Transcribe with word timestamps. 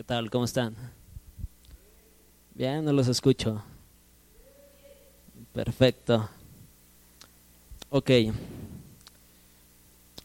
¿Qué 0.00 0.04
tal? 0.04 0.30
¿Cómo 0.30 0.46
están? 0.46 0.74
Bien, 2.54 2.82
no 2.82 2.90
los 2.90 3.06
escucho. 3.06 3.62
Perfecto. 5.52 6.26
Ok. 7.90 8.10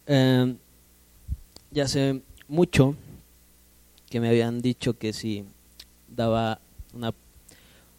Eh, 0.07 0.55
ya 1.71 1.83
hace 1.83 2.21
mucho 2.47 2.96
que 4.09 4.21
me 4.21 4.29
habían 4.29 4.61
dicho 4.61 4.97
que 4.97 5.11
si 5.11 5.43
daba 6.07 6.62
una, 6.94 7.13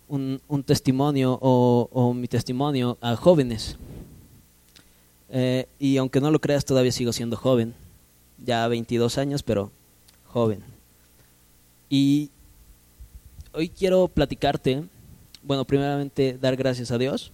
un, 0.08 0.62
testimonio 0.64 1.38
o, 1.42 1.90
o 1.92 2.14
mi 2.14 2.26
testimonio 2.26 2.96
a 3.02 3.16
jóvenes. 3.16 3.76
Eh, 5.28 5.68
y 5.78 5.98
aunque 5.98 6.22
no 6.22 6.30
lo 6.30 6.40
creas, 6.40 6.64
todavía 6.64 6.92
sigo 6.92 7.12
siendo 7.12 7.36
joven. 7.36 7.74
Ya 8.42 8.66
22 8.66 9.18
años, 9.18 9.42
pero 9.42 9.70
joven. 10.24 10.75
Y 11.88 12.30
hoy 13.52 13.68
quiero 13.68 14.08
platicarte, 14.08 14.84
bueno, 15.42 15.64
primeramente 15.64 16.36
dar 16.40 16.56
gracias 16.56 16.90
a 16.90 16.98
Dios. 16.98 17.32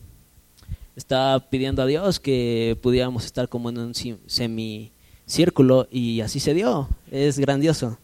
Estaba 0.94 1.40
pidiendo 1.40 1.82
a 1.82 1.86
Dios 1.86 2.20
que 2.20 2.76
pudiéramos 2.82 3.24
estar 3.24 3.48
como 3.48 3.70
en 3.70 3.78
un 3.78 3.94
semicírculo 4.26 5.88
y 5.90 6.20
así 6.20 6.38
se 6.38 6.52
dio. 6.52 6.88
Es 7.10 7.38
grandioso. 7.38 7.98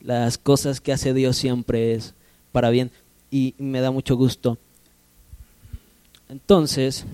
Las 0.00 0.38
cosas 0.38 0.80
que 0.80 0.92
hace 0.92 1.12
Dios 1.12 1.36
siempre 1.36 1.92
es 1.92 2.14
para 2.52 2.70
bien 2.70 2.90
y 3.30 3.54
me 3.58 3.82
da 3.82 3.90
mucho 3.90 4.16
gusto. 4.16 4.56
Entonces, 6.30 7.04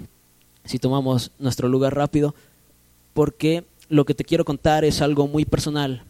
si 0.65 0.79
tomamos 0.79 1.33
nuestro 1.41 1.69
lugar 1.69 1.97
rápido, 1.97 2.35
porque 3.13 3.65
lo 3.89 4.05
que 4.05 4.15
te 4.15 4.25
quiero 4.25 4.45
contar 4.45 4.85
es 4.85 5.01
algo 5.01 5.27
muy 5.27 5.45
personal, 5.45 6.05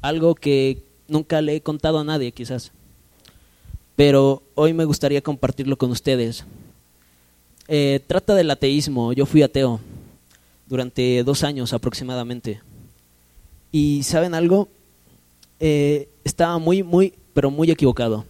algo 0.00 0.34
que 0.34 0.82
nunca 1.08 1.40
le 1.40 1.56
he 1.56 1.60
contado 1.60 1.98
a 1.98 2.04
nadie 2.04 2.32
quizás, 2.32 2.72
pero 3.96 4.42
hoy 4.54 4.72
me 4.72 4.84
gustaría 4.84 5.22
compartirlo 5.22 5.76
con 5.76 5.90
ustedes. 5.90 6.44
Eh, 7.68 8.00
trata 8.06 8.34
del 8.34 8.50
ateísmo, 8.50 9.12
yo 9.12 9.24
fui 9.26 9.42
ateo 9.42 9.80
durante 10.66 11.22
dos 11.24 11.44
años 11.44 11.72
aproximadamente. 11.72 12.60
Y 13.72 14.02
¿saben 14.02 14.34
algo? 14.34 14.68
Eh, 15.60 16.08
estaba 16.24 16.58
muy, 16.58 16.82
muy, 16.82 17.14
pero 17.32 17.50
muy 17.50 17.70
equivocado. 17.70 18.24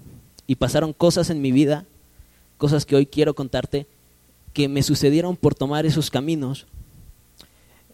Y 0.46 0.56
pasaron 0.56 0.92
cosas 0.92 1.30
en 1.30 1.40
mi 1.40 1.52
vida, 1.52 1.84
cosas 2.58 2.86
que 2.86 2.96
hoy 2.96 3.06
quiero 3.06 3.34
contarte, 3.34 3.86
que 4.52 4.68
me 4.68 4.82
sucedieron 4.82 5.36
por 5.36 5.54
tomar 5.54 5.86
esos 5.86 6.10
caminos. 6.10 6.66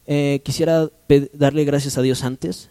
Eh, 0.06 0.40
quisiera 0.44 0.90
darle 1.32 1.64
gracias 1.64 1.96
a 1.96 2.02
Dios 2.02 2.24
antes. 2.24 2.70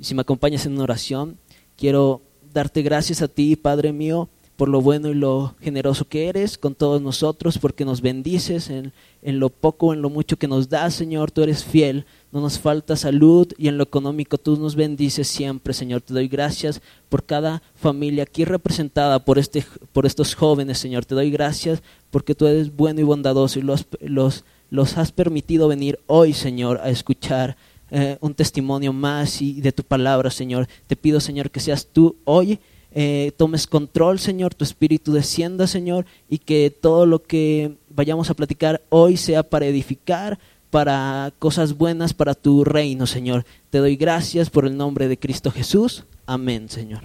Si 0.00 0.14
me 0.14 0.22
acompañas 0.22 0.66
en 0.66 0.72
una 0.72 0.84
oración, 0.84 1.38
quiero 1.76 2.22
darte 2.52 2.82
gracias 2.82 3.22
a 3.22 3.28
ti, 3.28 3.56
Padre 3.56 3.92
mío, 3.92 4.28
por 4.56 4.68
lo 4.68 4.80
bueno 4.80 5.08
y 5.10 5.14
lo 5.14 5.54
generoso 5.60 6.08
que 6.08 6.28
eres 6.28 6.56
con 6.56 6.74
todos 6.74 7.00
nosotros, 7.02 7.58
porque 7.58 7.84
nos 7.84 8.00
bendices 8.00 8.70
en, 8.70 8.92
en 9.22 9.38
lo 9.38 9.50
poco, 9.50 9.92
en 9.92 10.00
lo 10.00 10.08
mucho 10.08 10.38
que 10.38 10.48
nos 10.48 10.68
das, 10.68 10.94
Señor, 10.94 11.30
tú 11.30 11.42
eres 11.42 11.64
fiel, 11.64 12.06
no 12.32 12.40
nos 12.40 12.58
falta 12.58 12.96
salud 12.96 13.48
y 13.58 13.68
en 13.68 13.76
lo 13.76 13.84
económico 13.84 14.38
tú 14.38 14.56
nos 14.56 14.74
bendices 14.74 15.28
siempre, 15.28 15.74
Señor. 15.74 16.00
Te 16.00 16.14
doy 16.14 16.28
gracias 16.28 16.80
por 17.08 17.24
cada 17.24 17.62
familia 17.74 18.22
aquí 18.22 18.44
representada 18.44 19.24
por, 19.24 19.38
este, 19.38 19.64
por 19.92 20.06
estos 20.06 20.34
jóvenes, 20.34 20.78
Señor. 20.78 21.04
Te 21.04 21.14
doy 21.14 21.30
gracias 21.30 21.82
porque 22.10 22.34
tú 22.34 22.46
eres 22.46 22.74
bueno 22.74 23.00
y 23.00 23.04
bondadoso 23.04 23.58
y 23.58 23.62
los, 23.62 23.86
los, 24.00 24.44
los 24.70 24.96
has 24.96 25.12
permitido 25.12 25.68
venir 25.68 26.00
hoy, 26.06 26.32
Señor, 26.32 26.80
a 26.82 26.88
escuchar 26.88 27.56
eh, 27.90 28.18
un 28.20 28.34
testimonio 28.34 28.92
más 28.92 29.40
y 29.42 29.60
de 29.60 29.72
tu 29.72 29.82
palabra, 29.82 30.30
Señor. 30.30 30.68
Te 30.86 30.96
pido, 30.96 31.20
Señor, 31.20 31.50
que 31.50 31.60
seas 31.60 31.86
tú 31.86 32.16
hoy 32.24 32.58
eh, 32.98 33.32
tomes 33.36 33.66
control, 33.66 34.18
Señor, 34.18 34.54
tu 34.54 34.64
espíritu 34.64 35.12
descienda, 35.12 35.66
Señor, 35.66 36.06
y 36.30 36.38
que 36.38 36.70
todo 36.70 37.04
lo 37.04 37.22
que 37.22 37.76
vayamos 37.90 38.30
a 38.30 38.34
platicar 38.34 38.80
hoy 38.88 39.18
sea 39.18 39.42
para 39.42 39.66
edificar, 39.66 40.38
para 40.70 41.30
cosas 41.38 41.76
buenas, 41.76 42.14
para 42.14 42.34
tu 42.34 42.64
reino, 42.64 43.06
Señor. 43.06 43.44
Te 43.68 43.78
doy 43.78 43.96
gracias 43.96 44.48
por 44.48 44.66
el 44.66 44.78
nombre 44.78 45.08
de 45.08 45.18
Cristo 45.18 45.50
Jesús. 45.50 46.04
Amén, 46.24 46.70
Señor. 46.70 47.02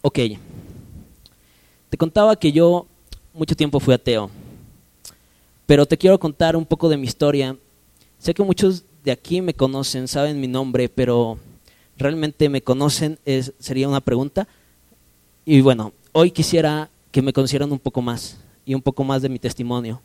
Ok. 0.00 0.18
Te 1.88 1.96
contaba 1.96 2.34
que 2.34 2.50
yo 2.50 2.86
mucho 3.32 3.54
tiempo 3.54 3.78
fui 3.78 3.94
ateo, 3.94 4.28
pero 5.66 5.86
te 5.86 5.96
quiero 5.96 6.18
contar 6.18 6.56
un 6.56 6.66
poco 6.66 6.88
de 6.88 6.96
mi 6.96 7.06
historia. 7.06 7.56
Sé 8.18 8.34
que 8.34 8.42
muchos 8.42 8.82
de 9.04 9.10
aquí 9.10 9.40
me 9.42 9.54
conocen, 9.54 10.08
saben 10.08 10.40
mi 10.40 10.48
nombre, 10.48 10.88
pero 10.88 11.38
realmente 11.96 12.48
me 12.48 12.62
conocen 12.62 13.18
es, 13.24 13.52
sería 13.58 13.88
una 13.88 14.00
pregunta. 14.00 14.46
Y 15.44 15.60
bueno, 15.60 15.92
hoy 16.12 16.30
quisiera 16.30 16.88
que 17.10 17.22
me 17.22 17.32
conocieran 17.32 17.72
un 17.72 17.78
poco 17.78 18.00
más 18.00 18.38
y 18.64 18.74
un 18.74 18.82
poco 18.82 19.04
más 19.04 19.22
de 19.22 19.28
mi 19.28 19.38
testimonio. 19.38 20.00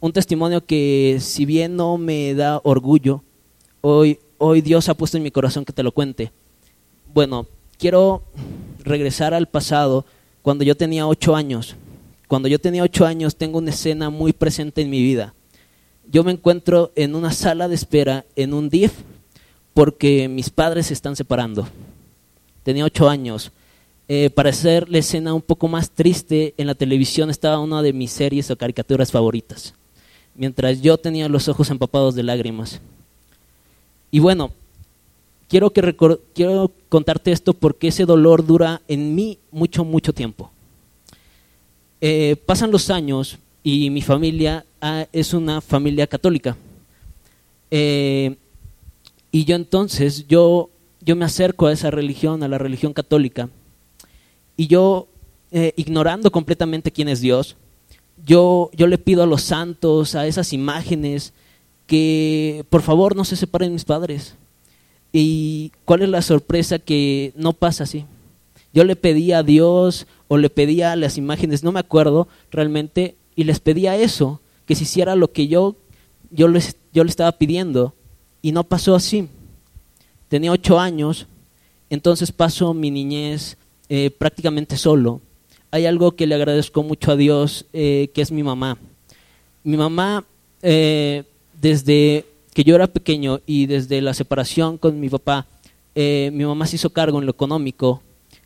Un 0.00 0.12
testimonio 0.12 0.64
que 0.64 1.18
si 1.20 1.44
bien 1.44 1.76
no 1.76 1.98
me 1.98 2.34
da 2.34 2.60
orgullo, 2.64 3.22
hoy, 3.80 4.18
hoy 4.38 4.60
Dios 4.60 4.88
ha 4.88 4.94
puesto 4.94 5.16
en 5.16 5.22
mi 5.22 5.30
corazón 5.30 5.64
que 5.64 5.72
te 5.72 5.82
lo 5.82 5.92
cuente. 5.92 6.32
Bueno, 7.12 7.46
quiero 7.78 8.22
regresar 8.84 9.34
al 9.34 9.48
pasado 9.48 10.04
cuando 10.42 10.64
yo 10.64 10.76
tenía 10.76 11.06
ocho 11.06 11.36
años. 11.36 11.76
Cuando 12.28 12.48
yo 12.48 12.58
tenía 12.58 12.82
ocho 12.82 13.04
años 13.04 13.36
tengo 13.36 13.58
una 13.58 13.70
escena 13.70 14.10
muy 14.10 14.32
presente 14.32 14.82
en 14.82 14.90
mi 14.90 15.02
vida. 15.02 15.34
Yo 16.12 16.22
me 16.24 16.32
encuentro 16.32 16.92
en 16.94 17.14
una 17.14 17.32
sala 17.32 17.68
de 17.68 17.74
espera 17.74 18.26
en 18.36 18.52
un 18.52 18.68
DIF 18.68 18.92
porque 19.72 20.28
mis 20.28 20.50
padres 20.50 20.88
se 20.88 20.92
están 20.92 21.16
separando. 21.16 21.66
Tenía 22.64 22.84
ocho 22.84 23.08
años. 23.08 23.50
Eh, 24.08 24.28
para 24.28 24.50
hacer 24.50 24.90
la 24.90 24.98
escena 24.98 25.32
un 25.32 25.40
poco 25.40 25.68
más 25.68 25.90
triste, 25.90 26.52
en 26.58 26.66
la 26.66 26.74
televisión 26.74 27.30
estaba 27.30 27.60
una 27.60 27.80
de 27.80 27.94
mis 27.94 28.10
series 28.10 28.50
o 28.50 28.58
caricaturas 28.58 29.10
favoritas, 29.10 29.72
mientras 30.34 30.82
yo 30.82 30.98
tenía 30.98 31.30
los 31.30 31.48
ojos 31.48 31.70
empapados 31.70 32.14
de 32.14 32.24
lágrimas. 32.24 32.82
Y 34.10 34.18
bueno, 34.18 34.50
quiero, 35.48 35.70
que 35.70 35.96
quiero 36.34 36.70
contarte 36.90 37.32
esto 37.32 37.54
porque 37.54 37.88
ese 37.88 38.04
dolor 38.04 38.44
dura 38.44 38.82
en 38.86 39.14
mí 39.14 39.38
mucho, 39.50 39.82
mucho 39.82 40.12
tiempo. 40.12 40.50
Eh, 42.02 42.36
pasan 42.44 42.70
los 42.70 42.90
años 42.90 43.38
y 43.62 43.88
mi 43.88 44.02
familia 44.02 44.66
ah, 44.82 45.06
es 45.12 45.32
una 45.32 45.62
familia 45.62 46.06
católica. 46.06 46.56
Eh, 47.70 48.36
y 49.30 49.46
yo 49.46 49.56
entonces, 49.56 50.26
yo, 50.28 50.68
yo 51.00 51.16
me 51.16 51.24
acerco 51.24 51.66
a 51.66 51.72
esa 51.72 51.90
religión, 51.90 52.42
a 52.42 52.48
la 52.48 52.58
religión 52.58 52.92
católica, 52.92 53.48
y 54.58 54.66
yo, 54.66 55.08
eh, 55.50 55.72
ignorando 55.76 56.30
completamente 56.30 56.90
quién 56.90 57.08
es 57.08 57.22
Dios, 57.22 57.56
yo, 58.26 58.70
yo 58.74 58.86
le 58.86 58.98
pido 58.98 59.22
a 59.22 59.26
los 59.26 59.42
santos, 59.42 60.14
a 60.14 60.26
esas 60.26 60.52
imágenes, 60.52 61.32
que 61.86 62.64
por 62.68 62.82
favor 62.82 63.16
no 63.16 63.24
se 63.24 63.36
separen 63.36 63.72
mis 63.72 63.84
padres. 63.84 64.34
¿Y 65.12 65.72
cuál 65.84 66.02
es 66.02 66.08
la 66.08 66.22
sorpresa? 66.22 66.78
Que 66.78 67.32
no 67.36 67.52
pasa 67.52 67.84
así. 67.84 68.04
Yo 68.72 68.84
le 68.84 68.96
pedía 68.96 69.38
a 69.38 69.42
Dios 69.42 70.06
o 70.28 70.38
le 70.38 70.48
pedía 70.50 70.92
a 70.92 70.96
las 70.96 71.18
imágenes, 71.18 71.62
no 71.62 71.72
me 71.72 71.80
acuerdo 71.80 72.28
realmente, 72.50 73.16
y 73.34 73.44
les 73.44 73.60
pedía 73.60 73.96
eso, 73.96 74.40
que 74.66 74.74
se 74.74 74.84
hiciera 74.84 75.16
lo 75.16 75.32
que 75.32 75.48
yo, 75.48 75.76
yo, 76.30 76.48
les, 76.48 76.76
yo 76.92 77.04
le 77.04 77.10
estaba 77.10 77.32
pidiendo, 77.32 77.94
y 78.42 78.52
no 78.52 78.64
pasó 78.64 78.94
así. 78.94 79.28
Tenía 80.28 80.52
ocho 80.52 80.78
años, 80.78 81.26
entonces 81.88 82.32
paso 82.32 82.74
mi 82.74 82.90
niñez 82.90 83.56
eh, 83.88 84.10
prácticamente 84.10 84.76
solo. 84.76 85.20
Hay 85.70 85.86
algo 85.86 86.12
que 86.16 86.26
le 86.26 86.34
agradezco 86.34 86.82
mucho 86.82 87.12
a 87.12 87.16
Dios, 87.16 87.66
eh, 87.72 88.10
que 88.12 88.20
es 88.20 88.32
mi 88.32 88.42
mamá. 88.42 88.76
Mi 89.64 89.76
mamá, 89.76 90.24
eh, 90.60 91.24
desde 91.60 92.26
que 92.52 92.64
yo 92.64 92.74
era 92.74 92.86
pequeño 92.86 93.40
y 93.46 93.66
desde 93.66 94.02
la 94.02 94.12
separación 94.12 94.76
con 94.76 95.00
mi 95.00 95.08
papá, 95.08 95.46
mi 95.94 96.44
mamá 96.44 96.66
se 96.66 96.76
hizo 96.76 96.90
cargo 96.90 97.18
en 97.18 97.26
lo 97.26 97.32
económico, 97.32 98.02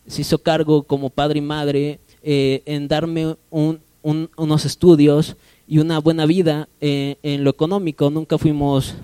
se 0.06 0.22
hizo 0.22 0.38
cargo 0.38 0.82
como 0.82 1.10
padre 1.10 1.38
y 1.38 1.42
madre 1.42 2.00
en 2.22 2.88
darme 2.88 3.36
un, 3.50 3.80
un, 4.02 4.30
unos 4.36 4.64
estudios 4.64 5.36
y 5.68 5.78
una 5.78 5.98
buena 5.98 6.26
vida 6.26 6.68
eh, 6.80 7.16
en 7.22 7.44
lo 7.44 7.50
económico. 7.50 8.10
Nunca 8.10 8.38
fuimos 8.38 8.94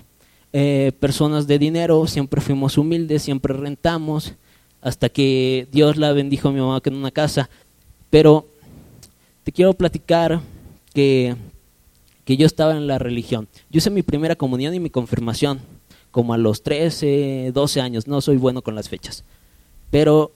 eh, 0.52 0.92
personas 1.00 1.46
de 1.46 1.58
dinero, 1.58 2.06
siempre 2.06 2.40
fuimos 2.40 2.78
humildes, 2.78 3.22
siempre 3.22 3.54
rentamos, 3.54 4.34
hasta 4.80 5.08
que 5.08 5.66
Dios 5.72 5.96
la 5.96 6.12
bendijo 6.12 6.48
a 6.48 6.52
mi 6.52 6.60
mamá 6.60 6.80
con 6.80 6.94
una 6.94 7.10
casa. 7.10 7.48
Pero 8.10 8.46
te 9.44 9.52
quiero 9.52 9.72
platicar 9.72 10.40
que, 10.94 11.34
que 12.24 12.36
yo 12.36 12.46
estaba 12.46 12.76
en 12.76 12.86
la 12.86 12.98
religión. 12.98 13.48
Yo 13.70 13.78
hice 13.78 13.90
mi 13.90 14.02
primera 14.02 14.36
comunión 14.36 14.74
y 14.74 14.80
mi 14.80 14.90
confirmación, 14.90 15.60
como 16.10 16.34
a 16.34 16.38
los 16.38 16.62
13, 16.62 17.50
12 17.54 17.80
años, 17.80 18.06
no 18.06 18.20
soy 18.20 18.36
bueno 18.36 18.62
con 18.62 18.74
las 18.74 18.88
fechas. 18.88 19.24
Pero 19.90 20.32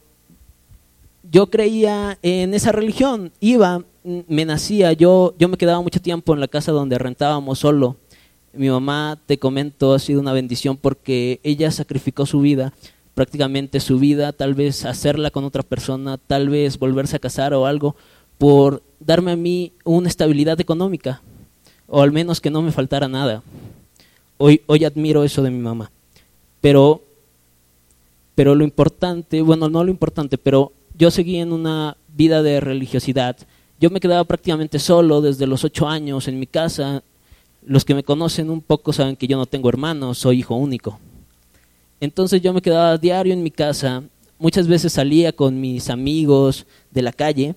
yo 1.31 1.49
creía 1.49 2.19
en 2.23 2.55
esa 2.55 2.73
religión, 2.73 3.33
iba, 3.41 3.85
me 4.29 4.45
nacía, 4.45 4.93
yo, 4.93 5.35
yo 5.39 5.49
me 5.49 5.57
quedaba 5.57 5.81
mucho 5.83 6.01
tiempo 6.01 6.35
en 6.35 6.41
la 6.41 6.49
casa 6.49 6.73
donde 6.73 6.99
rentábamos 6.99 7.59
solo. 7.59 7.97
Mi 8.53 8.71
mamá, 8.71 9.19
te 9.27 9.39
comento, 9.39 9.93
ha 9.93 9.99
sido 9.99 10.21
una 10.21 10.33
bendición 10.33 10.77
porque 10.77 11.41
ella 11.43 11.71
sacrificó 11.71 12.25
su 12.25 12.41
vida 12.41 12.73
prácticamente 13.17 13.81
su 13.81 13.99
vida, 13.99 14.35
tal 14.35 14.53
vez 14.53 14.85
hacerla 14.85 15.31
con 15.31 15.43
otra 15.45 15.63
persona, 15.63 16.19
tal 16.19 16.51
vez 16.51 16.79
volverse 16.79 17.17
a 17.17 17.19
casar 17.19 17.55
o 17.55 17.65
algo, 17.65 17.97
por 18.37 18.83
darme 19.01 19.33
a 19.33 19.37
mí 19.37 19.73
una 19.85 20.07
estabilidad 20.07 20.61
económica, 20.61 21.23
o 21.89 22.03
al 22.03 22.13
menos 22.13 22.43
que 22.43 22.51
no 22.51 22.61
me 22.61 22.73
faltara 22.73 23.09
nada. 23.09 23.43
Hoy, 24.37 24.61
hoy 24.67 24.85
admiro 24.85 25.25
eso 25.25 25.43
de 25.43 25.51
mi 25.51 25.61
mamá. 25.61 25.91
Pero, 26.61 27.01
pero 28.35 28.55
lo 28.55 28.65
importante, 28.65 29.41
bueno, 29.41 29.71
no 29.71 29.83
lo 29.83 29.91
importante, 29.91 30.37
pero 30.37 30.73
yo 30.99 31.11
seguí 31.11 31.39
en 31.39 31.55
una 31.55 31.97
vida 32.15 32.43
de 32.43 32.61
religiosidad. 32.61 33.39
Yo 33.79 33.91
me 33.91 34.01
quedaba 34.01 34.25
prácticamente 34.25 34.79
solo 34.79 35.21
desde 35.21 35.47
los 35.47 35.63
ocho 35.63 35.87
años 35.87 36.29
en 36.29 36.39
mi 36.39 36.47
casa. 36.47 37.03
Los 37.63 37.85
que 37.85 37.95
me 37.95 38.03
conocen 38.03 38.49
un 38.49 38.63
poco 38.63 38.93
saben 38.93 39.17
que 39.17 39.27
yo 39.27 39.37
no 39.37 39.45
tengo 39.45 39.69
hermanos, 39.69 40.19
soy 40.19 40.39
hijo 40.39 40.55
único. 40.55 40.99
Entonces 42.01 42.41
yo 42.41 42.55
me 42.55 42.63
quedaba 42.63 42.97
diario 42.97 43.35
en 43.35 43.43
mi 43.43 43.51
casa. 43.51 44.03
Muchas 44.39 44.67
veces 44.67 44.95
salía 44.95 45.33
con 45.33 45.61
mis 45.61 45.91
amigos 45.91 46.67
de 46.91 47.03
la 47.03 47.13
calle 47.13 47.55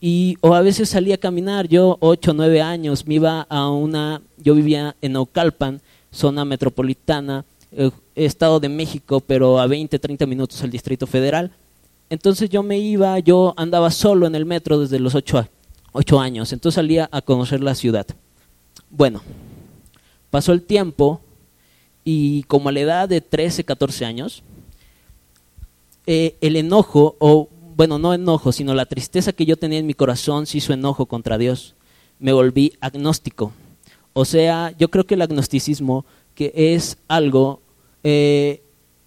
y 0.00 0.36
o 0.40 0.54
a 0.54 0.60
veces 0.60 0.88
salía 0.88 1.16
a 1.16 1.18
caminar. 1.18 1.66
Yo 1.66 1.96
ocho, 2.00 2.32
nueve 2.32 2.60
años 2.62 3.04
me 3.06 3.14
iba 3.14 3.42
a 3.42 3.70
una, 3.70 4.22
yo 4.38 4.54
vivía 4.54 4.94
en 5.00 5.12
Naucalpan, 5.12 5.80
zona 6.12 6.44
metropolitana, 6.44 7.44
eh, 7.72 7.90
Estado 8.14 8.60
de 8.60 8.68
México, 8.68 9.20
pero 9.20 9.58
a 9.58 9.66
20, 9.66 9.98
30 9.98 10.26
minutos 10.26 10.62
al 10.62 10.70
Distrito 10.70 11.08
Federal 11.08 11.50
entonces 12.10 12.50
yo 12.50 12.62
me 12.62 12.78
iba, 12.78 13.18
yo 13.18 13.54
andaba 13.56 13.90
solo 13.90 14.26
en 14.26 14.34
el 14.34 14.44
metro 14.44 14.78
desde 14.78 14.98
los 14.98 15.14
ocho, 15.14 15.46
años, 16.20 16.52
entonces 16.52 16.76
salía 16.76 17.08
a 17.12 17.22
conocer 17.22 17.62
la 17.62 17.74
ciudad. 17.74 18.06
Bueno, 18.90 19.22
pasó 20.30 20.52
el 20.52 20.62
tiempo 20.62 21.20
y 22.04 22.42
como 22.44 22.68
a 22.68 22.72
la 22.72 22.80
edad 22.80 23.08
de 23.08 23.20
13, 23.20 23.64
14 23.64 24.04
años, 24.04 24.42
eh, 26.06 26.36
el 26.40 26.56
enojo, 26.56 27.16
o 27.18 27.48
bueno, 27.76 27.98
no 27.98 28.12
enojo, 28.12 28.52
sino 28.52 28.74
la 28.74 28.86
tristeza 28.86 29.32
que 29.32 29.46
yo 29.46 29.56
tenía 29.56 29.78
en 29.78 29.86
mi 29.86 29.94
corazón 29.94 30.46
se 30.46 30.58
hizo 30.58 30.72
enojo 30.72 31.06
contra 31.06 31.38
Dios. 31.38 31.74
Me 32.18 32.32
volví 32.32 32.74
agnóstico. 32.80 33.52
O 34.12 34.24
sea, 34.24 34.74
yo 34.78 34.90
creo 34.90 35.06
que 35.06 35.14
el 35.14 35.22
agnosticismo, 35.22 36.04
que 36.34 36.52
es 36.54 36.98
algo 37.08 37.62
eh, 38.04 38.63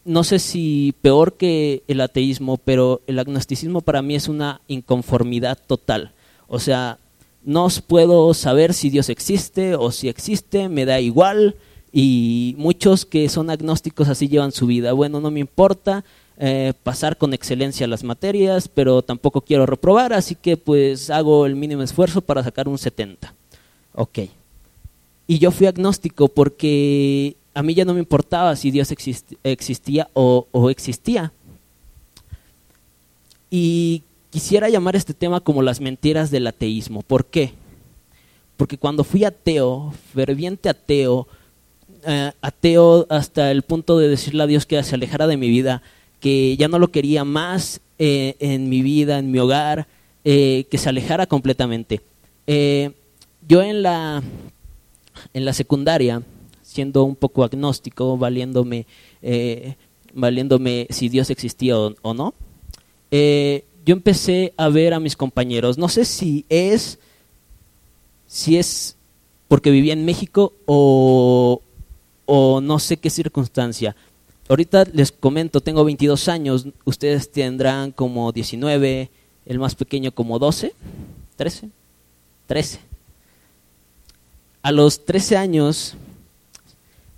no 0.08 0.24
sé 0.24 0.40
si 0.40 0.96
peor 1.02 1.34
que 1.34 1.84
el 1.88 2.00
ateísmo, 2.02 2.58
pero 2.58 3.02
el 3.08 3.20
agnosticismo 3.20 3.82
para 3.82 4.02
mí 4.02 4.16
es 4.16 4.30
una 4.30 4.62
inconformidad 4.68 5.60
total. 5.68 6.14
O 6.48 6.60
sea, 6.60 6.98
no 7.44 7.68
puedo 7.86 8.34
saber 8.34 8.74
si 8.74 8.90
Dios 8.90 9.10
existe 9.10 9.76
o 9.76 9.92
si 9.92 10.08
existe, 10.08 10.70
me 10.70 10.86
da 10.86 11.00
igual. 11.02 11.56
Y 11.92 12.56
muchos 12.58 13.06
que 13.06 13.28
son 13.30 13.50
agnósticos 13.50 14.08
así 14.08 14.28
llevan 14.28 14.52
su 14.52 14.68
vida. 14.68 14.94
Bueno, 14.94 15.20
no 15.20 15.32
me 15.32 15.40
importa 15.40 16.04
eh, 16.38 16.74
pasar 16.84 17.18
con 17.18 17.34
excelencia 17.34 17.88
las 17.88 18.04
materias, 18.04 18.68
pero 18.68 19.02
tampoco 19.02 19.42
quiero 19.42 19.66
reprobar, 19.66 20.14
así 20.14 20.36
que 20.36 20.56
pues 20.56 21.10
hago 21.10 21.46
el 21.46 21.56
mínimo 21.56 21.82
esfuerzo 21.82 22.22
para 22.22 22.44
sacar 22.44 22.68
un 22.68 22.78
70. 22.78 23.34
Ok. 23.96 24.20
Y 25.26 25.40
yo 25.40 25.52
fui 25.52 25.68
agnóstico 25.68 26.28
porque 26.28 27.37
a 27.58 27.64
mí 27.64 27.74
ya 27.74 27.86
no 27.86 27.96
me 27.96 28.00
importaba 28.00 28.56
si 28.56 28.70
Dios 28.70 28.94
existía 29.44 30.10
o, 30.14 30.70
existía. 30.70 31.34
Y 33.50 34.04
quisiera 34.30 34.70
llamar 34.70 34.96
este 34.96 35.16
tema 35.16 35.40
como 35.40 35.64
las 35.64 35.82
mentiras 35.82 36.30
del 36.30 36.46
ateísmo. 36.46 37.02
¿Por 37.02 37.26
qué? 37.26 37.54
Porque 38.58 38.78
cuando 38.78 39.04
fui 39.04 39.24
ateo, 39.24 39.92
ferviente 40.14 40.70
ateo, 40.70 41.28
eh, 42.06 42.32
ateo 42.42 43.08
hasta 43.10 43.50
el 43.50 43.64
punto 43.64 43.98
de 43.98 44.08
decirle 44.08 44.44
a 44.44 44.48
Dios 44.48 44.68
que 44.68 44.84
se 44.84 44.94
alejara 44.94 45.26
de 45.26 45.38
mi 45.38 45.50
vida, 45.50 45.82
que 46.20 46.56
ya 46.58 46.68
no 46.68 46.78
lo 46.78 46.90
quería 46.90 47.24
más 47.24 47.82
eh, 47.98 48.36
en 48.38 48.70
mi 48.70 48.84
vida, 48.84 49.18
en 49.18 49.32
mi 49.32 49.40
hogar, 49.40 49.88
eh, 50.24 50.68
que 50.70 50.78
se 50.78 50.90
alejara 50.90 51.26
completamente. 51.26 52.02
yo 52.46 53.64
en 53.64 53.82
la, 53.82 54.22
en 55.34 55.44
la 55.44 55.54
secundaria 55.54 56.22
siendo 56.78 57.06
un 57.06 57.16
poco 57.16 57.44
agnóstico, 57.44 58.20
valiéndome, 58.20 58.86
eh, 59.24 59.74
valiéndome 60.14 60.86
si 60.92 61.10
Dios 61.10 61.32
existía 61.32 61.76
o, 61.76 62.14
no, 62.14 62.36
eh, 63.10 63.66
yo 63.84 63.94
empecé 63.94 64.54
a 64.58 64.70
ver 64.70 64.94
a 64.94 65.00
mis 65.00 65.16
compañeros. 65.16 65.80
No 65.80 65.90
sé 65.90 66.06
si 66.06 66.46
es, 66.50 67.00
si 68.28 68.58
es 68.58 68.96
porque 69.48 69.72
vivía 69.72 69.94
en 69.94 70.06
México 70.06 70.54
o, 70.68 71.64
o 72.28 72.62
no 72.62 72.78
sé 72.78 72.98
qué 72.98 73.10
circunstancia. 73.10 73.96
Ahorita 74.48 74.86
les 74.94 75.12
comento, 75.12 75.62
tengo 75.62 75.84
22 75.84 76.28
años, 76.28 76.68
ustedes 76.86 77.32
tendrán 77.32 77.92
como 77.92 78.32
19, 78.32 79.10
el 79.48 79.58
más 79.60 79.74
pequeño 79.74 80.12
como 80.12 80.38
12, 80.38 80.76
13, 81.38 81.70
13. 82.46 82.80
A 84.62 84.72
los 84.72 85.06
13 85.06 85.38
años 85.38 85.98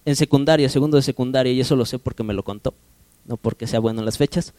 en 0.09 0.15
secundaria, 0.15 0.69
segundo 0.69 0.97
de 0.97 1.03
secundaria, 1.03 1.51
y 1.53 1.59
eso 1.59 1.75
lo 1.75 1.85
sé 1.85 1.99
porque 1.99 2.23
me 2.23 2.33
lo 2.33 2.43
contó, 2.43 2.73
no 3.25 3.37
porque 3.37 3.67
sea 3.67 3.79
bueno 3.79 3.99
en 3.99 4.05
las 4.05 4.17
fechas, 4.17 4.53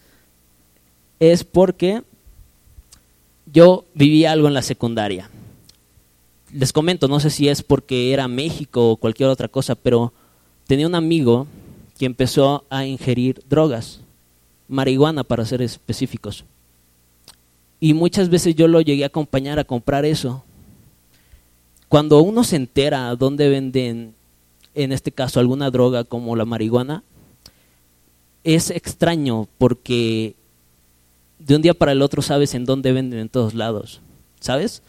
es 1.19 1.45
porque 1.45 2.03
yo 3.53 3.85
viví 3.95 4.25
algo 4.25 4.49
en 4.49 4.55
la 4.55 4.63
secundaria. 4.63 5.29
Les 6.53 6.73
comento, 6.73 7.09
no 7.09 7.21
sé 7.21 7.31
si 7.31 7.49
es 7.49 7.63
porque 7.63 8.13
era 8.13 8.29
México 8.29 8.91
o 8.91 8.97
cualquier 8.97 9.29
otra 9.29 9.49
cosa, 9.49 9.75
pero 9.75 10.13
tenía 10.67 10.87
un 10.87 10.95
amigo 10.95 11.47
que 11.99 12.07
empezó 12.07 12.65
a 12.71 12.87
ingerir 12.87 13.43
drogas, 13.49 14.01
marihuana 14.69 15.25
para 15.25 15.45
ser 15.45 15.63
específicos. 15.63 16.45
Y 17.79 17.95
muchas 17.95 18.29
veces 18.29 18.55
yo 18.55 18.69
lo 18.69 18.81
llegué 18.81 19.05
a 19.05 19.09
acompañar 19.09 19.59
a 19.59 19.65
comprar 19.65 20.05
eso. 20.05 20.45
Cuando 21.89 22.21
uno 22.21 22.45
se 22.45 22.57
entera 22.57 23.15
dónde 23.17 23.49
venden 23.49 24.15
en 24.75 24.93
este 24.93 25.13
caso 25.13 25.41
alguna 25.41 25.71
droga 25.71 26.05
como 26.05 26.37
la 26.37 26.45
marihuana, 26.45 27.03
es 28.45 28.71
extraño 28.71 29.49
porque 29.59 30.35
de 31.39 31.57
un 31.57 31.63
día 31.63 31.75
para 31.75 31.93
el 31.93 32.03
otro 32.03 32.23
sabes 32.23 32.55
en 32.55 32.65
dónde 32.65 32.93
venden 32.93 33.21
en 33.21 33.29
todos 33.29 33.55
lados, 33.55 34.01
¿sabes? 34.41 34.83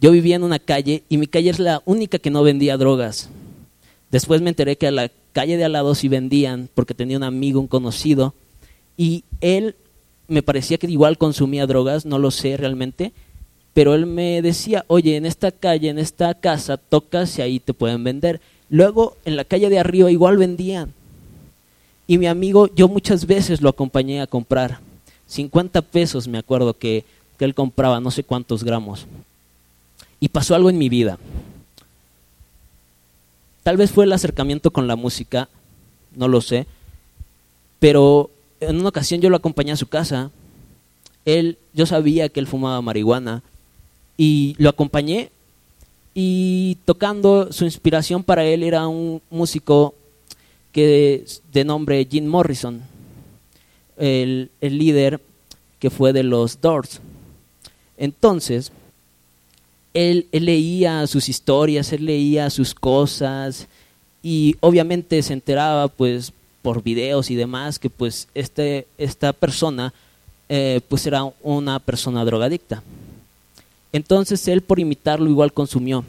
Yo 0.00 0.10
vivía 0.10 0.36
en 0.36 0.42
una 0.42 0.58
calle 0.58 1.04
y 1.08 1.18
mi 1.18 1.26
calle 1.26 1.50
es 1.50 1.58
la 1.58 1.82
única 1.84 2.18
que 2.18 2.30
no 2.30 2.42
vendía 2.42 2.76
drogas. 2.76 3.28
Después 4.10 4.40
me 4.42 4.50
enteré 4.50 4.76
que 4.76 4.88
a 4.88 4.92
la 4.92 5.10
calle 5.32 5.56
de 5.56 5.64
al 5.64 5.72
lado 5.72 5.94
sí 5.94 6.08
vendían 6.08 6.68
porque 6.74 6.94
tenía 6.94 7.16
un 7.16 7.24
amigo, 7.24 7.60
un 7.60 7.66
conocido, 7.66 8.34
y 8.96 9.24
él 9.40 9.76
me 10.28 10.42
parecía 10.42 10.78
que 10.78 10.86
igual 10.86 11.18
consumía 11.18 11.66
drogas, 11.66 12.06
no 12.06 12.18
lo 12.18 12.30
sé 12.30 12.56
realmente, 12.56 13.12
pero 13.72 13.94
él 13.94 14.06
me 14.06 14.40
decía, 14.40 14.84
oye, 14.86 15.16
en 15.16 15.26
esta 15.26 15.50
calle, 15.50 15.88
en 15.88 15.98
esta 15.98 16.32
casa, 16.34 16.76
tocas 16.76 17.38
y 17.38 17.42
ahí 17.42 17.58
te 17.58 17.74
pueden 17.74 18.04
vender. 18.04 18.40
Luego 18.70 19.16
en 19.24 19.36
la 19.36 19.44
calle 19.44 19.68
de 19.68 19.78
arriba 19.78 20.10
igual 20.10 20.36
vendían. 20.36 20.92
Y 22.06 22.18
mi 22.18 22.26
amigo, 22.26 22.68
yo 22.74 22.88
muchas 22.88 23.26
veces 23.26 23.60
lo 23.60 23.68
acompañé 23.68 24.20
a 24.20 24.26
comprar. 24.26 24.80
50 25.26 25.82
pesos 25.82 26.28
me 26.28 26.38
acuerdo 26.38 26.74
que, 26.74 27.04
él 27.40 27.54
compraba, 27.54 28.00
no 28.00 28.10
sé 28.10 28.24
cuántos 28.24 28.64
gramos. 28.64 29.06
Y 30.18 30.28
pasó 30.28 30.54
algo 30.54 30.70
en 30.70 30.78
mi 30.78 30.88
vida. 30.88 31.18
Tal 33.62 33.76
vez 33.76 33.90
fue 33.90 34.06
el 34.06 34.12
acercamiento 34.14 34.70
con 34.70 34.86
la 34.86 34.96
música, 34.96 35.50
no 36.16 36.26
lo 36.26 36.40
sé. 36.40 36.66
Pero 37.80 38.30
en 38.60 38.80
una 38.80 38.88
ocasión 38.88 39.20
yo 39.20 39.28
lo 39.28 39.36
acompañé 39.36 39.72
a 39.72 39.76
su 39.76 39.88
casa. 39.88 40.30
Él, 41.26 41.58
yo 41.74 41.84
sabía 41.84 42.30
que 42.30 42.40
él 42.40 42.46
fumaba 42.46 42.80
marihuana 42.80 43.42
y 44.16 44.54
lo 44.56 44.70
acompañé 44.70 45.30
y 46.14 46.78
tocando 46.84 47.52
su 47.52 47.64
inspiración 47.64 48.22
para 48.22 48.44
él 48.44 48.62
era 48.62 48.86
un 48.86 49.20
músico 49.30 49.94
que 50.72 51.24
de 51.52 51.64
nombre 51.64 52.06
Jim 52.10 52.26
Morrison, 52.26 52.82
el, 53.96 54.50
el 54.60 54.78
líder 54.78 55.20
que 55.78 55.90
fue 55.90 56.12
de 56.12 56.22
los 56.22 56.60
Doors. 56.60 57.00
Entonces, 57.96 58.72
él, 59.94 60.26
leía 60.32 61.06
sus 61.06 61.28
historias, 61.28 61.92
él 61.92 62.06
leía 62.06 62.50
sus 62.50 62.74
cosas 62.74 63.68
y 64.22 64.56
obviamente 64.60 65.22
se 65.22 65.32
enteraba 65.32 65.88
pues 65.88 66.32
por 66.62 66.82
videos 66.82 67.30
y 67.30 67.36
demás 67.36 67.78
que 67.78 67.90
pues 67.90 68.28
este, 68.34 68.86
esta 68.98 69.32
persona 69.32 69.94
eh, 70.48 70.80
pues 70.88 71.06
era 71.06 71.24
una 71.42 71.78
persona 71.78 72.24
drogadicta. 72.24 72.82
Entonces 73.94 74.48
él 74.48 74.60
por 74.60 74.80
imitarlo 74.80 75.30
igual 75.30 75.52
consumió. 75.52 76.04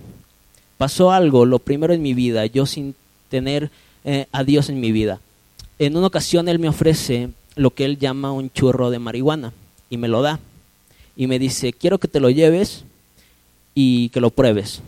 Pasó 0.80 1.12
algo, 1.12 1.46
lo 1.46 1.60
primero 1.60 1.94
en 1.94 2.02
mi 2.02 2.16
vida, 2.16 2.48
yo 2.48 2.66
sin 2.66 2.96
tener 3.30 3.70
eh, 4.04 4.26
a 4.32 4.44
Dios 4.44 4.70
en 4.70 4.80
mi 4.80 4.92
vida. 4.92 5.20
En 5.78 5.96
una 5.96 6.08
ocasión 6.08 6.50
él 6.50 6.58
me 6.58 6.68
ofrece 6.68 7.30
lo 7.56 7.70
que 7.70 7.86
él 7.86 8.00
llama 8.00 8.32
un 8.32 8.50
churro 8.50 8.90
de 8.90 8.98
marihuana 8.98 9.54
y 9.88 9.98
me 9.98 10.08
lo 10.08 10.24
da. 10.24 10.40
Y 11.16 11.28
me 11.28 11.38
dice, 11.38 11.74
quiero 11.74 12.00
que 12.00 12.08
te 12.08 12.20
lo 12.20 12.32
lleves 12.32 12.86
y 13.76 14.10
que 14.10 14.20
lo 14.20 14.32
pruebes. 14.32 14.82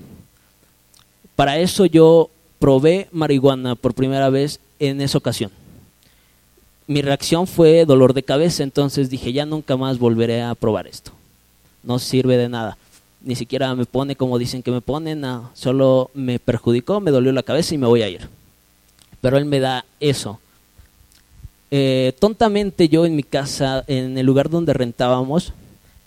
Para 1.35 1.59
eso 1.59 1.85
yo 1.85 2.31
probé 2.57 3.09
marihuana 3.11 3.75
por 3.75 3.93
primera 3.93 4.31
vez 4.31 4.59
en 4.79 5.01
esa 5.01 5.19
ocasión. 5.19 5.51
mi 6.87 7.03
reacción 7.03 7.45
fue 7.45 7.85
dolor 7.85 8.15
de 8.15 8.23
cabeza, 8.23 8.63
entonces 8.63 9.11
dije, 9.11 9.33
ya 9.33 9.45
nunca 9.45 9.77
más 9.77 9.99
volveré 9.99 10.41
a 10.41 10.55
probar 10.55 10.87
esto. 10.87 11.11
No 11.83 11.99
sirve 11.99 12.37
de 12.37 12.49
nada. 12.49 12.75
Ni 13.21 13.35
siquiera 13.35 13.73
me 13.75 13.85
pone 13.85 14.15
como 14.15 14.37
dicen 14.37 14.63
que 14.63 14.71
me 14.71 14.81
ponen, 14.81 15.23
solo 15.53 16.11
me 16.13 16.39
perjudicó, 16.39 16.99
me 17.01 17.11
dolió 17.11 17.31
la 17.31 17.43
cabeza 17.43 17.73
y 17.73 17.77
me 17.77 17.87
voy 17.87 18.01
a 18.03 18.09
ir. 18.09 18.29
Pero 19.21 19.37
él 19.37 19.45
me 19.45 19.59
da 19.59 19.85
eso. 19.99 20.39
Eh, 21.69 22.13
tontamente 22.19 22.87
yo 22.87 23.05
en 23.05 23.15
mi 23.15 23.23
casa, 23.23 23.83
en 23.87 24.17
el 24.17 24.25
lugar 24.25 24.49
donde 24.49 24.73
rentábamos, 24.73 25.53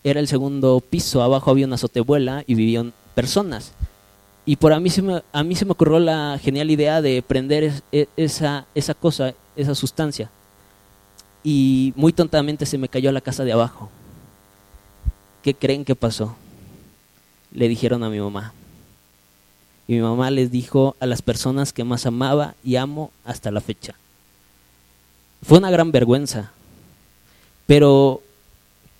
era 0.03 0.21
el 0.21 0.29
segundo 0.29 0.81
piso, 0.81 1.23
abajo 1.23 1.51
había 1.51 1.67
una 1.67 1.75
azotebuela 1.75 2.45
y 2.47 2.55
vivían 2.55 2.93
personas. 3.15 3.73
Y 4.47 4.57
por 4.57 4.73
a 4.73 4.81
mí 4.81 4.89
se 4.89 5.03
me, 5.03 5.23
a 5.33 5.45
mí 5.45 5.55
se 5.55 5.65
me 5.65 5.73
ocurrió 5.73 5.99
la 5.99 6.39
genial 6.43 6.71
idea 6.71 7.03
de 7.03 7.23
prender 7.23 7.83
e, 7.93 8.09
esa, 8.17 8.67
esa 8.75 8.95
cosa, 8.95 9.35
esa 9.55 9.75
sustancia. 9.75 10.31
Y 11.45 11.93
muy 11.97 12.13
tontamente 12.13 12.65
se 12.65 12.79
me 12.79 12.89
cayó 12.89 13.11
a 13.11 13.13
la 13.13 13.21
casa 13.21 13.45
de 13.45 13.53
abajo. 13.53 13.91
¿Qué 15.43 15.55
creen 15.55 15.85
que 15.85 15.95
pasó? 15.95 16.37
Le 17.53 17.69
dijeron 17.69 18.03
a 18.03 18.11
mi 18.11 18.21
mamá. 18.21 18.53
Y 19.89 19.95
mi 19.95 20.01
mamá 20.01 20.31
les 20.31 20.51
dijo 20.51 20.95
a 21.01 21.07
las 21.07 21.21
personas 21.21 21.73
que 21.73 21.83
más 21.83 22.07
amaba 22.07 22.55
y 22.63 22.77
amo 22.77 23.11
hasta 23.25 23.51
la 23.51 23.61
fecha. 23.61 23.95
Fue 25.43 25.59
una 25.59 25.71
gran 25.71 25.91
vergüenza. 25.91 26.53
Pero, 27.67 28.23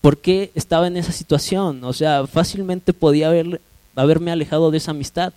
¿por 0.01 0.17
qué 0.17 0.51
estaba 0.55 0.87
en 0.87 0.97
esa 0.97 1.11
situación? 1.11 1.83
O 1.83 1.93
sea, 1.93 2.27
fácilmente 2.27 2.93
podía 2.93 3.27
haber, 3.27 3.61
haberme 3.95 4.31
alejado 4.31 4.71
de 4.71 4.77
esa 4.77 4.91
amistad. 4.91 5.33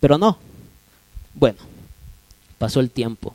Pero 0.00 0.18
no. 0.18 0.38
Bueno, 1.34 1.58
pasó 2.58 2.80
el 2.80 2.90
tiempo. 2.90 3.34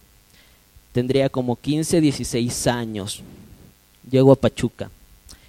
Tendría 0.93 1.29
como 1.29 1.55
15, 1.55 2.01
16 2.01 2.67
años. 2.67 3.21
Llego 4.09 4.31
a 4.31 4.36
Pachuca. 4.36 4.89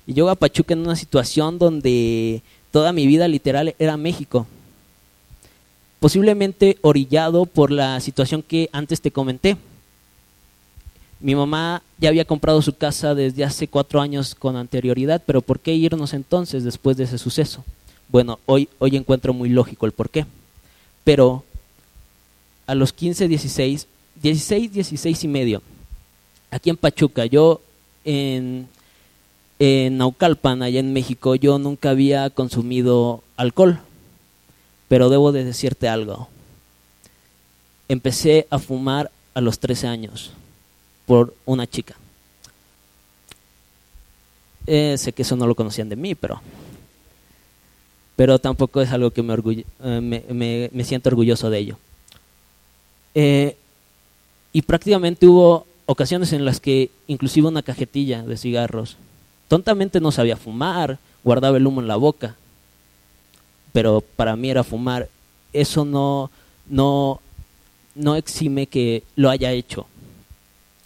Y 0.06 0.14
llego 0.14 0.30
a 0.30 0.34
Pachuca 0.34 0.75
en 0.75 0.80
una 0.80 0.96
situación 0.96 1.58
donde 1.58 2.42
toda 2.70 2.92
mi 2.92 3.06
vida 3.06 3.28
literal 3.28 3.74
era 3.78 3.96
México. 3.96 4.46
Posiblemente 5.98 6.78
orillado 6.80 7.46
por 7.46 7.70
la 7.70 8.00
situación 8.00 8.42
que 8.42 8.70
antes 8.72 9.00
te 9.00 9.10
comenté 9.10 9.56
mi 11.20 11.34
mamá 11.34 11.82
ya 11.98 12.08
había 12.08 12.24
comprado 12.24 12.62
su 12.62 12.74
casa 12.74 13.14
desde 13.14 13.44
hace 13.44 13.68
cuatro 13.68 14.00
años 14.00 14.34
con 14.34 14.56
anterioridad, 14.56 15.22
pero 15.24 15.42
¿por 15.42 15.60
qué 15.60 15.74
irnos 15.74 16.14
entonces 16.14 16.64
después 16.64 16.96
de 16.96 17.04
ese 17.04 17.18
suceso? 17.18 17.62
Bueno, 18.08 18.40
hoy, 18.46 18.68
hoy 18.78 18.96
encuentro 18.96 19.34
muy 19.34 19.50
lógico 19.50 19.84
el 19.84 19.92
por 19.92 20.08
qué. 20.08 20.24
Pero 21.04 21.44
a 22.66 22.74
los 22.74 22.92
15, 22.92 23.28
16, 23.28 23.86
16, 24.22 24.72
16 24.72 25.24
y 25.24 25.28
medio, 25.28 25.62
aquí 26.50 26.70
en 26.70 26.78
Pachuca, 26.78 27.26
yo 27.26 27.60
en, 28.04 28.66
en 29.61 29.99
Naucalpan, 29.99 30.62
allá 30.62 30.81
en 30.81 30.95
México, 30.95 31.35
yo 31.35 31.59
nunca 31.59 31.90
había 31.90 32.31
consumido 32.31 33.23
alcohol. 33.37 33.79
Pero 34.88 35.11
debo 35.11 35.33
de 35.33 35.45
decirte 35.45 35.87
algo. 35.87 36.29
Empecé 37.88 38.47
a 38.50 38.59
fumar 38.59 39.11
a 39.35 39.40
los 39.40 39.59
13 39.59 39.87
años 39.87 40.33
por 41.07 41.35
una 41.45 41.67
chica. 41.67 41.95
Eh, 44.67 44.97
sé 44.97 45.12
que 45.12 45.23
eso 45.23 45.37
no 45.37 45.47
lo 45.47 45.55
conocían 45.55 45.90
de 45.90 45.97
mí, 45.97 46.14
pero, 46.14 46.40
pero 48.17 48.38
tampoco 48.38 48.81
es 48.81 48.90
algo 48.93 49.11
que 49.11 49.23
me, 49.23 49.35
eh, 49.83 50.71
me, 50.73 50.85
siento 50.85 51.11
orgulloso 51.11 51.50
de 51.50 51.59
ello. 51.59 51.79
Eh, 53.14 53.57
y 54.52 54.62
prácticamente 54.62 55.26
hubo 55.26 55.67
ocasiones 55.85 56.33
en 56.33 56.45
las 56.45 56.61
que 56.61 56.90
inclusive 57.09 57.49
una 57.49 57.62
cajetilla 57.62 58.23
de 58.23 58.37
cigarros, 58.37 58.97
tontamente 59.50 59.99
no 59.99 60.12
sabía 60.12 60.37
fumar, 60.37 61.00
guardaba 61.25 61.57
el 61.57 61.66
humo 61.66 61.80
en 61.80 61.88
la 61.88 61.97
boca, 61.97 62.37
pero 63.73 64.00
para 64.00 64.37
mí 64.37 64.49
era 64.49 64.62
fumar. 64.62 65.09
Eso 65.52 65.85
no, 65.85 66.30
no, 66.69 67.21
no 67.97 68.14
exime 68.14 68.69
que 68.69 69.02
lo 69.16 69.28
haya 69.28 69.50
hecho 69.50 69.88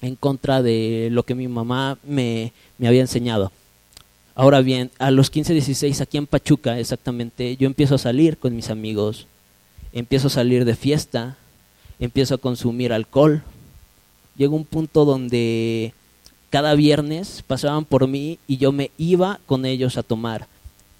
en 0.00 0.16
contra 0.16 0.62
de 0.62 1.08
lo 1.12 1.24
que 1.24 1.34
mi 1.34 1.46
mamá 1.46 1.98
me, 2.04 2.54
había 2.82 3.02
enseñado. 3.02 3.52
Ahora 4.34 4.62
bien, 4.62 4.90
a 4.98 5.10
los 5.10 5.28
15, 5.28 5.52
16, 5.52 6.00
aquí 6.00 6.16
en 6.16 6.26
Pachuca 6.26 6.78
exactamente, 6.78 7.58
yo 7.58 7.66
empiezo 7.66 7.96
a 7.96 7.98
salir 7.98 8.38
con 8.38 8.56
mis 8.56 8.70
amigos, 8.70 9.26
empiezo 9.92 10.28
a 10.28 10.30
salir 10.30 10.64
de 10.64 10.74
fiesta, 10.74 11.36
empiezo 12.00 12.36
a 12.36 12.38
consumir 12.38 12.94
alcohol. 12.94 13.42
Llegó 14.38 14.56
un 14.56 14.64
punto 14.64 15.04
donde 15.04 15.92
cada 16.54 16.76
viernes 16.76 17.42
pasaban 17.44 17.84
por 17.84 18.06
mí 18.06 18.38
y 18.46 18.58
yo 18.58 18.70
me 18.70 18.92
iba 18.96 19.40
con 19.44 19.66
ellos 19.66 19.98
a 19.98 20.04
tomar. 20.04 20.46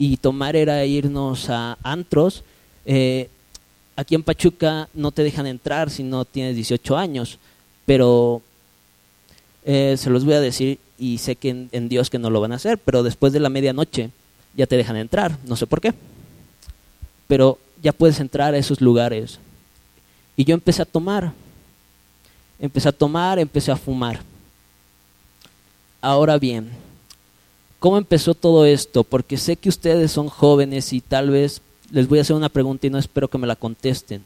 Y 0.00 0.16
tomar 0.16 0.56
era 0.56 0.84
irnos 0.84 1.48
a 1.48 1.78
antros. 1.84 2.42
Eh, 2.84 3.28
aquí 3.94 4.16
en 4.16 4.24
Pachuca 4.24 4.88
no 4.94 5.12
te 5.12 5.22
dejan 5.22 5.46
entrar 5.46 5.90
si 5.90 6.02
no 6.02 6.24
tienes 6.24 6.56
18 6.56 6.96
años, 6.96 7.38
pero 7.86 8.42
eh, 9.64 9.94
se 9.96 10.10
los 10.10 10.24
voy 10.24 10.34
a 10.34 10.40
decir 10.40 10.80
y 10.98 11.18
sé 11.18 11.36
que 11.36 11.68
en, 11.70 11.88
Dios 11.88 12.10
que 12.10 12.18
no 12.18 12.30
lo 12.30 12.40
van 12.40 12.50
a 12.50 12.56
hacer, 12.56 12.76
pero 12.78 13.04
después 13.04 13.32
de 13.32 13.38
la 13.38 13.48
medianoche 13.48 14.10
ya 14.56 14.66
te 14.66 14.76
dejan 14.76 14.96
entrar, 14.96 15.38
no 15.44 15.54
sé 15.54 15.68
por 15.68 15.80
qué. 15.80 15.94
Pero 17.28 17.60
ya 17.80 17.92
puedes 17.92 18.18
entrar 18.18 18.54
a 18.54 18.58
esos 18.58 18.80
lugares. 18.80 19.38
Y 20.36 20.46
yo 20.46 20.54
empecé 20.54 20.82
a 20.82 20.84
tomar, 20.84 21.32
empecé 22.58 22.88
a 22.88 22.92
tomar, 22.92 23.38
empecé 23.38 23.70
a 23.70 23.76
fumar. 23.76 24.33
Ahora 26.04 26.38
bien, 26.38 26.68
¿cómo 27.78 27.96
empezó 27.96 28.34
todo 28.34 28.66
esto? 28.66 29.04
Porque 29.04 29.38
sé 29.38 29.56
que 29.56 29.70
ustedes 29.70 30.12
son 30.12 30.28
jóvenes 30.28 30.92
y 30.92 31.00
tal 31.00 31.30
vez 31.30 31.62
les 31.90 32.06
voy 32.06 32.18
a 32.18 32.20
hacer 32.20 32.36
una 32.36 32.50
pregunta 32.50 32.86
y 32.86 32.90
no 32.90 32.98
espero 32.98 33.26
que 33.26 33.38
me 33.38 33.46
la 33.46 33.56
contesten. 33.56 34.22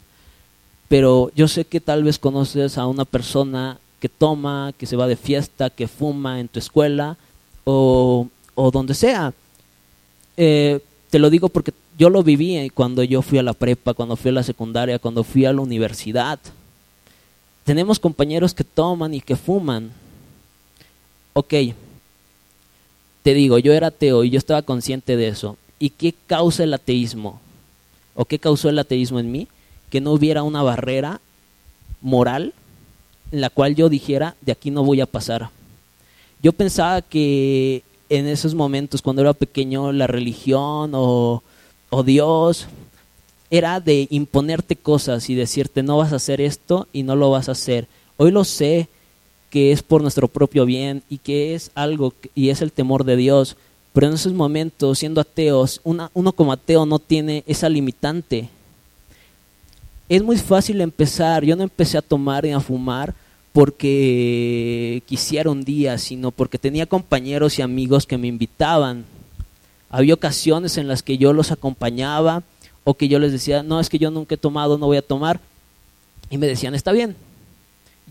Pero 0.89 1.31
yo 1.37 1.47
sé 1.47 1.65
que 1.65 1.79
tal 1.81 2.03
vez 2.03 2.19
conoces 2.19 2.79
a 2.79 2.89
una 2.89 3.05
persona 3.05 3.79
que 4.01 4.09
toma, 4.09 4.73
que 4.77 4.87
se 4.87 4.97
va 4.97 5.07
de 5.07 5.15
fiesta, 5.15 5.71
que 5.71 5.87
fuma 5.87 6.41
en 6.41 6.49
tu 6.49 6.59
escuela 6.59 7.17
o, 7.63 8.27
donde 8.57 8.95
sea. 8.95 9.33
Eh, 10.37 10.81
te 11.11 11.21
lo 11.21 11.31
digo 11.31 11.49
porque 11.49 11.73
yo 11.97 12.11
lo 12.11 12.25
viví 12.25 12.71
cuando 12.71 13.05
yo 13.05 13.23
fui 13.23 13.39
a 13.39 13.45
la 13.45 13.53
prepa, 13.53 13.95
cuando 13.95 14.17
fui 14.17 14.31
a 14.31 14.35
la 14.35 14.43
secundaria, 14.43 14.99
cuando 14.99 15.23
fui 15.23 15.45
a 15.45 15.53
la 15.53 15.61
universidad. 15.61 16.41
Tenemos 17.63 18.01
compañeros 18.01 18.53
que 18.53 18.65
toman 18.65 19.15
y 19.15 19.21
que 19.21 19.37
fuman. 19.37 19.93
Ok, 21.33 21.55
te 23.23 23.35
digo, 23.35 23.59
yo 23.59 23.73
era 23.73 23.89
ateo 23.89 24.25
y 24.25 24.31
yo 24.31 24.39
estaba 24.39 24.63
consciente 24.63 25.17
de 25.17 25.29
eso. 25.29 25.57
¿Y 25.79 25.91
qué 25.91 26.15
causa 26.27 26.65
el 26.65 26.75
ateísmo? 26.75 27.41
¿O 28.15 28.25
qué 28.25 28.39
causó 28.39 28.69
el 28.69 28.79
ateísmo 28.79 29.21
en 29.21 29.31
mí? 29.31 29.49
Que 29.91 30.01
no 30.01 30.13
hubiera 30.13 30.43
una 30.43 30.63
barrera 30.63 31.21
moral 32.01 32.55
en 33.31 33.41
la 33.41 33.51
cual 33.51 33.75
yo 33.75 33.89
dijera, 33.89 34.35
de 34.41 34.53
aquí 34.53 34.71
no 34.71 34.83
voy 34.83 35.01
a 35.01 35.07
pasar. 35.07 35.51
Yo 36.43 36.53
pensaba 36.53 37.03
que 37.03 37.83
en 38.09 38.27
esos 38.27 38.55
momentos, 38.55 39.03
cuando 39.03 39.23
era 39.23 39.35
pequeño, 39.35 39.93
la 39.93 40.07
religión 40.07 40.93
o, 40.95 41.43
o 41.91 42.03
Dios 42.03 42.67
era 43.51 43.81
de 43.81 44.07
imponerte 44.11 44.77
cosas 44.77 45.29
y 45.31 45.35
decirte, 45.35 45.83
no 45.83 45.99
vas 45.99 46.13
a 46.13 46.17
hacer 46.17 46.41
esto 46.41 46.89
y 46.93 47.03
no 47.03 47.17
lo 47.17 47.31
vas 47.31 47.49
a 47.49 47.53
hacer. 47.53 47.87
Hoy 48.17 48.31
lo 48.31 48.45
sé 48.45 48.89
que 49.51 49.73
es 49.73 49.83
por 49.83 50.03
nuestro 50.03 50.29
propio 50.29 50.67
bien 50.67 51.03
y 51.09 51.19
que 51.19 51.55
es 51.55 51.71
algo 51.75 52.15
y 52.35 52.51
es 52.51 52.63
el 52.63 52.73
temor 52.73 53.05
de 53.05 53.17
Dios. 53.17 53.57
Pero 53.93 54.09
en 54.09 54.15
esos 54.15 54.33
momentos, 54.33 54.99
siendo 54.99 55.21
ateos, 55.21 55.81
uno 55.85 56.33
como 56.33 56.53
ateo 56.53 56.87
no 56.87 56.99
tiene 56.99 57.43
esa 57.47 57.69
limitante 57.69 58.51
es 60.09 60.23
muy 60.23 60.37
fácil 60.39 60.81
empezar. 60.81 61.45
Yo 61.45 61.55
no 61.55 61.63
empecé 61.63 61.99
a 61.99 62.03
tomar 62.03 62.45
ni 62.45 62.53
a 62.53 62.61
fumar 62.61 63.15
porque 63.53 65.03
quisiera 65.07 65.51
un 65.51 65.65
día, 65.65 65.99
sino 65.99 66.31
porque 66.31 66.59
tenía 66.59 66.87
compañeros 66.87 67.59
y 67.59 67.63
amigos 67.63 68.07
que 68.07 68.19
me 68.19 68.29
invitaban. 68.29 69.05
Había 69.91 70.15
ocasiones 70.15 70.77
en 70.77 70.89
las 70.89 71.03
que 71.03 71.19
yo 71.19 71.33
los 71.33 71.51
acompañaba 71.51 72.43
o 72.85 72.95
que 72.95 73.09
yo 73.09 73.19
les 73.19 73.33
decía, 73.33 73.63
no, 73.63 73.81
es 73.81 73.89
que 73.89 73.99
yo 73.99 74.11
nunca 74.11 74.35
he 74.35 74.39
tomado, 74.39 74.79
no 74.79 74.87
voy 74.87 74.97
a 74.97 75.03
tomar. 75.03 75.41
Y 76.31 76.39
me 76.39 76.47
decían, 76.47 76.75
está 76.75 76.93
bien. 76.93 77.17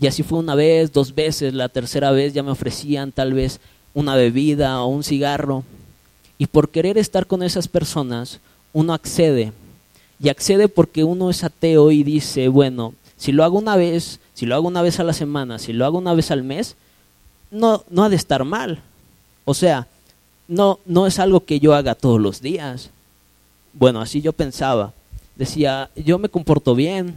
Y 0.00 0.06
así 0.06 0.22
fue 0.22 0.38
una 0.38 0.54
vez, 0.54 0.92
dos 0.92 1.14
veces, 1.14 1.54
la 1.54 1.68
tercera 1.68 2.10
vez 2.10 2.32
ya 2.32 2.42
me 2.42 2.52
ofrecían 2.52 3.10
tal 3.12 3.34
vez 3.34 3.60
una 3.94 4.14
bebida 4.14 4.80
o 4.82 4.86
un 4.86 5.02
cigarro. 5.02 5.64
Y 6.38 6.46
por 6.46 6.70
querer 6.70 6.98
estar 6.98 7.26
con 7.26 7.42
esas 7.42 7.66
personas, 7.66 8.38
uno 8.72 8.92
accede 8.94 9.52
y 10.20 10.28
accede 10.28 10.68
porque 10.68 11.04
uno 11.04 11.30
es 11.30 11.42
ateo 11.42 11.90
y 11.90 12.02
dice, 12.04 12.48
bueno, 12.48 12.94
si 13.16 13.32
lo 13.32 13.44
hago 13.44 13.58
una 13.58 13.76
vez, 13.76 14.20
si 14.34 14.46
lo 14.46 14.54
hago 14.54 14.68
una 14.68 14.82
vez 14.82 15.00
a 15.00 15.04
la 15.04 15.12
semana, 15.12 15.58
si 15.58 15.72
lo 15.72 15.84
hago 15.84 15.98
una 15.98 16.14
vez 16.14 16.30
al 16.30 16.44
mes, 16.44 16.76
no, 17.50 17.84
no 17.90 18.04
ha 18.04 18.08
de 18.08 18.16
estar 18.16 18.44
mal. 18.44 18.80
O 19.44 19.54
sea, 19.54 19.88
no, 20.46 20.78
no 20.86 21.06
es 21.06 21.18
algo 21.18 21.44
que 21.44 21.58
yo 21.58 21.74
haga 21.74 21.94
todos 21.94 22.20
los 22.20 22.40
días. 22.40 22.90
Bueno, 23.72 24.00
así 24.00 24.20
yo 24.20 24.32
pensaba. 24.32 24.92
Decía, 25.36 25.90
yo 25.96 26.18
me 26.18 26.28
comporto 26.28 26.74
bien. 26.74 27.16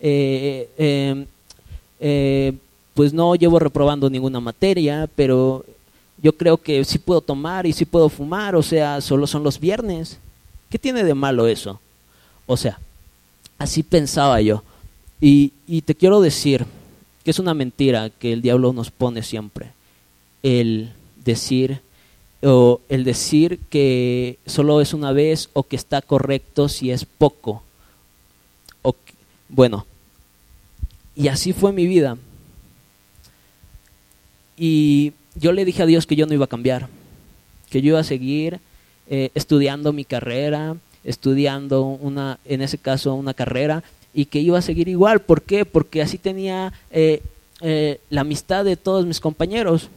Eh, 0.00 0.68
eh, 0.76 1.26
eh, 2.00 2.52
pues 2.94 3.12
no 3.12 3.34
llevo 3.34 3.58
reprobando 3.58 4.08
ninguna 4.08 4.40
materia, 4.40 5.08
pero 5.14 5.64
yo 6.22 6.32
creo 6.32 6.56
que 6.56 6.84
sí 6.84 6.98
puedo 6.98 7.20
tomar 7.20 7.66
y 7.66 7.72
sí 7.72 7.84
puedo 7.84 8.08
fumar, 8.08 8.54
o 8.56 8.62
sea, 8.62 9.00
solo 9.00 9.26
son 9.26 9.42
los 9.42 9.58
viernes. 9.58 10.18
¿Qué 10.70 10.78
tiene 10.78 11.04
de 11.04 11.14
malo 11.14 11.46
eso? 11.46 11.80
O 12.46 12.56
sea, 12.56 12.78
así 13.58 13.82
pensaba 13.82 14.40
yo. 14.40 14.62
Y, 15.20 15.52
y 15.66 15.82
te 15.82 15.94
quiero 15.94 16.20
decir 16.20 16.66
que 17.24 17.30
es 17.30 17.38
una 17.38 17.54
mentira 17.54 18.10
que 18.10 18.32
el 18.32 18.42
diablo 18.42 18.72
nos 18.72 18.90
pone 18.90 19.22
siempre. 19.22 19.72
El 20.42 20.92
decir 21.24 21.80
o 22.42 22.80
el 22.88 23.04
decir 23.04 23.58
que 23.70 24.38
solo 24.46 24.80
es 24.80 24.92
una 24.92 25.12
vez 25.12 25.48
o 25.54 25.62
que 25.62 25.76
está 25.76 26.02
correcto 26.02 26.68
si 26.68 26.90
es 26.90 27.04
poco. 27.04 27.62
O, 28.82 28.94
bueno, 29.48 29.86
y 31.16 31.28
así 31.28 31.52
fue 31.52 31.72
mi 31.72 31.86
vida. 31.86 32.16
Y 34.56 35.12
yo 35.34 35.52
le 35.52 35.64
dije 35.64 35.82
a 35.82 35.86
Dios 35.86 36.06
que 36.06 36.16
yo 36.16 36.26
no 36.26 36.34
iba 36.34 36.44
a 36.44 36.48
cambiar, 36.48 36.88
que 37.70 37.82
yo 37.82 37.88
iba 37.90 38.00
a 38.00 38.04
seguir 38.04 38.60
eh, 39.08 39.30
estudiando 39.34 39.92
mi 39.92 40.04
carrera, 40.04 40.76
estudiando 41.02 41.82
una, 41.82 42.38
en 42.44 42.62
ese 42.62 42.78
caso, 42.78 43.14
una 43.14 43.34
carrera, 43.34 43.82
y 44.12 44.26
que 44.26 44.38
iba 44.38 44.58
a 44.58 44.62
seguir 44.62 44.88
igual. 44.88 45.20
¿Por 45.20 45.42
qué? 45.42 45.64
Porque 45.64 46.02
así 46.02 46.18
tenía 46.18 46.72
eh, 46.90 47.20
eh, 47.60 48.00
la 48.10 48.22
amistad 48.22 48.64
de 48.64 48.76
todos 48.76 49.06
mis 49.06 49.20
compañeros. 49.20 49.88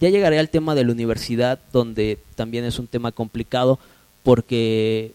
Ya 0.00 0.08
llegaré 0.08 0.38
al 0.38 0.48
tema 0.48 0.74
de 0.74 0.84
la 0.84 0.92
universidad, 0.92 1.60
donde 1.72 2.18
también 2.34 2.64
es 2.64 2.78
un 2.78 2.86
tema 2.86 3.12
complicado, 3.12 3.78
porque 4.22 5.12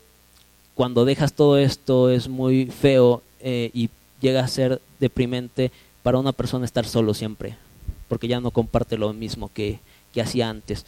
cuando 0.76 1.04
dejas 1.04 1.34
todo 1.34 1.58
esto 1.58 2.10
es 2.10 2.30
muy 2.30 2.68
feo 2.68 3.22
y 3.44 3.90
llega 4.22 4.44
a 4.44 4.48
ser 4.48 4.82
deprimente 5.00 5.72
para 6.04 6.20
una 6.20 6.32
persona 6.32 6.66
estar 6.66 6.86
solo 6.86 7.14
siempre 7.14 7.56
porque 8.08 8.28
ya 8.28 8.40
no 8.40 8.52
comparte 8.52 8.98
lo 8.98 9.14
mismo 9.14 9.50
que, 9.54 9.80
que 10.14 10.22
hacía 10.22 10.50
antes. 10.50 10.86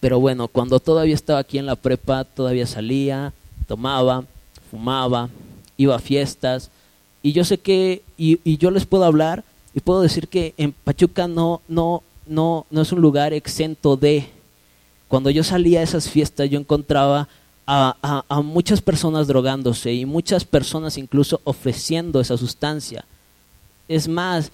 Pero 0.00 0.20
bueno, 0.20 0.48
cuando 0.48 0.78
todavía 0.80 1.14
estaba 1.14 1.40
aquí 1.40 1.58
en 1.58 1.66
la 1.66 1.76
prepa, 1.76 2.24
todavía 2.24 2.66
salía, 2.66 3.32
tomaba, 3.66 4.24
fumaba, 4.70 5.28
iba 5.76 5.96
a 5.96 6.00
fiestas, 6.00 6.70
y 7.22 7.32
yo 7.32 7.44
sé 7.44 7.58
que, 7.58 8.02
y, 8.16 8.38
y, 8.44 8.58
yo 8.58 8.70
les 8.70 8.86
puedo 8.86 9.04
hablar, 9.04 9.42
y 9.74 9.80
puedo 9.80 10.02
decir 10.02 10.28
que 10.28 10.54
en 10.56 10.72
Pachuca 10.72 11.26
no, 11.26 11.60
no, 11.68 12.02
no, 12.26 12.66
no 12.70 12.82
es 12.82 12.92
un 12.92 13.00
lugar 13.00 13.32
exento 13.32 13.96
de. 13.96 14.28
Cuando 15.08 15.30
yo 15.30 15.42
salía 15.42 15.80
a 15.80 15.82
esas 15.82 16.08
fiestas, 16.08 16.48
yo 16.50 16.60
encontraba 16.60 17.28
a, 17.70 17.94
a, 18.00 18.24
a 18.26 18.40
muchas 18.40 18.80
personas 18.80 19.26
drogándose 19.26 19.92
y 19.92 20.06
muchas 20.06 20.46
personas 20.46 20.96
incluso 20.96 21.42
ofreciendo 21.44 22.18
esa 22.18 22.38
sustancia. 22.38 23.04
Es 23.86 24.08
más, 24.08 24.50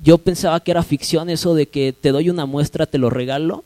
yo 0.00 0.16
pensaba 0.18 0.60
que 0.60 0.70
era 0.70 0.84
ficción 0.84 1.28
eso 1.28 1.56
de 1.56 1.66
que 1.66 1.92
te 1.92 2.12
doy 2.12 2.30
una 2.30 2.46
muestra, 2.46 2.86
te 2.86 2.98
lo 2.98 3.10
regalo, 3.10 3.64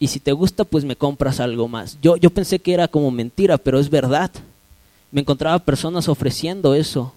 y 0.00 0.08
si 0.08 0.18
te 0.18 0.32
gusta, 0.32 0.64
pues 0.64 0.84
me 0.84 0.96
compras 0.96 1.38
algo 1.38 1.68
más. 1.68 1.96
Yo, 2.02 2.16
yo 2.16 2.30
pensé 2.30 2.58
que 2.58 2.74
era 2.74 2.88
como 2.88 3.12
mentira, 3.12 3.56
pero 3.56 3.78
es 3.78 3.88
verdad. 3.88 4.32
Me 5.12 5.20
encontraba 5.20 5.58
personas 5.60 6.08
ofreciendo 6.08 6.74
eso. 6.74 7.12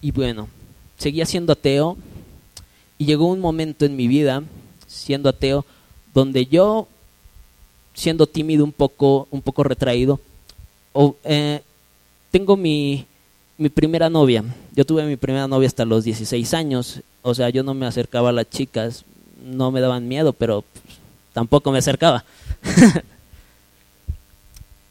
Y 0.00 0.12
bueno, 0.12 0.48
seguía 0.96 1.26
siendo 1.26 1.52
ateo, 1.52 1.98
y 2.96 3.04
llegó 3.04 3.26
un 3.26 3.40
momento 3.40 3.84
en 3.84 3.96
mi 3.96 4.08
vida, 4.08 4.42
siendo 4.86 5.28
ateo, 5.28 5.66
donde 6.14 6.46
yo, 6.46 6.88
siendo 7.94 8.26
tímido 8.26 8.64
un 8.64 8.72
poco, 8.72 9.28
un 9.30 9.40
poco 9.40 9.62
retraído, 9.62 10.20
eh, 11.24 11.62
tengo 12.30 12.56
mi, 12.56 13.06
mi 13.56 13.68
primera 13.68 14.10
novia. 14.10 14.44
Yo 14.74 14.84
tuve 14.84 15.04
mi 15.04 15.16
primera 15.16 15.48
novia 15.48 15.68
hasta 15.68 15.84
los 15.84 16.04
16 16.04 16.54
años. 16.54 17.00
O 17.22 17.34
sea, 17.34 17.48
yo 17.50 17.62
no 17.62 17.74
me 17.74 17.86
acercaba 17.86 18.30
a 18.30 18.32
las 18.32 18.50
chicas. 18.50 19.04
No 19.44 19.70
me 19.70 19.80
daban 19.80 20.08
miedo, 20.08 20.32
pero 20.32 20.64
tampoco 21.32 21.70
me 21.70 21.78
acercaba. 21.78 22.24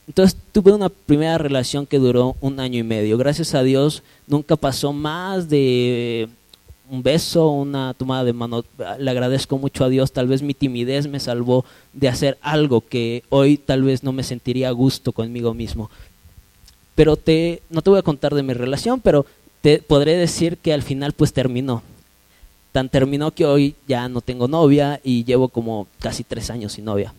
Entonces 0.08 0.38
tuve 0.52 0.72
una 0.74 0.90
primera 0.90 1.38
relación 1.38 1.86
que 1.86 1.98
duró 2.00 2.36
un 2.42 2.60
año 2.60 2.80
y 2.80 2.84
medio. 2.84 3.18
Gracias 3.18 3.54
a 3.56 3.64
Dios 3.64 4.04
nunca 4.28 4.56
pasó 4.56 4.92
más 4.94 5.50
de 5.50 6.28
un 6.90 7.04
beso, 7.04 7.50
una 7.50 7.94
tomada 7.94 8.24
de 8.24 8.34
mano. 8.34 8.64
Le 9.00 9.12
agradezco 9.12 9.58
mucho 9.58 9.86
a 9.86 9.90
Dios. 9.90 10.12
Tal 10.12 10.28
vez 10.28 10.42
mi 10.42 10.54
timidez 10.54 11.08
me 11.08 11.20
salvó 11.20 11.66
de 11.94 12.10
hacer 12.10 12.38
algo 12.42 12.82
que 12.82 13.24
hoy 13.30 13.58
tal 13.58 13.84
vez 13.84 14.04
no 14.04 14.12
me 14.12 14.24
sentiría 14.24 14.70
a 14.70 14.72
gusto 14.72 15.12
conmigo 15.12 15.54
mismo 15.54 15.90
pero 16.96 17.18
te, 17.18 17.62
no 17.70 17.82
te 17.82 17.90
voy 17.90 18.00
a 18.00 18.04
contar 18.04 18.34
de 18.36 18.44
mi 18.44 18.54
relación, 18.54 19.02
pero 19.02 19.26
te 19.62 19.80
podré 19.80 20.16
decir 20.16 20.58
que 20.58 20.74
al 20.74 20.84
final 20.84 21.14
pues 21.14 21.34
terminó. 21.34 21.82
Tan 22.72 22.90
terminó 22.90 23.32
que 23.32 23.46
hoy 23.46 23.76
ya 23.88 24.10
no 24.10 24.22
tengo 24.22 24.48
novia 24.48 25.00
y 25.04 25.24
llevo 25.24 25.48
como 25.48 25.88
casi 26.00 26.24
tres 26.24 26.50
años 26.50 26.74
sin 26.74 26.86
novia. 26.86 27.14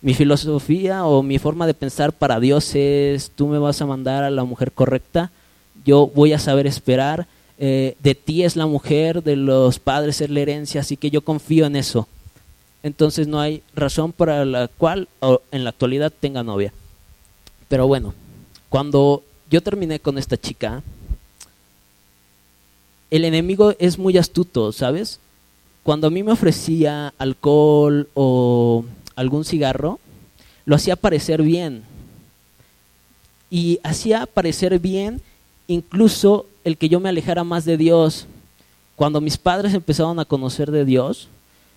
Mi 0.00 0.14
filosofía 0.14 1.06
o 1.06 1.22
mi 1.22 1.38
forma 1.38 1.66
de 1.66 1.74
pensar 1.74 2.12
para 2.12 2.40
Dios 2.40 2.74
es, 2.74 3.30
tú 3.30 3.46
me 3.46 3.58
vas 3.58 3.80
a 3.80 3.86
mandar 3.86 4.22
a 4.22 4.30
la 4.30 4.44
mujer 4.44 4.72
correcta, 4.72 5.30
yo 5.84 6.06
voy 6.06 6.32
a 6.32 6.38
saber 6.38 6.66
esperar, 6.66 7.26
eh, 7.58 7.96
de 8.00 8.14
ti 8.14 8.42
es 8.42 8.56
la 8.56 8.66
mujer, 8.66 9.22
de 9.22 9.36
los 9.36 9.78
padres 9.78 10.20
es 10.20 10.30
la 10.30 10.40
herencia, 10.40 10.80
así 10.80 10.96
que 10.96 11.10
yo 11.10 11.22
confío 11.22 11.66
en 11.66 11.76
eso. 11.76 12.08
Entonces 12.82 13.26
no 13.26 13.40
hay 13.40 13.62
razón 13.74 14.12
para 14.12 14.44
la 14.44 14.68
cual 14.68 15.08
en 15.50 15.64
la 15.64 15.70
actualidad 15.70 16.12
tenga 16.12 16.42
novia. 16.42 16.72
Pero 17.68 17.86
bueno, 17.86 18.12
cuando 18.68 19.22
yo 19.50 19.62
terminé 19.62 20.00
con 20.00 20.18
esta 20.18 20.36
chica, 20.36 20.82
el 23.10 23.24
enemigo 23.24 23.74
es 23.78 23.98
muy 23.98 24.18
astuto, 24.18 24.72
¿sabes? 24.72 25.20
Cuando 25.82 26.08
a 26.08 26.10
mí 26.10 26.22
me 26.22 26.32
ofrecía 26.32 27.14
alcohol 27.18 28.08
o 28.14 28.84
algún 29.16 29.44
cigarro, 29.44 30.00
lo 30.64 30.76
hacía 30.76 30.96
parecer 30.96 31.42
bien. 31.42 31.84
Y 33.50 33.78
hacía 33.82 34.26
parecer 34.26 34.78
bien 34.78 35.20
incluso 35.68 36.46
el 36.64 36.76
que 36.76 36.88
yo 36.88 37.00
me 37.00 37.08
alejara 37.08 37.44
más 37.44 37.64
de 37.64 37.76
Dios. 37.76 38.26
Cuando 38.96 39.20
mis 39.20 39.36
padres 39.36 39.74
empezaron 39.74 40.18
a 40.18 40.24
conocer 40.24 40.70
de 40.70 40.84
Dios, 40.84 41.28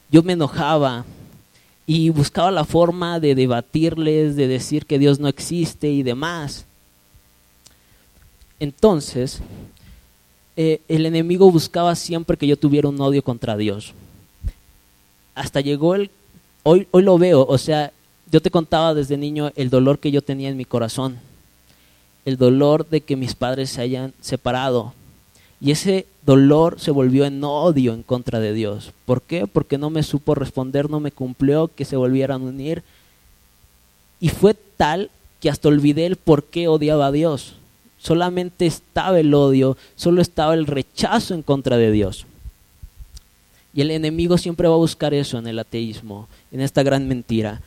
yo 0.10 0.24
me 0.24 0.34
enojaba 0.34 1.06
y 1.86 2.10
buscaba 2.10 2.52
la 2.52 2.66
forma 2.66 3.20
de 3.20 3.36
debatirles, 3.36 4.36
de 4.36 4.48
decir 4.48 4.86
que 4.86 5.00
Dios 5.00 5.20
no 5.20 5.28
existe 5.28 5.90
y 5.90 6.04
demás. 6.04 6.66
Entonces, 8.60 9.40
eh, 10.56 10.82
el 10.88 11.06
enemigo 11.06 11.52
buscaba 11.52 11.96
siempre 11.96 12.38
que 12.38 12.48
yo 12.48 12.58
tuviera 12.58 12.90
un 12.90 13.00
odio 13.00 13.24
contra 13.24 13.56
Dios. 13.56 13.94
Hasta 15.36 15.62
llegó 15.62 15.96
el, 15.96 16.10
hoy, 16.64 16.88
hoy 16.92 17.04
lo 17.04 17.18
veo, 17.18 17.46
o 17.46 17.58
sea, 17.58 17.92
yo 18.32 18.42
te 18.42 18.52
contaba 18.52 18.94
desde 18.94 19.16
niño 19.18 19.52
el 19.56 19.70
dolor 19.70 20.00
que 20.00 20.12
yo 20.12 20.22
tenía 20.22 20.50
en 20.50 20.58
mi 20.58 20.66
corazón, 20.66 21.20
el 22.28 22.38
dolor 22.38 22.88
de 22.88 23.02
que 23.02 23.16
mis 23.16 23.34
padres 23.34 23.72
se 23.72 23.82
hayan 23.82 24.14
separado. 24.22 24.94
Y 25.60 25.72
ese 25.72 26.06
dolor 26.24 26.80
se 26.80 26.92
volvió 26.92 27.26
en 27.26 27.44
odio 27.44 27.96
en 27.96 28.04
contra 28.04 28.40
de 28.40 28.54
Dios. 28.54 28.92
¿Por 29.06 29.24
qué? 29.24 29.48
Porque 29.48 29.80
no 29.80 29.90
me 29.90 30.04
supo 30.04 30.36
responder, 30.36 30.92
no 30.92 31.00
me 31.00 31.12
cumplió 31.12 31.72
que 31.74 31.86
se 31.86 31.96
volvieran 31.96 32.44
a 32.44 32.46
unir. 32.46 32.84
Y 34.20 34.30
fue 34.30 34.54
tal 34.54 35.10
que 35.40 35.50
hasta 35.50 35.70
olvidé 35.70 36.06
el 36.06 36.18
por 36.18 36.44
qué 36.44 36.68
odiaba 36.68 37.08
a 37.08 37.12
Dios 37.12 37.56
solamente 37.98 38.66
estaba 38.66 39.20
el 39.20 39.34
odio, 39.34 39.78
solo 39.96 40.22
estaba 40.22 40.54
el 40.54 40.66
rechazo 40.66 41.34
en 41.34 41.42
contra 41.42 41.78
de 41.78 41.92
Dios. 41.92 42.26
Y 43.74 43.82
el 43.82 43.92
enemigo 43.92 44.38
siempre 44.38 44.68
va 44.68 44.76
a 44.76 44.78
buscar 44.78 45.14
eso 45.14 45.38
en 45.38 45.48
el 45.48 45.60
ateísmo, 45.60 46.28
en 46.52 46.62
esta 46.62 46.84
gran 46.84 47.08
mentira. 47.08 47.62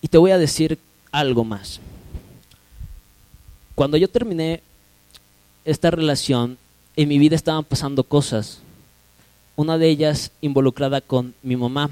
Y 0.00 0.08
te 0.08 0.18
voy 0.18 0.30
a 0.30 0.38
decir 0.38 0.78
algo 1.12 1.44
más. 1.44 1.80
Cuando 3.78 3.96
yo 3.96 4.08
terminé 4.08 4.60
esta 5.64 5.90
relación, 5.92 6.58
en 6.96 7.08
mi 7.08 7.18
vida 7.18 7.36
estaban 7.36 7.62
pasando 7.62 8.02
cosas. 8.02 8.58
Una 9.54 9.78
de 9.78 9.88
ellas 9.88 10.32
involucrada 10.40 11.00
con 11.00 11.32
mi 11.44 11.54
mamá. 11.56 11.88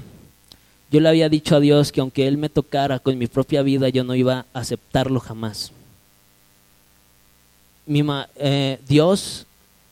Yo 0.91 0.99
le 0.99 1.07
había 1.07 1.29
dicho 1.29 1.55
a 1.55 1.61
Dios 1.61 1.93
que 1.93 2.01
aunque 2.01 2.27
Él 2.27 2.37
me 2.37 2.49
tocara 2.49 2.99
con 2.99 3.17
mi 3.17 3.27
propia 3.27 3.61
vida, 3.61 3.87
yo 3.89 4.03
no 4.03 4.15
iba 4.15 4.45
a 4.53 4.59
aceptarlo 4.59 5.19
jamás 5.19 5.71
mi 7.87 8.03
eh, 8.35 8.79
Dios 8.87 9.47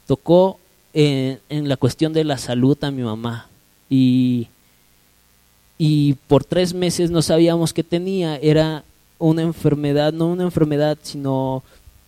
tocó 0.05 0.59
en, 0.93 1.39
la 1.67 1.77
cuestión 1.77 2.13
de 2.13 2.23
la 2.23 2.37
salud 2.37 2.77
a 2.83 2.91
mi 2.91 3.01
mamá 3.01 3.47
y, 3.89 4.47
y 5.77 6.13
por 6.27 6.43
tres 6.43 6.73
meses 6.73 7.09
no 7.09 7.21
sabíamos 7.21 7.73
qué 7.73 7.83
tenía, 7.83 8.37
era 8.37 8.83
una 9.17 9.41
enfermedad, 9.41 10.13
no 10.13 10.27
una 10.27 10.43
enfermedad, 10.43 10.97
sino 11.01 11.63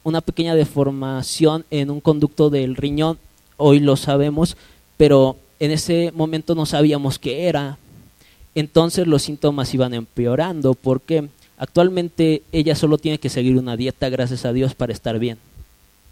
una 0.07 0.21
pequeña 0.21 0.55
deformación 0.55 1.65
en 1.69 1.89
un 1.91 1.99
conducto 1.99 2.49
del 2.49 2.75
riñón, 2.75 3.17
hoy 3.57 3.79
lo 3.79 3.95
sabemos, 3.97 4.55
pero 4.95 5.35
en 5.59 5.71
ese 5.71 6.11
momento 6.13 6.55
no 6.55 6.65
sabíamos 6.65 7.19
qué 7.19 7.47
era. 7.47 7.77
Entonces 8.55 9.05
los 9.05 9.23
síntomas 9.23 9.73
iban 9.73 9.93
empeorando 9.93 10.73
porque 10.75 11.27
actualmente 11.57 12.43
ella 12.51 12.75
solo 12.75 12.97
tiene 12.97 13.17
que 13.17 13.29
seguir 13.29 13.57
una 13.57 13.75
dieta, 13.75 14.09
gracias 14.09 14.45
a 14.45 14.53
Dios, 14.53 14.75
para 14.75 14.93
estar 14.93 15.19
bien 15.19 15.37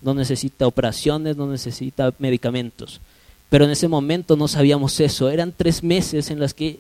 no 0.06 0.14
necesita 0.14 0.68
operaciones, 0.68 1.36
no 1.36 1.48
necesita 1.48 2.14
medicamentos. 2.20 3.02
Pero 3.50 3.66
en 3.66 3.72
ese 3.72 3.88
momento 3.88 4.36
no 4.36 4.48
sabíamos 4.48 5.00
eso. 5.00 5.32
Eran 5.32 5.52
tres 5.52 5.84
meses 5.84 6.30
en 6.30 6.40
las 6.40 6.54
que 6.54 6.80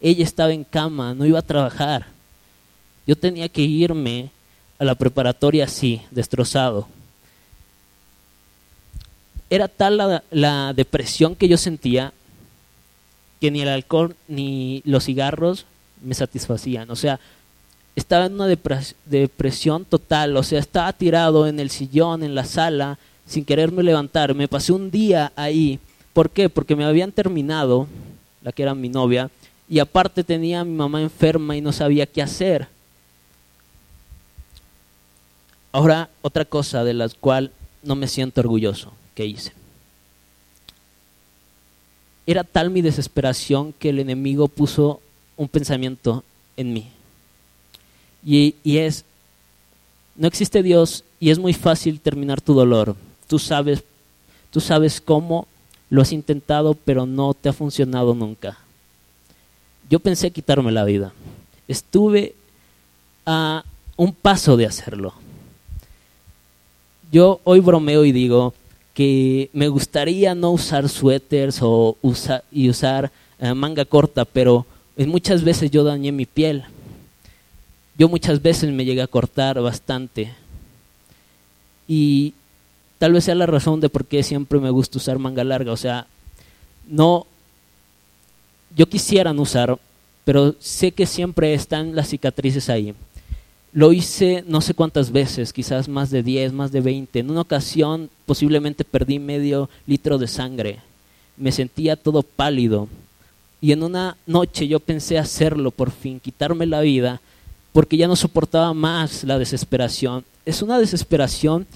ella 0.00 0.22
estaba 0.22 0.52
en 0.52 0.62
cama, 0.62 1.14
no 1.14 1.26
iba 1.26 1.40
a 1.40 1.42
trabajar. 1.42 2.06
Yo 3.08 3.16
tenía 3.16 3.48
que 3.48 3.62
irme 3.62 4.30
a 4.84 4.86
la 4.86 4.94
preparatoria 4.94 5.64
así, 5.64 6.02
destrozado. 6.10 6.86
Era 9.50 9.68
tal 9.68 9.96
la, 9.96 10.22
la 10.30 10.72
depresión 10.72 11.36
que 11.36 11.48
yo 11.48 11.56
sentía 11.56 12.12
que 13.40 13.50
ni 13.50 13.62
el 13.62 13.68
alcohol 13.68 14.16
ni 14.28 14.82
los 14.84 15.04
cigarros 15.04 15.66
me 16.02 16.14
satisfacían. 16.14 16.90
O 16.90 16.96
sea, 16.96 17.20
estaba 17.96 18.26
en 18.26 18.34
una 18.34 18.46
depresión 18.46 19.84
total, 19.84 20.36
o 20.36 20.42
sea, 20.42 20.58
estaba 20.58 20.92
tirado 20.92 21.46
en 21.46 21.60
el 21.60 21.70
sillón, 21.70 22.22
en 22.22 22.34
la 22.34 22.44
sala, 22.44 22.98
sin 23.26 23.44
quererme 23.44 23.82
levantar. 23.82 24.34
Me 24.34 24.48
pasé 24.48 24.72
un 24.72 24.90
día 24.90 25.32
ahí. 25.36 25.78
¿Por 26.12 26.30
qué? 26.30 26.48
Porque 26.48 26.76
me 26.76 26.84
habían 26.84 27.12
terminado, 27.12 27.86
la 28.42 28.52
que 28.52 28.62
era 28.62 28.74
mi 28.74 28.88
novia, 28.88 29.30
y 29.68 29.78
aparte 29.78 30.24
tenía 30.24 30.60
a 30.60 30.64
mi 30.64 30.72
mamá 30.72 31.00
enferma 31.00 31.56
y 31.56 31.60
no 31.60 31.72
sabía 31.72 32.06
qué 32.06 32.22
hacer. 32.22 32.68
Ahora, 35.74 36.08
otra 36.22 36.44
cosa 36.44 36.84
de 36.84 36.94
la 36.94 37.08
cual 37.08 37.50
no 37.82 37.96
me 37.96 38.06
siento 38.06 38.40
orgulloso 38.40 38.92
que 39.16 39.26
hice. 39.26 39.52
Era 42.28 42.44
tal 42.44 42.70
mi 42.70 42.80
desesperación 42.80 43.72
que 43.72 43.88
el 43.88 43.98
enemigo 43.98 44.46
puso 44.46 45.00
un 45.36 45.48
pensamiento 45.48 46.22
en 46.56 46.74
mí. 46.74 46.86
Y, 48.24 48.54
es, 48.64 49.04
no 50.14 50.28
existe 50.28 50.62
Dios 50.62 51.02
y 51.18 51.30
es 51.30 51.40
muy 51.40 51.52
fácil 51.52 51.98
terminar 51.98 52.40
tu 52.40 52.54
dolor. 52.54 52.94
Tú 53.26 53.40
sabes, 53.40 53.82
tú 54.52 54.60
sabes 54.60 55.00
cómo 55.00 55.48
lo 55.90 56.02
has 56.02 56.12
intentado, 56.12 56.74
pero 56.74 57.04
no 57.04 57.34
te 57.34 57.48
ha 57.48 57.52
funcionado 57.52 58.14
nunca. 58.14 58.58
Yo 59.90 59.98
pensé 59.98 60.30
quitarme 60.30 60.70
la 60.70 60.84
vida. 60.84 61.12
Estuve 61.66 62.36
a 63.26 63.64
un 63.96 64.12
paso 64.12 64.56
de 64.56 64.66
hacerlo. 64.66 65.23
Yo 67.14 67.40
hoy 67.44 67.60
bromeo 67.60 68.04
y 68.04 68.10
digo 68.10 68.54
que 68.92 69.48
me 69.52 69.68
gustaría 69.68 70.34
no 70.34 70.50
usar 70.50 70.88
suéteres 70.88 71.60
o 71.62 71.96
y 72.50 72.68
usar 72.68 73.12
eh, 73.38 73.54
manga 73.54 73.84
corta, 73.84 74.24
pero 74.24 74.66
muchas 74.96 75.44
veces 75.44 75.70
yo 75.70 75.84
dañé 75.84 76.10
mi 76.10 76.26
piel 76.26 76.64
yo 77.96 78.08
muchas 78.08 78.42
veces 78.42 78.72
me 78.72 78.84
llegué 78.84 79.02
a 79.02 79.06
cortar 79.06 79.60
bastante. 79.60 80.32
Y 81.86 82.34
tal 82.98 83.12
vez 83.12 83.24
sea 83.24 83.34
la 83.34 83.46
razón 83.46 83.80
de 83.80 83.88
por 83.88 84.04
qué 84.04 84.22
siempre 84.22 84.58
me 84.58 84.70
gusta 84.70 84.98
usar 84.98 85.18
manga 85.18 85.44
larga. 85.44 85.72
O 85.72 85.76
sea, 85.76 86.06
no, 86.88 87.26
yo 88.76 88.86
quisiera 88.86 89.32
no 89.32 89.42
usar, 89.42 89.78
pero 90.24 90.54
sé 90.58 90.92
que 90.92 91.06
siempre 91.06 91.54
están 91.54 91.94
las 91.94 92.08
cicatrices 92.08 92.68
ahí. 92.68 92.94
Lo 93.74 93.92
hice 93.92 94.44
no 94.46 94.60
sé 94.60 94.72
cuántas 94.72 95.10
veces, 95.10 95.52
quizás 95.52 95.88
más 95.88 96.08
de 96.10 96.22
10, 96.22 96.52
más 96.52 96.70
de 96.70 96.80
20. 96.80 97.18
En 97.18 97.28
una 97.28 97.40
ocasión 97.40 98.08
posiblemente 98.24 98.84
perdí 98.84 99.18
medio 99.18 99.68
litro 99.84 100.16
de 100.16 100.28
sangre. 100.28 100.78
Me 101.36 101.50
sentía 101.50 101.96
todo 101.96 102.22
pálido. 102.22 102.86
Y 103.60 103.72
en 103.72 103.82
una 103.82 104.16
noche 104.26 104.68
yo 104.68 104.78
pensé 104.78 105.18
hacerlo 105.18 105.72
por 105.72 105.90
fin, 105.90 106.20
quitarme 106.20 106.66
la 106.66 106.82
vida, 106.82 107.20
porque 107.72 107.96
ya 107.96 108.06
no 108.06 108.14
soportaba 108.14 108.72
más 108.74 109.24
la 109.24 109.40
desesperación. 109.40 110.24
Es 110.46 110.62
una 110.62 110.78
desesperación 110.78 111.66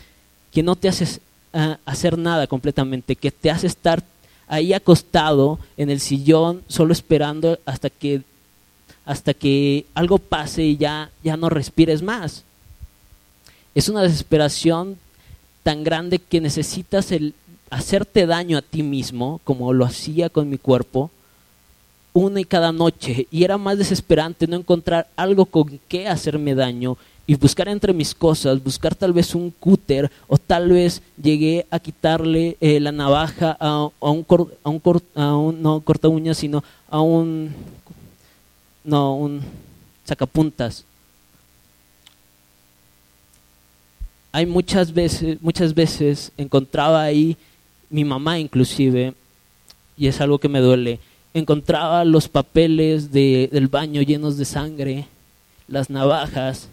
que 0.52 0.62
no 0.62 0.76
te 0.76 0.88
hace 0.88 1.20
ah, 1.52 1.78
hacer 1.84 2.16
nada 2.16 2.46
completamente, 2.46 3.16
que 3.16 3.32
te 3.32 3.50
hace 3.50 3.66
estar 3.66 4.04
ahí 4.46 4.72
acostado 4.72 5.58
en 5.76 5.90
el 5.90 5.98
sillón 5.98 6.62
solo 6.68 6.92
esperando 6.92 7.58
hasta 7.66 7.90
que 7.90 8.22
hasta 9.08 9.32
que 9.32 9.86
algo 9.94 10.18
pase 10.18 10.62
y 10.64 10.76
ya 10.76 11.10
ya 11.24 11.38
no 11.38 11.48
respires 11.48 12.02
más. 12.02 12.44
Es 13.74 13.88
una 13.88 14.02
desesperación 14.02 14.98
tan 15.62 15.82
grande 15.82 16.18
que 16.18 16.42
necesitas 16.42 17.10
el 17.10 17.32
hacerte 17.70 18.26
daño 18.26 18.58
a 18.58 18.62
ti 18.62 18.82
mismo 18.82 19.40
como 19.44 19.72
lo 19.72 19.86
hacía 19.86 20.28
con 20.28 20.50
mi 20.50 20.58
cuerpo 20.58 21.10
una 22.12 22.40
y 22.40 22.44
cada 22.44 22.70
noche 22.70 23.26
y 23.30 23.44
era 23.44 23.56
más 23.56 23.78
desesperante 23.78 24.46
no 24.46 24.56
encontrar 24.56 25.08
algo 25.16 25.46
con 25.46 25.80
qué 25.88 26.06
hacerme 26.06 26.54
daño 26.54 26.98
y 27.26 27.34
buscar 27.34 27.68
entre 27.68 27.94
mis 27.94 28.14
cosas, 28.14 28.62
buscar 28.62 28.94
tal 28.94 29.14
vez 29.14 29.34
un 29.34 29.50
cúter 29.50 30.10
o 30.26 30.36
tal 30.36 30.70
vez 30.70 31.00
llegué 31.22 31.66
a 31.70 31.78
quitarle 31.78 32.58
eh, 32.60 32.78
la 32.80 32.92
navaja 32.92 33.56
a, 33.58 33.84
un, 34.00 34.26
a, 34.64 34.70
un, 34.70 35.02
a 35.14 35.36
un, 35.36 35.62
no 35.62 35.80
corta 35.80 36.08
uñas, 36.08 36.38
sino 36.38 36.64
a 36.90 37.00
un, 37.02 37.54
no, 38.88 39.14
un 39.14 39.42
sacapuntas. 40.04 40.84
Hay 44.32 44.46
muchas 44.46 44.92
veces, 44.94 45.36
muchas 45.42 45.74
veces 45.74 46.32
encontraba 46.38 47.02
ahí 47.02 47.36
mi 47.90 48.04
mamá 48.04 48.38
inclusive, 48.38 49.12
y 49.96 50.06
es 50.06 50.20
algo 50.22 50.38
que 50.38 50.48
me 50.48 50.60
duele, 50.60 51.00
encontraba 51.34 52.04
los 52.04 52.28
papeles 52.28 53.12
del 53.12 53.68
baño 53.68 54.00
llenos 54.00 54.38
de 54.38 54.46
sangre, 54.46 55.06
las 55.66 55.90
navajas. 55.90 56.68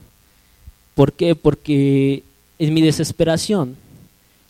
¿Por 0.94 1.12
qué? 1.12 1.36
Porque 1.36 2.24
en 2.60 2.74
mi 2.74 2.82
desesperación, 2.82 3.76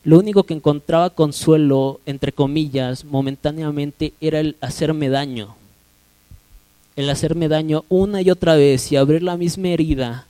lo 0.04 0.20
único 0.20 0.44
que 0.44 0.54
encontraba 0.54 1.10
consuelo, 1.10 2.00
entre 2.06 2.32
comillas, 2.32 3.06
momentáneamente, 3.06 4.14
era 4.22 4.40
el 4.40 4.56
hacerme 4.62 5.10
daño. 5.10 5.56
El 6.96 7.10
hacerme 7.10 7.48
daño 7.48 7.84
una 7.90 8.22
y 8.22 8.30
otra 8.30 8.56
vez 8.56 8.92
y 8.92 8.96
abrir 8.96 9.22
la 9.22 9.38
misma 9.38 9.70
herida 9.70 10.28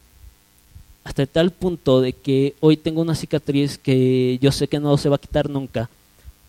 hasta 1.05 1.27
tal 1.27 1.51
punto 1.51 2.01
de 2.01 2.13
que 2.13 2.55
hoy 2.59 2.77
tengo 2.77 3.01
una 3.01 3.13
cicatriz 3.13 3.77
que 3.77 4.39
yo 4.41 4.51
sé 4.51 4.67
que 4.67 4.79
no 4.79 4.97
se 4.97 5.07
va 5.07 5.17
a 5.17 5.19
quitar 5.19 5.49
nunca, 5.49 5.87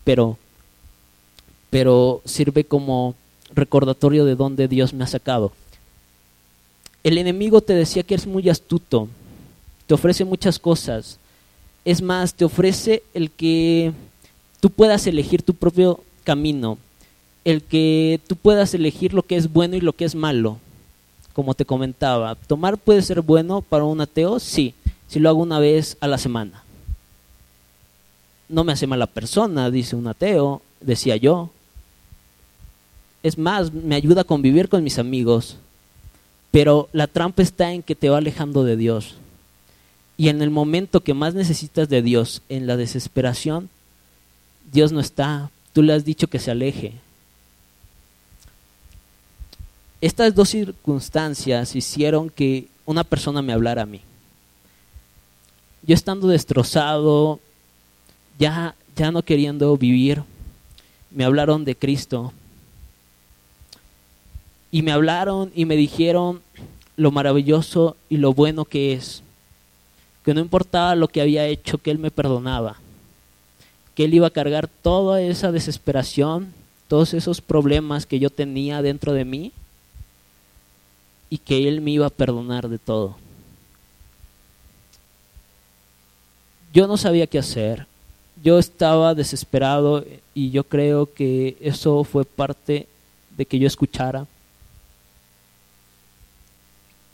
pero, 0.03 0.35
pero 1.69 2.21
sirve 2.25 2.63
como 2.63 3.13
recordatorio 3.53 4.25
de 4.25 4.35
dónde 4.35 4.67
Dios 4.67 4.93
me 4.93 5.03
ha 5.03 5.07
sacado. 5.07 5.51
El 7.03 7.19
enemigo 7.19 7.61
te 7.61 7.73
decía 7.73 8.01
que 8.01 8.15
eres 8.15 8.25
muy 8.25 8.49
astuto, 8.49 9.07
te 9.85 9.93
ofrece 9.93 10.25
muchas 10.25 10.57
cosas. 10.57 11.19
Es 11.85 12.01
más, 12.01 12.33
te 12.33 12.43
ofrece 12.43 13.03
el 13.13 13.29
que 13.29 13.93
tú 14.59 14.71
puedas 14.71 15.05
elegir 15.05 15.43
tu 15.43 15.53
propio 15.53 16.03
camino, 16.23 16.79
el 17.47 17.63
que 17.63 18.19
tú 18.27 18.35
puedas 18.35 18.73
elegir 18.73 19.13
lo 19.13 19.23
que 19.23 19.37
es 19.37 19.53
bueno 19.53 19.77
y 19.77 19.79
lo 19.79 19.93
que 19.93 20.03
es 20.03 20.15
malo, 20.15 20.57
como 21.31 21.53
te 21.53 21.63
comentaba. 21.63 22.35
Tomar 22.35 22.77
puede 22.77 23.01
ser 23.01 23.21
bueno 23.21 23.61
para 23.61 23.85
un 23.85 24.01
ateo, 24.01 24.37
sí, 24.37 24.73
si 25.07 25.21
lo 25.21 25.29
hago 25.29 25.39
una 25.39 25.57
vez 25.57 25.95
a 26.01 26.09
la 26.09 26.17
semana. 26.17 26.61
No 28.49 28.65
me 28.65 28.73
hace 28.73 28.85
mala 28.85 29.07
persona, 29.07 29.71
dice 29.71 29.95
un 29.95 30.07
ateo, 30.07 30.61
decía 30.81 31.15
yo. 31.15 31.49
Es 33.23 33.37
más, 33.37 33.71
me 33.71 33.95
ayuda 33.95 34.21
a 34.21 34.25
convivir 34.25 34.67
con 34.67 34.83
mis 34.83 34.99
amigos. 34.99 35.55
Pero 36.51 36.89
la 36.91 37.07
trampa 37.07 37.43
está 37.43 37.71
en 37.71 37.81
que 37.81 37.95
te 37.95 38.09
va 38.09 38.17
alejando 38.17 38.65
de 38.65 38.75
Dios. 38.75 39.15
Y 40.17 40.27
en 40.27 40.41
el 40.41 40.49
momento 40.49 40.99
que 40.99 41.13
más 41.13 41.33
necesitas 41.33 41.87
de 41.87 42.01
Dios, 42.01 42.41
en 42.49 42.67
la 42.67 42.75
desesperación, 42.75 43.69
Dios 44.69 44.91
no 44.91 44.99
está. 44.99 45.49
Tú 45.71 45.81
le 45.81 45.93
has 45.93 46.03
dicho 46.03 46.27
que 46.27 46.39
se 46.39 46.51
aleje. 46.51 47.06
Estas 49.99 50.35
dos 50.35 50.49
circunstancias 50.49 51.75
hicieron 51.75 52.29
que 52.29 52.67
una 52.85 53.03
persona 53.03 53.41
me 53.41 53.53
hablara 53.53 53.81
a 53.81 53.87
mí. 53.87 54.01
Yo 55.81 55.95
estando 55.95 56.27
destrozado, 56.27 57.39
ya, 58.37 58.75
ya 58.95 59.11
no 59.11 59.23
queriendo 59.23 59.75
vivir, 59.75 60.23
me 61.09 61.23
hablaron 61.23 61.65
de 61.65 61.75
Cristo, 61.75 62.31
y 64.69 64.83
me 64.83 64.91
hablaron 64.91 65.51
y 65.55 65.65
me 65.65 65.75
dijeron 65.75 66.41
lo 66.95 67.11
maravilloso 67.11 67.95
y 68.09 68.17
lo 68.17 68.33
bueno 68.33 68.65
que 68.65 68.93
es, 68.93 69.23
que 70.23 70.33
no 70.33 70.41
importaba 70.41 70.93
lo 70.93 71.07
que 71.07 71.21
había 71.21 71.47
hecho, 71.47 71.79
que 71.79 71.89
Él 71.89 71.97
me 71.97 72.11
perdonaba, 72.11 72.77
que 73.95 74.05
Él 74.05 74.13
iba 74.13 74.27
a 74.27 74.31
cargar 74.31 74.67
toda 74.67 75.21
esa 75.21 75.51
desesperación, 75.51 76.53
todos 76.87 77.15
esos 77.15 77.41
problemas 77.41 78.05
que 78.05 78.19
yo 78.19 78.29
tenía 78.29 78.83
dentro 78.83 79.13
de 79.13 79.25
mí 79.25 79.51
y 81.29 81.37
que 81.37 81.67
Él 81.67 81.81
me 81.81 81.91
iba 81.91 82.05
a 82.05 82.11
perdonar 82.11 82.69
de 82.69 82.77
todo. 82.77 83.17
Yo 86.73 86.87
no 86.87 86.97
sabía 86.97 87.27
qué 87.27 87.39
hacer, 87.39 87.87
yo 88.43 88.59
estaba 88.59 89.15
desesperado 89.15 90.05
y 90.33 90.51
yo 90.51 90.63
creo 90.63 91.11
que 91.11 91.57
eso 91.59 92.03
fue 92.03 92.25
parte 92.25 92.87
de 93.35 93.45
que 93.45 93.59
yo 93.59 93.67
escuchara 93.67 94.27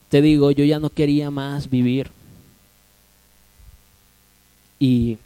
te 0.09 0.21
digo, 0.21 0.51
yo 0.51 0.63
ya 0.63 0.77
no 0.77 0.91
quería 0.91 1.31
más 1.31 1.67
vivir. 1.67 2.11
Y 4.79 5.17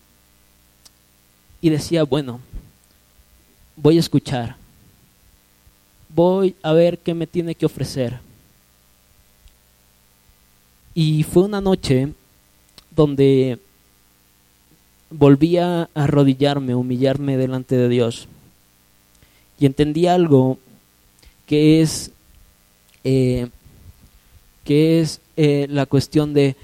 y 1.60 1.70
decía, 1.70 2.04
bueno, 2.04 2.40
voy 3.76 3.98
a 3.98 4.00
escuchar, 4.00 4.56
voy 6.08 6.56
a 6.62 6.72
ver 6.72 7.00
qué 7.00 7.14
me 7.14 7.28
tiene 7.28 7.54
que 7.54 7.66
ofrecer. 7.66 8.20
Y 11.00 11.22
fue 11.22 11.44
una 11.44 11.62
noche 11.62 12.12
donde 12.96 13.60
volví 15.12 15.58
a 15.58 15.88
arrodillarme, 15.94 16.74
humillarme 16.74 17.38
delante 17.38 17.78
de 17.78 17.88
Dios. 17.88 18.28
Y 19.60 19.68
entendí 19.68 20.08
algo 20.08 20.58
que 21.46 21.84
es, 21.84 22.10
eh, 23.04 23.50
que 24.64 25.00
es 25.00 25.22
eh, 25.36 25.68
la 25.70 25.86
cuestión 25.86 26.34
de, 26.34 26.56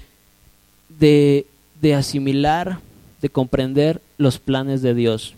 de, 0.88 1.46
de 1.80 1.94
asimilar, 1.94 2.80
de 3.22 3.28
comprender 3.28 4.02
los 4.18 4.40
planes 4.40 4.82
de 4.82 4.94
Dios. 4.94 5.34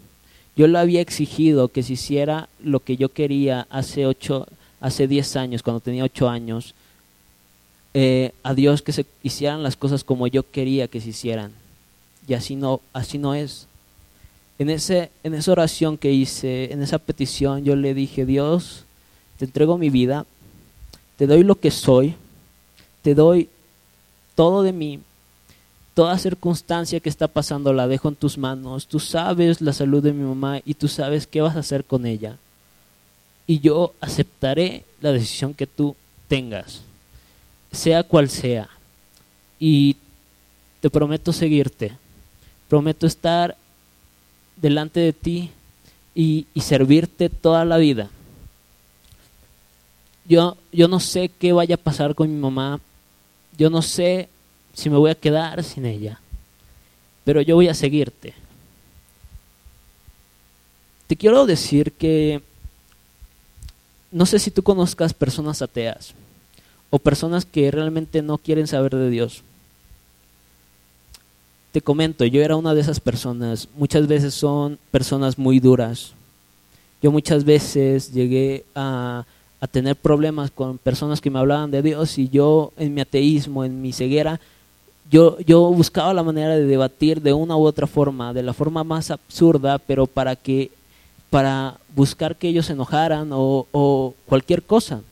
Yo 0.56 0.66
le 0.68 0.78
había 0.78 1.02
exigido 1.02 1.68
que 1.68 1.82
se 1.82 1.92
hiciera 1.92 2.48
lo 2.64 2.80
que 2.80 2.96
yo 2.96 3.10
quería 3.10 3.66
hace 3.68 4.06
ocho, 4.06 4.46
hace 4.80 5.06
diez 5.06 5.36
años, 5.36 5.62
cuando 5.62 5.80
tenía 5.80 6.04
ocho 6.04 6.30
años, 6.30 6.74
eh, 7.98 8.32
a 8.42 8.52
Dios 8.52 8.82
que 8.82 8.92
se 8.92 9.06
hicieran 9.22 9.62
las 9.62 9.74
cosas 9.74 10.04
como 10.04 10.26
yo 10.26 10.42
quería 10.50 10.86
que 10.86 11.00
se 11.00 11.08
hicieran. 11.08 11.50
Y 12.28 12.34
así 12.34 12.54
no, 12.54 12.82
así 12.92 13.16
no 13.16 13.34
es. 13.34 13.68
En, 14.58 14.68
ese, 14.68 15.10
en 15.24 15.32
esa 15.32 15.52
oración 15.52 15.96
que 15.96 16.12
hice, 16.12 16.70
en 16.74 16.82
esa 16.82 16.98
petición, 16.98 17.64
yo 17.64 17.74
le 17.74 17.94
dije, 17.94 18.26
Dios, 18.26 18.84
te 19.38 19.46
entrego 19.46 19.78
mi 19.78 19.88
vida, 19.88 20.26
te 21.16 21.26
doy 21.26 21.42
lo 21.42 21.58
que 21.58 21.70
soy, 21.70 22.14
te 23.00 23.14
doy 23.14 23.48
todo 24.34 24.62
de 24.62 24.74
mí, 24.74 25.00
toda 25.94 26.18
circunstancia 26.18 27.00
que 27.00 27.08
está 27.08 27.28
pasando 27.28 27.72
la 27.72 27.88
dejo 27.88 28.10
en 28.10 28.16
tus 28.16 28.36
manos, 28.36 28.88
tú 28.88 29.00
sabes 29.00 29.62
la 29.62 29.72
salud 29.72 30.02
de 30.02 30.12
mi 30.12 30.22
mamá 30.22 30.60
y 30.66 30.74
tú 30.74 30.86
sabes 30.86 31.26
qué 31.26 31.40
vas 31.40 31.56
a 31.56 31.60
hacer 31.60 31.82
con 31.82 32.04
ella. 32.04 32.36
Y 33.46 33.60
yo 33.60 33.94
aceptaré 34.02 34.84
la 35.00 35.12
decisión 35.12 35.54
que 35.54 35.66
tú 35.66 35.96
tengas, 36.28 36.82
sea 37.76 38.02
cual 38.02 38.28
sea. 38.28 38.68
Y 39.60 39.96
te 40.80 40.90
prometo 40.90 41.32
seguirte, 41.32 41.92
prometo 42.68 43.06
estar 43.06 43.56
delante 44.56 45.00
de 45.00 45.12
ti 45.12 45.50
y, 46.14 46.46
servirte 46.60 47.28
toda 47.28 47.64
la 47.64 47.76
vida. 47.76 48.10
Yo, 50.26 50.56
yo 50.72 50.88
no 50.88 50.98
sé 50.98 51.28
qué 51.28 51.52
vaya 51.52 51.76
a 51.76 51.78
pasar 51.78 52.14
con 52.14 52.32
mi 52.32 52.40
mamá, 52.40 52.80
yo 53.56 53.70
no 53.70 53.80
sé 53.80 54.28
si 54.74 54.90
me 54.90 54.96
voy 54.96 55.10
a 55.10 55.14
quedar 55.14 55.62
sin 55.62 55.86
ella, 55.86 56.20
pero 57.24 57.40
yo 57.40 57.54
voy 57.54 57.68
a 57.68 57.74
seguirte. 57.74 58.34
Te 61.06 61.16
quiero 61.16 61.46
decir 61.46 61.92
que 61.92 62.42
no 64.10 64.26
sé 64.26 64.38
si 64.38 64.50
tú 64.50 64.62
conozcas 64.62 65.14
personas 65.14 65.62
ateas 65.62 66.14
o 66.96 66.98
personas 66.98 67.44
que 67.44 67.70
realmente 67.70 68.22
no 68.22 68.38
quieren 68.38 68.66
saber 68.66 68.96
de 68.96 69.10
Dios. 69.10 69.42
Te 71.72 71.82
comento, 71.82 72.24
yo 72.24 72.40
era 72.40 72.56
una 72.56 72.72
de 72.72 72.80
esas 72.80 73.00
personas. 73.00 73.68
Muchas 73.76 74.06
veces 74.06 74.32
son 74.32 74.78
personas 74.90 75.36
muy 75.36 75.60
duras. 75.60 76.14
Yo 77.02 77.12
muchas 77.12 77.44
veces 77.44 78.14
llegué 78.14 78.64
a, 78.74 79.26
a 79.60 79.66
tener 79.66 79.94
problemas 79.94 80.50
con 80.50 80.78
personas 80.78 81.20
que 81.20 81.28
me 81.28 81.38
hablaban 81.38 81.70
de 81.70 81.82
Dios 81.82 82.16
y 82.16 82.30
yo 82.30 82.72
en 82.78 82.94
mi 82.94 83.02
ateísmo, 83.02 83.62
en 83.62 83.82
mi 83.82 83.92
ceguera, 83.92 84.40
yo, 85.10 85.38
yo 85.40 85.70
buscaba 85.70 86.14
la 86.14 86.22
manera 86.22 86.56
de 86.56 86.64
debatir 86.64 87.20
de 87.20 87.34
una 87.34 87.58
u 87.58 87.66
otra 87.66 87.86
forma, 87.86 88.32
de 88.32 88.42
la 88.42 88.54
forma 88.54 88.84
más 88.84 89.10
absurda, 89.10 89.78
pero 89.78 90.06
para 90.06 90.34
que 90.34 90.70
para 91.28 91.76
buscar 91.94 92.36
que 92.36 92.48
ellos 92.48 92.64
se 92.64 92.72
enojaran 92.72 93.28
o, 93.32 93.66
o 93.70 94.14
cualquier 94.24 94.62
cosa. 94.62 95.02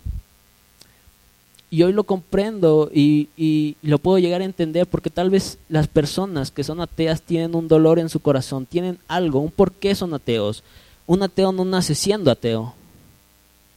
Y 1.74 1.82
hoy 1.82 1.92
lo 1.92 2.04
comprendo 2.04 2.88
y, 2.94 3.76
lo 3.82 3.98
puedo 3.98 4.20
llegar 4.20 4.40
a 4.40 4.44
entender 4.44 4.86
porque 4.86 5.10
tal 5.10 5.28
vez 5.28 5.58
las 5.68 5.88
personas 5.88 6.52
que 6.52 6.62
son 6.62 6.80
ateas 6.80 7.20
tienen 7.20 7.56
un 7.56 7.66
dolor 7.66 7.98
en 7.98 8.08
su 8.08 8.20
corazón, 8.20 8.64
tienen 8.64 9.00
algo, 9.08 9.40
un 9.40 9.50
por 9.50 9.72
qué 9.72 9.96
son 9.96 10.14
ateos. 10.14 10.62
Un 11.08 11.24
ateo 11.24 11.50
no 11.50 11.64
nace 11.64 11.96
siendo 11.96 12.30
ateo. 12.30 12.74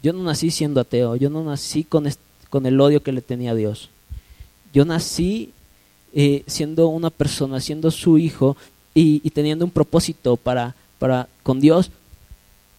Yo 0.04 0.14
no 0.14 0.22
nací 0.22 0.52
siendo 0.52 0.80
ateo, 0.80 1.16
yo 1.16 1.32
no 1.32 1.44
nací 1.44 1.84
con, 1.84 2.08
con 2.52 2.68
el 2.68 2.80
odio 2.80 3.02
que 3.02 3.12
le 3.12 3.24
tenía 3.24 3.50
a 3.50 3.56
Dios. 3.56 3.90
Yo 4.76 4.86
nací 4.86 5.52
eh, 6.14 6.44
siendo 6.46 6.90
una 6.90 7.10
persona, 7.10 7.60
siendo 7.60 7.90
su 7.90 8.20
hijo 8.20 8.58
y, 8.94 9.28
teniendo 9.32 9.66
un 9.66 9.72
propósito 9.72 10.38
para 10.38 10.76
con 11.42 11.60
Dios. 11.60 11.90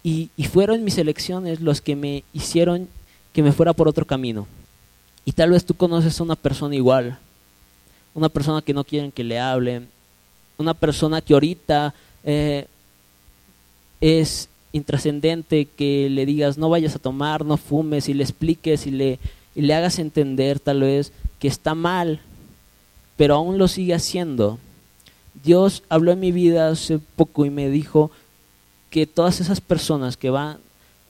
Y, 0.04 0.30
fueron 0.52 0.84
mis 0.84 0.96
elecciones 0.96 1.60
los 1.60 1.80
que 1.80 1.96
me 1.96 2.22
hicieron 2.32 2.86
que 3.32 3.42
me 3.42 3.50
fuera 3.50 3.72
por 3.72 3.88
otro 3.88 4.06
camino. 4.06 4.46
Y 5.28 5.32
tal 5.32 5.50
vez 5.50 5.62
tú 5.62 5.74
conoces 5.74 6.18
a 6.18 6.22
una 6.22 6.36
persona 6.36 6.74
igual, 6.74 7.18
una 8.14 8.30
persona 8.30 8.62
que 8.62 8.72
no 8.72 8.82
quieren 8.82 9.12
que 9.12 9.22
le 9.22 9.38
hablen, 9.38 9.86
una 10.56 10.72
persona 10.72 11.20
que 11.20 11.34
ahorita 11.34 11.92
eh, 12.24 12.66
es 14.00 14.48
intrascendente 14.72 15.66
que 15.66 16.08
le 16.08 16.24
digas 16.24 16.56
no 16.56 16.70
vayas 16.70 16.96
a 16.96 16.98
tomar, 16.98 17.44
no 17.44 17.58
fumes 17.58 18.08
y 18.08 18.14
le 18.14 18.22
expliques 18.22 18.86
y 18.86 18.90
le, 18.90 19.18
y 19.54 19.60
le 19.60 19.74
hagas 19.74 19.98
entender 19.98 20.60
tal 20.60 20.80
vez 20.80 21.12
que 21.38 21.48
está 21.48 21.74
mal 21.74 22.22
pero 23.18 23.34
aún 23.34 23.58
lo 23.58 23.68
sigue 23.68 23.92
haciendo. 23.92 24.58
Dios 25.44 25.82
habló 25.90 26.12
en 26.12 26.20
mi 26.20 26.32
vida 26.32 26.70
hace 26.70 27.00
poco 27.16 27.44
y 27.44 27.50
me 27.50 27.68
dijo 27.68 28.10
que 28.88 29.06
todas 29.06 29.42
esas 29.42 29.60
personas 29.60 30.16
que 30.16 30.30
van 30.30 30.56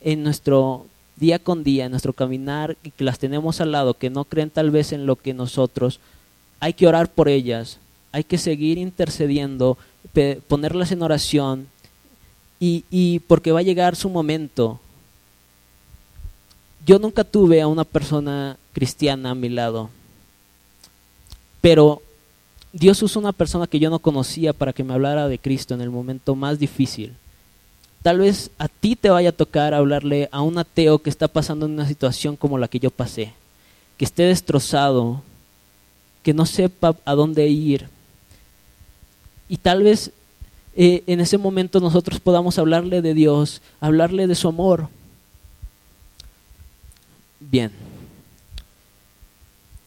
en 0.03 0.25
nuestro 0.25 0.87
día 1.19 1.39
con 1.39 1.65
día, 1.65 1.87
en 1.87 1.91
nuestro 1.91 2.13
caminar, 2.13 2.77
y 2.83 2.91
que 2.91 3.05
las 3.05 3.19
tenemos 3.19 3.61
al 3.61 3.73
lado, 3.73 3.95
que 3.95 4.11
no 4.11 4.25
creen 4.25 4.51
tal 4.51 4.71
vez 4.71 4.93
en 4.93 5.07
lo 5.07 5.17
que 5.17 5.35
nosotros, 5.35 6.01
hay 6.61 6.73
que 6.73 6.87
orar 6.87 7.11
por 7.11 7.29
ellas, 7.29 7.79
hay 8.13 8.25
que 8.25 8.39
seguir 8.39 8.79
intercediendo, 8.79 9.77
ponerlas 10.49 10.93
en 10.93 11.03
oración, 11.03 11.69
y, 12.61 12.85
y 12.91 13.21
porque 13.21 13.53
va 13.53 13.61
a 13.61 13.63
llegar 13.63 13.95
su 13.95 14.09
momento. 14.09 14.81
Yo 16.85 16.99
nunca 16.99 17.23
tuve 17.23 17.61
a 17.61 17.69
una 17.69 17.85
persona 17.85 18.57
cristiana 18.73 19.31
a 19.31 19.35
mi 19.35 19.49
lado 19.49 19.91
pero 21.61 22.03
Dios 22.73 23.03
usó 23.03 23.19
una 23.19 23.33
persona 23.33 23.67
que 23.67 23.79
yo 23.79 23.91
no 23.91 23.99
conocía 23.99 24.53
para 24.53 24.73
que 24.73 24.85
me 24.85 24.95
hablara 24.95 25.29
de 25.29 25.39
Cristo 25.39 25.75
en 25.75 25.81
el 25.81 25.91
momento 25.91 26.35
más 26.35 26.59
difícil. 26.59 27.15
Tal 28.03 28.19
vez 28.19 28.51
a 28.59 28.69
ti 28.69 28.97
te 28.97 29.11
vaya 29.11 29.31
a 29.31 29.33
tocar 29.33 29.75
hablarle 29.75 30.29
a 30.31 30.43
un 30.43 30.59
ateo 30.59 31.01
que 31.01 31.11
está 31.11 31.29
pasando 31.29 31.67
en 31.67 31.73
una 31.73 31.89
situación 31.89 32.37
como 32.37 32.59
la 32.59 32.69
que 32.69 32.79
yo 32.79 32.91
pasé, 32.91 33.33
que 33.97 34.05
esté 34.05 34.25
destrozado, 34.25 35.23
que 36.23 36.33
no 36.33 36.47
sepa 36.47 36.95
a 37.05 37.15
dónde 37.15 37.49
ir. 37.49 37.89
Y 39.49 39.57
tal 39.57 39.83
vez 39.83 40.13
eh, 40.77 41.03
en 41.07 41.21
ese 41.21 41.39
momento 41.39 41.81
nosotros 41.81 42.21
podamos 42.21 42.59
hablarle 42.59 43.03
de 43.03 43.15
Dios, 43.15 43.63
hablarle 43.81 44.27
de 44.27 44.35
su 44.35 44.49
amor. 44.49 44.89
Bien. 47.41 47.73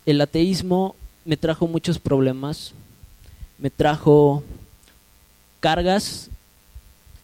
El 0.06 0.20
ateísmo 0.20 0.96
me 1.24 1.38
trajo 1.38 1.68
muchos 1.68 2.00
problemas, 2.00 2.74
me 3.60 3.70
trajo 3.70 4.44
cargas 5.60 6.31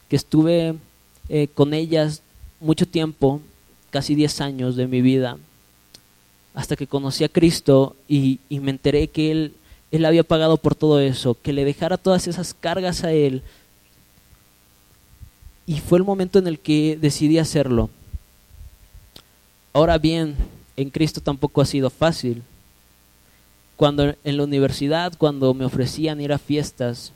que 0.09 0.15
estuve 0.15 0.75
eh, 1.29 1.47
con 1.53 1.73
ellas 1.73 2.21
mucho 2.59 2.87
tiempo, 2.87 3.41
casi 3.89 4.15
10 4.15 4.41
años 4.41 4.75
de 4.75 4.87
mi 4.87 5.01
vida, 5.01 5.37
hasta 6.53 6.75
que 6.75 6.87
conocí 6.87 7.23
a 7.23 7.29
Cristo 7.29 7.95
y, 8.07 8.39
y 8.49 8.59
me 8.59 8.71
enteré 8.71 9.07
que 9.07 9.31
Él, 9.31 9.53
Él 9.91 10.05
había 10.05 10.23
pagado 10.23 10.57
por 10.57 10.75
todo 10.75 10.99
eso, 10.99 11.37
que 11.41 11.53
le 11.53 11.65
dejara 11.65 11.97
todas 11.97 12.27
esas 12.27 12.53
cargas 12.53 13.03
a 13.03 13.11
Él. 13.11 13.43
Y 15.65 15.79
fue 15.79 15.97
el 15.99 16.03
momento 16.03 16.39
en 16.39 16.47
el 16.47 16.59
que 16.59 16.97
decidí 16.99 17.37
hacerlo. 17.37 17.89
Ahora 19.73 19.97
bien, 19.97 20.35
en 20.75 20.89
Cristo 20.89 21.21
tampoco 21.21 21.61
ha 21.61 21.65
sido 21.65 21.89
fácil 21.89 22.41
cuando 23.77 24.15
en 24.23 24.37
la 24.37 24.43
universidad, 24.43 25.13
cuando 25.17 25.53
me 25.53 25.63
ofrecían 25.63 26.19
ir 26.19 26.33
a 26.33 26.39
fiestas, 26.39 27.13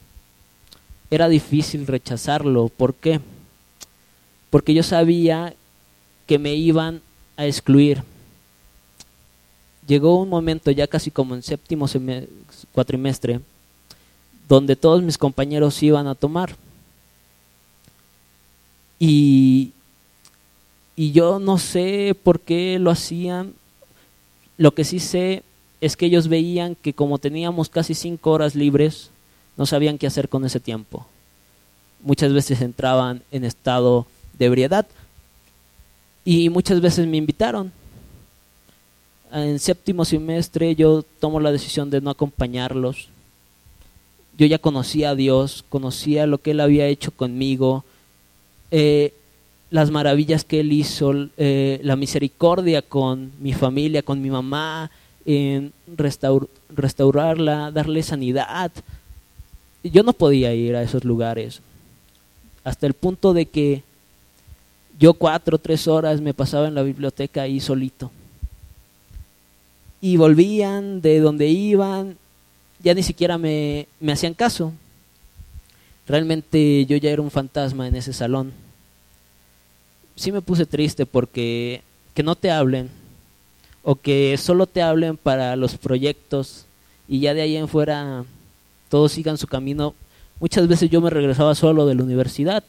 era 1.11 1.27
difícil 1.27 1.85
rechazarlo. 1.85 2.69
¿Por 2.69 2.95
qué? 2.95 3.19
Porque 4.49 4.73
yo 4.73 4.81
sabía 4.81 5.53
que 6.25 6.39
me 6.39 6.55
iban 6.55 7.01
a 7.35 7.45
excluir. 7.45 8.03
Llegó 9.85 10.21
un 10.21 10.29
momento, 10.29 10.71
ya 10.71 10.87
casi 10.87 11.11
como 11.11 11.35
en 11.35 11.43
séptimo 11.43 11.85
cuatrimestre, 12.71 13.41
donde 14.47 14.77
todos 14.77 15.03
mis 15.03 15.17
compañeros 15.17 15.83
iban 15.83 16.07
a 16.07 16.15
tomar. 16.15 16.55
Y, 18.97 19.73
y 20.95 21.11
yo 21.11 21.39
no 21.39 21.57
sé 21.57 22.15
por 22.23 22.39
qué 22.39 22.79
lo 22.79 22.89
hacían. 22.89 23.53
Lo 24.57 24.73
que 24.73 24.85
sí 24.85 24.99
sé 24.99 25.43
es 25.81 25.97
que 25.97 26.05
ellos 26.05 26.29
veían 26.29 26.75
que 26.75 26.93
como 26.93 27.17
teníamos 27.17 27.67
casi 27.67 27.95
cinco 27.95 28.31
horas 28.31 28.55
libres, 28.55 29.10
no 29.57 29.65
sabían 29.65 29.97
qué 29.97 30.07
hacer 30.07 30.29
con 30.29 30.45
ese 30.45 30.59
tiempo. 30.59 31.05
muchas 32.03 32.33
veces 32.33 32.61
entraban 32.61 33.21
en 33.31 33.45
estado 33.45 34.07
de 34.39 34.45
ebriedad 34.45 34.87
y 36.25 36.49
muchas 36.49 36.81
veces 36.81 37.05
me 37.07 37.17
invitaron. 37.17 37.71
En 39.31 39.59
séptimo 39.59 40.03
semestre 40.03 40.75
yo 40.75 41.03
tomo 41.19 41.39
la 41.39 41.51
decisión 41.51 41.89
de 41.89 42.01
no 42.01 42.09
acompañarlos. 42.09 43.09
Yo 44.37 44.45
ya 44.45 44.57
conocía 44.57 45.11
a 45.11 45.15
Dios, 45.15 45.63
conocía 45.69 46.25
lo 46.25 46.39
que 46.39 46.51
Él 46.51 46.59
había 46.59 46.87
hecho 46.87 47.11
conmigo, 47.11 47.85
eh, 48.71 49.13
las 49.69 49.91
maravillas 49.91 50.43
que 50.43 50.59
Él 50.59 50.73
hizo, 50.73 51.13
eh, 51.37 51.79
la 51.83 51.95
misericordia 51.95 52.81
con 52.81 53.31
mi 53.39 53.53
familia, 53.53 54.01
con 54.01 54.21
mi 54.21 54.29
mamá, 54.29 54.91
en 55.25 55.71
restaurarla, 55.95 57.71
darle 57.71 58.03
sanidad. 58.03 58.71
Yo 59.83 60.03
no 60.03 60.13
podía 60.13 60.53
ir 60.53 60.75
a 60.75 60.83
esos 60.83 61.03
lugares, 61.03 61.61
hasta 62.63 62.85
el 62.85 62.93
punto 62.93 63.33
de 63.33 63.47
que 63.47 63.83
yo 64.99 65.13
cuatro 65.15 65.55
o 65.55 65.59
tres 65.59 65.87
horas 65.87 66.21
me 66.21 66.33
pasaba 66.33 66.67
en 66.67 66.75
la 66.75 66.83
biblioteca 66.83 67.41
ahí 67.41 67.59
solito. 67.59 68.11
Y 69.99 70.17
volvían 70.17 71.01
de 71.01 71.19
donde 71.19 71.47
iban, 71.47 72.17
ya 72.79 72.93
ni 72.93 73.01
siquiera 73.01 73.37
me, 73.37 73.87
me 73.99 74.11
hacían 74.11 74.35
caso. 74.35 74.73
Realmente 76.07 76.85
yo 76.85 76.97
ya 76.97 77.09
era 77.09 77.21
un 77.21 77.31
fantasma 77.31 77.87
en 77.87 77.95
ese 77.95 78.13
salón. 78.13 78.51
Sí 80.15 80.31
me 80.31 80.41
puse 80.41 80.65
triste 80.67 81.05
porque 81.07 81.81
que 82.13 82.21
no 82.21 82.35
te 82.35 82.51
hablen 82.51 82.89
o 83.83 83.95
que 83.95 84.37
solo 84.37 84.67
te 84.67 84.81
hablen 84.81 85.17
para 85.17 85.55
los 85.55 85.77
proyectos 85.77 86.65
y 87.07 87.19
ya 87.19 87.33
de 87.33 87.41
ahí 87.41 87.57
en 87.57 87.67
fuera 87.67 88.25
todos 88.91 89.13
sigan 89.13 89.39
su 89.39 89.47
camino. 89.47 89.95
Muchas 90.39 90.67
veces 90.67 90.91
yo 90.91 91.01
me 91.01 91.09
regresaba 91.09 91.55
solo 91.55 91.87
de 91.87 91.95
la 91.95 92.03
universidad 92.03 92.63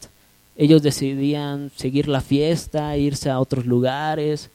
ellos 0.55 0.83
decidían 0.83 1.71
seguir 1.75 2.07
la 2.07 2.21
fiesta, 2.21 2.95
irse 2.97 3.29
a 3.29 3.39
otros 3.39 3.65
lugares, 3.65 4.49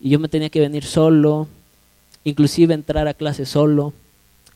y 0.00 0.10
yo 0.10 0.18
me 0.18 0.28
tenía 0.28 0.50
que 0.50 0.60
venir 0.60 0.84
solo, 0.84 1.48
inclusive 2.24 2.74
entrar 2.74 3.06
a 3.06 3.14
clase 3.14 3.46
solo. 3.46 3.92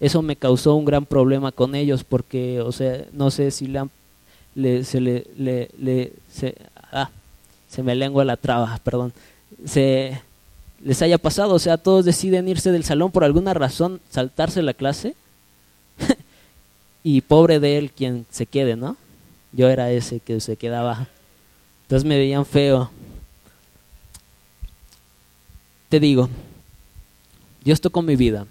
Eso 0.00 0.22
me 0.22 0.36
causó 0.36 0.74
un 0.74 0.84
gran 0.84 1.06
problema 1.06 1.52
con 1.52 1.74
ellos 1.74 2.04
porque, 2.04 2.60
o 2.60 2.72
sea, 2.72 3.04
no 3.12 3.30
sé 3.30 3.50
si 3.50 3.66
le, 4.54 4.84
se 4.84 5.00
le, 5.00 5.26
le, 5.36 6.12
se, 6.32 6.56
ah, 6.92 7.10
se 7.68 7.82
me 7.82 7.94
lengua 7.94 8.24
la 8.24 8.36
traba, 8.36 8.78
perdón, 8.82 9.12
se 9.64 10.20
les 10.84 11.02
haya 11.02 11.18
pasado, 11.18 11.54
o 11.54 11.58
sea, 11.58 11.76
todos 11.76 12.04
deciden 12.04 12.48
irse 12.48 12.70
del 12.70 12.84
salón 12.84 13.10
por 13.10 13.24
alguna 13.24 13.54
razón, 13.54 14.00
saltarse 14.10 14.62
la 14.62 14.74
clase, 14.74 15.14
y 17.10 17.22
pobre 17.22 17.58
de 17.58 17.78
él 17.78 17.90
quien 17.90 18.26
se 18.28 18.44
quede, 18.44 18.76
¿no? 18.76 18.94
Yo 19.52 19.70
era 19.70 19.90
ese 19.90 20.20
que 20.20 20.40
se 20.40 20.58
quedaba. 20.58 21.08
Entonces 21.84 22.06
me 22.06 22.18
veían 22.18 22.44
feo. 22.44 22.90
Te 25.88 26.00
digo, 26.00 26.28
Dios 27.64 27.80
tocó 27.80 28.02
mi 28.02 28.14
vida. 28.14 28.46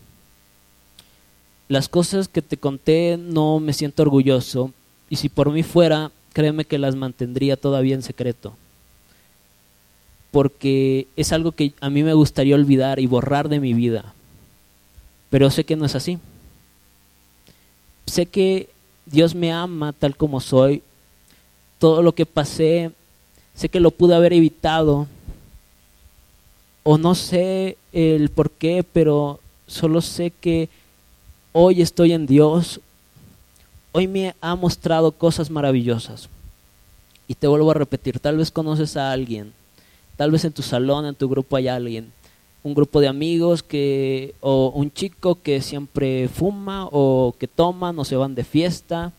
Las 1.67 1.87
cosas 1.87 2.27
que 2.27 2.41
te 2.41 2.57
conté 2.57 3.15
no 3.15 3.59
me 3.59 3.73
siento 3.73 4.01
orgulloso 4.01 4.73
y 5.07 5.17
si 5.17 5.29
por 5.29 5.51
mí 5.51 5.61
fuera, 5.61 6.09
créeme 6.33 6.65
que 6.65 6.79
las 6.79 6.95
mantendría 6.95 7.57
todavía 7.57 7.93
en 7.93 8.01
secreto. 8.01 8.55
Porque 10.31 11.05
es 11.15 11.31
algo 11.31 11.51
que 11.51 11.73
a 11.79 11.91
mí 11.91 12.01
me 12.01 12.15
gustaría 12.15 12.55
olvidar 12.55 12.97
y 12.97 13.05
borrar 13.05 13.49
de 13.49 13.59
mi 13.59 13.75
vida. 13.75 14.15
Pero 15.29 15.51
sé 15.51 15.63
que 15.63 15.75
no 15.75 15.85
es 15.85 15.93
así. 15.93 16.17
Sé 18.07 18.25
que 18.25 18.69
Dios 19.05 19.35
me 19.35 19.51
ama 19.51 19.93
tal 19.93 20.15
como 20.15 20.39
soy. 20.39 20.81
Todo 21.77 22.01
lo 22.01 22.15
que 22.15 22.25
pasé, 22.25 22.91
sé 23.53 23.69
que 23.69 23.79
lo 23.79 23.91
pude 23.91 24.15
haber 24.15 24.33
evitado. 24.33 25.07
O 26.83 26.97
no 26.97 27.15
sé 27.15 27.77
el 27.91 28.29
por 28.29 28.49
qué, 28.49 28.83
pero 28.83 29.39
solo 29.67 30.01
sé 30.01 30.31
que 30.31 30.69
hoy 31.51 31.81
estoy 31.81 32.13
en 32.13 32.25
Dios. 32.25 32.79
Hoy 33.91 34.07
me 34.07 34.35
ha 34.41 34.55
mostrado 34.55 35.11
cosas 35.11 35.49
maravillosas. 35.49 36.29
Y 37.27 37.35
te 37.35 37.47
vuelvo 37.47 37.71
a 37.71 37.75
repetir, 37.75 38.19
tal 38.19 38.37
vez 38.37 38.51
conoces 38.51 38.95
a 38.95 39.11
alguien, 39.11 39.51
tal 40.15 40.31
vez 40.31 40.45
en 40.45 40.53
tu 40.53 40.61
salón, 40.61 41.05
en 41.05 41.13
tu 41.13 41.27
grupo 41.27 41.57
hay 41.57 41.67
alguien 41.67 42.13
un 42.63 42.73
grupo 42.73 42.99
de 42.99 43.07
amigos 43.07 43.63
que 43.63 44.35
o 44.41 44.71
un 44.75 44.91
chico 44.91 45.41
que 45.41 45.61
siempre 45.61 46.27
fuma 46.27 46.87
o 46.91 47.33
que 47.39 47.47
toman 47.47 47.97
o 47.99 48.05
se 48.05 48.15
van 48.15 48.35
de 48.35 48.43
fiesta. 48.43 49.13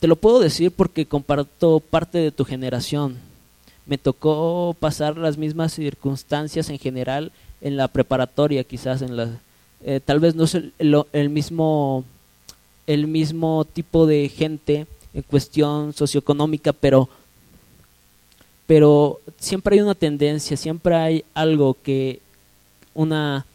Te 0.00 0.08
lo 0.08 0.16
puedo 0.16 0.40
decir 0.40 0.70
porque 0.72 1.06
comparto 1.06 1.80
parte 1.80 2.18
de 2.18 2.32
tu 2.32 2.44
generación. 2.44 3.16
Me 3.86 3.98
tocó 3.98 4.76
pasar 4.78 5.16
las 5.16 5.38
mismas 5.38 5.72
circunstancias 5.72 6.68
en 6.70 6.78
general 6.78 7.32
en 7.60 7.76
la 7.76 7.88
preparatoria, 7.88 8.64
quizás 8.64 9.02
en 9.02 9.16
la 9.16 9.38
eh, 9.84 10.00
tal 10.04 10.20
vez 10.20 10.34
no 10.34 10.44
es 10.44 10.54
el, 10.54 11.30
mismo 11.30 12.04
el 12.86 13.06
mismo 13.08 13.64
tipo 13.64 14.06
de 14.06 14.28
gente 14.28 14.86
en 15.12 15.22
cuestión 15.22 15.92
socioeconómica, 15.92 16.72
pero 16.72 17.08
pero 18.66 19.20
siempre 19.38 19.76
hay 19.76 19.82
una 19.82 19.94
tendencia, 19.94 20.56
siempre 20.56 20.94
hay 20.94 21.24
algo 21.34 21.76
que, 21.82 22.20
una, 22.94 23.46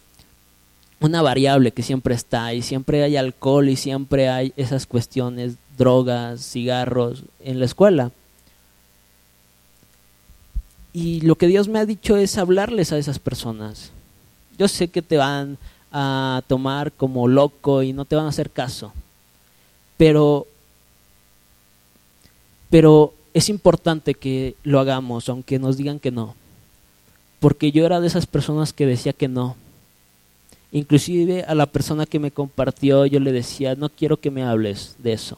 una 1.00 1.22
variable 1.22 1.72
que 1.72 1.84
siempre 1.84 2.15
está, 2.15 2.54
y 2.54 2.62
siempre 2.62 3.04
hay 3.04 3.17
alcohol 3.17 3.70
y 3.70 3.76
siempre 3.76 4.30
hay 4.30 4.54
esas 4.58 4.86
cuestiones, 4.86 5.56
drogas, 5.78 6.41
cigarros 6.41 7.24
en 7.43 7.60
la 7.60 7.65
escuela. 7.65 8.12
Y 10.93 11.22
lo 11.22 11.36
que 11.36 11.48
Dios 11.48 11.67
me 11.67 11.80
ha 11.80 11.86
dicho 11.86 12.17
es 12.17 12.38
hablarles 12.38 12.91
a 12.91 12.98
esas 12.98 13.20
personas. 13.20 13.91
Yo 14.58 14.67
sé 14.67 14.88
que 14.88 15.02
te 15.02 15.17
van 15.17 15.58
a 15.91 16.41
tomar 16.48 16.91
como 16.91 17.28
loco 17.28 17.84
y 17.84 17.93
no 17.93 18.06
te 18.06 18.15
van 18.15 18.26
a 18.26 18.30
hacer 18.30 18.50
caso. 18.50 18.91
Pero 19.98 20.48
pero 22.70 23.13
es 23.38 23.50
importante 23.50 24.15
que 24.15 24.56
lo 24.63 24.80
hagamos, 24.80 25.30
aunque 25.30 25.60
nos 25.60 25.78
digan 25.78 26.00
que 26.00 26.10
no. 26.10 26.34
Porque 27.39 27.71
yo 27.71 27.86
era 27.86 28.02
de 28.02 28.08
esas 28.08 28.26
personas 28.26 28.73
que 28.73 28.88
decía 28.88 29.13
que 29.13 29.28
no. 29.28 29.56
Inclusive 30.71 31.43
a 31.43 31.54
la 31.54 31.67
persona 31.67 32.08
que 32.08 32.17
me 32.17 32.32
compartió 32.32 33.06
yo 33.06 33.19
le 33.19 33.32
decía, 33.32 33.76
no 33.76 33.89
quiero 33.89 34.17
que 34.17 34.32
me 34.32 34.43
hables 34.43 34.95
de 34.97 35.13
eso. 35.13 35.38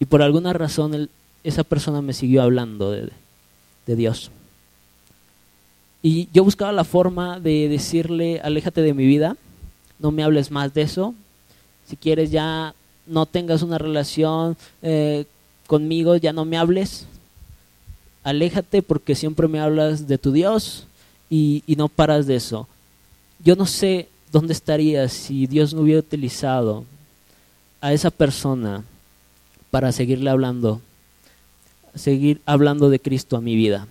Y 0.00 0.06
por 0.06 0.20
alguna 0.20 0.52
razón 0.52 1.08
esa 1.44 1.62
persona 1.62 2.02
me 2.02 2.12
siguió 2.12 2.42
hablando 2.42 2.90
de, 2.90 3.12
Dios. 3.86 4.32
Y 6.02 6.28
yo 6.32 6.42
buscaba 6.42 6.72
la 6.72 6.82
forma 6.82 7.38
de 7.38 7.68
decirle, 7.68 8.40
aléjate 8.40 8.82
de 8.82 8.94
mi 8.94 9.06
vida, 9.06 9.36
no 10.00 10.10
me 10.10 10.24
hables 10.24 10.50
más 10.50 10.74
de 10.74 10.82
eso. 10.82 11.14
Si 11.86 11.96
quieres 11.96 12.32
ya 12.32 12.74
no 13.06 13.26
tengas 13.26 13.62
una 13.62 13.78
relación 13.78 14.56
eh, 14.82 15.26
conmigo, 15.66 16.16
ya 16.16 16.32
no 16.32 16.44
me 16.44 16.56
hables, 16.56 17.06
aléjate 18.22 18.82
porque 18.82 19.14
siempre 19.14 19.46
me 19.48 19.60
hablas 19.60 20.08
de 20.08 20.18
tu 20.18 20.32
Dios 20.32 20.86
y, 21.30 21.62
no 21.76 21.88
paras 21.88 22.26
de 22.26 22.36
eso. 22.36 22.66
Yo 23.38 23.56
no 23.56 23.66
sé 23.66 24.08
dónde 24.32 24.52
estaría 24.52 25.08
si 25.08 25.46
Dios 25.46 25.74
no 25.74 25.82
hubiera 25.82 26.00
utilizado 26.00 26.84
a 27.80 27.92
esa 27.92 28.10
persona 28.10 28.82
para 29.70 29.92
seguirle 29.92 30.30
hablando, 30.30 30.80
seguir 31.94 32.40
hablando 32.46 32.88
de 32.88 33.00
Cristo 33.00 33.36
a 33.36 33.40
mi 33.40 33.54
vida. 33.54 33.86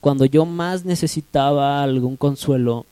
Cuando 0.00 0.24
yo 0.24 0.46
más 0.46 0.84
necesitaba 0.84 1.82
algún 1.82 2.16
consuelo, 2.16 2.86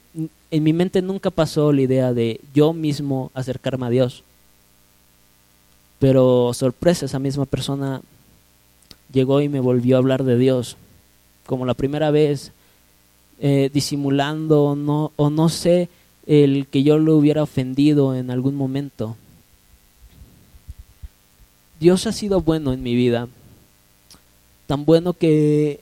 en 0.51 0.63
mi 0.63 0.73
mente 0.73 1.01
nunca 1.03 1.31
pasó 1.31 1.73
la 1.73 1.83
idea 1.83 2.13
de 2.13 2.41
yo 2.53 2.73
mismo 2.73 3.31
acercarme 3.35 3.87
a 3.87 3.91
Dios. 3.91 4.23
Pero 6.01 6.53
sorpresa, 6.55 7.07
esa 7.07 7.19
misma 7.19 7.45
persona 7.45 8.01
llegó 9.13 9.41
y 9.43 9.49
me 9.49 9.61
volvió 9.61 9.97
a 9.97 9.99
hablar 9.99 10.25
de 10.25 10.39
Dios, 10.39 10.77
como 11.47 11.67
la 11.67 11.75
primera 11.75 12.11
vez, 12.11 12.53
eh, 13.39 13.71
disimulando 13.73 14.75
no, 14.77 15.13
o 15.17 15.31
no 15.31 15.49
sé 15.51 15.91
el 16.27 16.67
que 16.69 16.83
yo 16.83 16.99
lo 16.99 17.17
hubiera 17.17 17.43
ofendido 17.43 18.15
en 18.15 18.31
algún 18.31 18.55
momento. 18.55 19.17
Dios 21.79 22.07
ha 22.07 22.13
sido 22.13 22.41
bueno 22.41 22.73
en 22.73 22.83
mi 22.83 22.95
vida, 22.95 23.29
tan 24.67 24.87
bueno 24.87 25.13
que, 25.13 25.81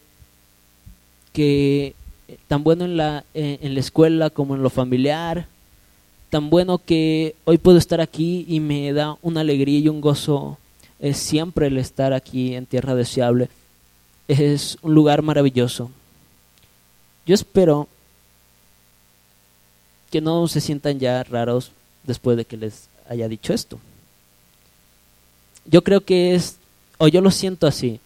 que 1.32 1.94
tan 2.48 2.64
bueno 2.64 2.84
en 2.84 2.96
la, 2.96 3.24
en 3.34 3.74
la 3.74 3.80
escuela 3.80 4.30
como 4.30 4.56
en 4.56 4.62
lo 4.62 4.70
familiar, 4.70 5.46
tan 6.30 6.50
bueno 6.50 6.78
que 6.78 7.34
hoy 7.44 7.58
puedo 7.58 7.78
estar 7.78 8.00
aquí 8.00 8.44
y 8.48 8.60
me 8.60 8.92
da 8.92 9.16
una 9.22 9.40
alegría 9.40 9.78
y 9.78 9.88
un 9.88 10.00
gozo 10.00 10.58
es 10.98 11.16
siempre 11.16 11.68
el 11.68 11.78
estar 11.78 12.12
aquí 12.12 12.54
en 12.54 12.66
Tierra 12.66 12.94
Deseable. 12.94 13.48
Es 14.26 14.76
un 14.82 14.94
lugar 14.94 15.22
maravilloso. 15.22 15.90
Yo 17.24 17.34
espero 17.34 17.88
que 20.10 20.20
no 20.20 20.48
se 20.48 20.60
sientan 20.60 20.98
ya 20.98 21.22
raros 21.22 21.72
después 22.04 22.36
de 22.36 22.44
que 22.44 22.56
les 22.56 22.88
haya 23.08 23.28
dicho 23.28 23.52
esto. 23.52 23.78
yo 25.66 25.84
creo 25.84 26.00
que 26.00 26.34
es, 26.34 26.56
o 26.96 27.08
yo 27.08 27.20
lo 27.20 27.30
siento 27.30 27.66
así, 27.66 28.00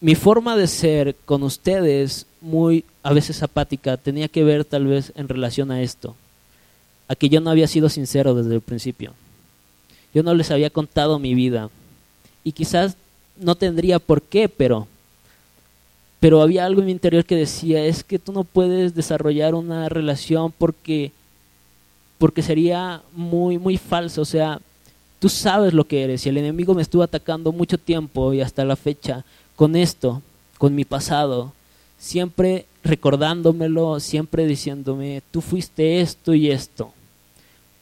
mi 0.00 0.14
forma 0.14 0.56
de 0.56 0.66
ser 0.66 1.16
con 1.24 1.42
ustedes, 1.42 2.26
muy 2.40 2.84
a 3.02 3.12
veces 3.12 3.42
apática, 3.42 3.96
tenía 3.96 4.28
que 4.28 4.44
ver 4.44 4.64
tal 4.64 4.86
vez 4.86 5.12
en 5.16 5.28
relación 5.28 5.70
a 5.70 5.82
esto, 5.82 6.14
a 7.10 7.16
que 7.16 7.28
yo 7.28 7.40
no 7.40 7.50
había 7.50 7.66
sido 7.66 7.88
sincero 7.88 8.36
desde 8.36 8.54
el 8.54 8.60
principio. 8.60 9.14
Yo 10.14 10.22
no 10.22 10.32
les 10.32 10.52
había 10.52 10.70
contado 10.70 11.18
mi 11.18 11.34
vida 11.34 11.68
y 12.44 12.52
quizás 12.52 12.96
no 13.36 13.56
tendría 13.56 13.98
por 13.98 14.22
qué, 14.22 14.48
pero 14.48 14.86
pero 16.20 16.40
había 16.40 16.66
algo 16.66 16.82
en 16.82 16.86
mi 16.86 16.92
interior 16.92 17.24
que 17.24 17.34
decía, 17.34 17.84
es 17.84 18.04
que 18.04 18.20
tú 18.20 18.30
no 18.30 18.44
puedes 18.44 18.94
desarrollar 18.94 19.56
una 19.56 19.88
relación 19.88 20.52
porque 20.56 21.10
porque 22.16 22.42
sería 22.42 23.02
muy 23.12 23.58
muy 23.58 23.76
falso, 23.76 24.22
o 24.22 24.24
sea, 24.24 24.60
tú 25.18 25.28
sabes 25.28 25.74
lo 25.74 25.88
que 25.88 26.04
eres 26.04 26.24
y 26.24 26.28
el 26.28 26.38
enemigo 26.38 26.74
me 26.74 26.82
estuvo 26.82 27.02
atacando 27.02 27.50
mucho 27.50 27.76
tiempo 27.76 28.32
y 28.32 28.40
hasta 28.40 28.64
la 28.64 28.76
fecha 28.76 29.24
con 29.56 29.74
esto, 29.74 30.22
con 30.58 30.76
mi 30.76 30.84
pasado, 30.84 31.52
siempre 31.98 32.66
recordándomelo, 32.84 33.98
siempre 33.98 34.46
diciéndome, 34.46 35.22
tú 35.32 35.40
fuiste 35.40 36.00
esto 36.00 36.34
y 36.34 36.52
esto. 36.52 36.92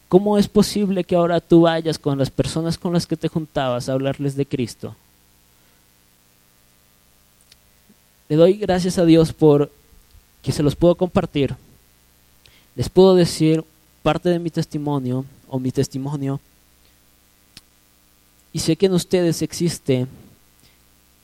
¿Cómo 0.09 0.39
es 0.39 0.49
posible 0.49 1.05
que 1.05 1.15
ahora 1.15 1.41
tú 1.41 1.63
vayas 1.63 1.99
con 1.99 2.19
las 2.19 2.31
personas 2.31 2.79
con 2.79 2.95
las 2.95 3.07
que 3.07 3.17
te 3.17 3.29
juntabas 3.29 3.89
a 3.89 3.93
hablarles 3.93 4.37
de 4.37 4.47
Cristo? 4.47 4.97
Le 8.29 8.37
doy 8.37 8.55
gracias 8.55 8.99
a 8.99 9.05
Dios 9.05 9.33
por 9.33 9.71
que 10.43 10.53
se 10.53 10.63
los 10.63 10.77
puedo 10.77 10.95
compartir. 10.95 11.55
Les 12.75 12.89
puedo 12.89 13.15
decir 13.15 13.65
parte 14.03 14.31
de 14.31 14.39
mi 14.39 14.51
testimonio 14.51 15.27
o 15.47 15.59
mi 15.59 15.71
testimonio. 15.71 16.41
Y 18.53 18.61
sé 18.61 18.77
que 18.77 18.87
en 18.87 18.95
ustedes 18.95 19.43
existe 19.43 20.07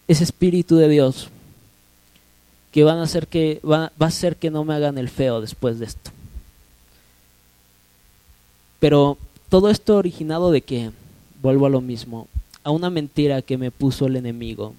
ese 0.07 0.25
espíritu 0.25 0.77
de 0.77 0.89
Dios 0.89 1.29
que 2.71 2.85
van 2.85 2.99
a 2.99 3.05
hacer 3.05 3.29
que 3.29 3.61
va, 3.65 3.93
va 4.01 4.07
a 4.07 4.09
hacer 4.09 4.37
que 4.37 4.51
no 4.51 4.65
me 4.65 4.75
hagan 4.75 4.99
el 4.99 5.09
feo 5.09 5.41
después 5.41 5.79
de 5.79 5.87
esto. 5.87 6.11
Pero 8.85 9.17
todo 9.49 9.71
esto 9.71 9.97
originado 9.97 10.51
de 10.51 10.61
que 10.61 10.91
vuelvo 11.41 11.65
a 11.65 11.71
lo 11.71 11.81
mismo, 11.81 12.29
a 12.63 12.71
una 12.71 12.91
mentira 12.91 13.41
que 13.41 13.57
me 13.57 13.71
puso 13.71 14.05
el 14.05 14.17
enemigo, 14.17 14.75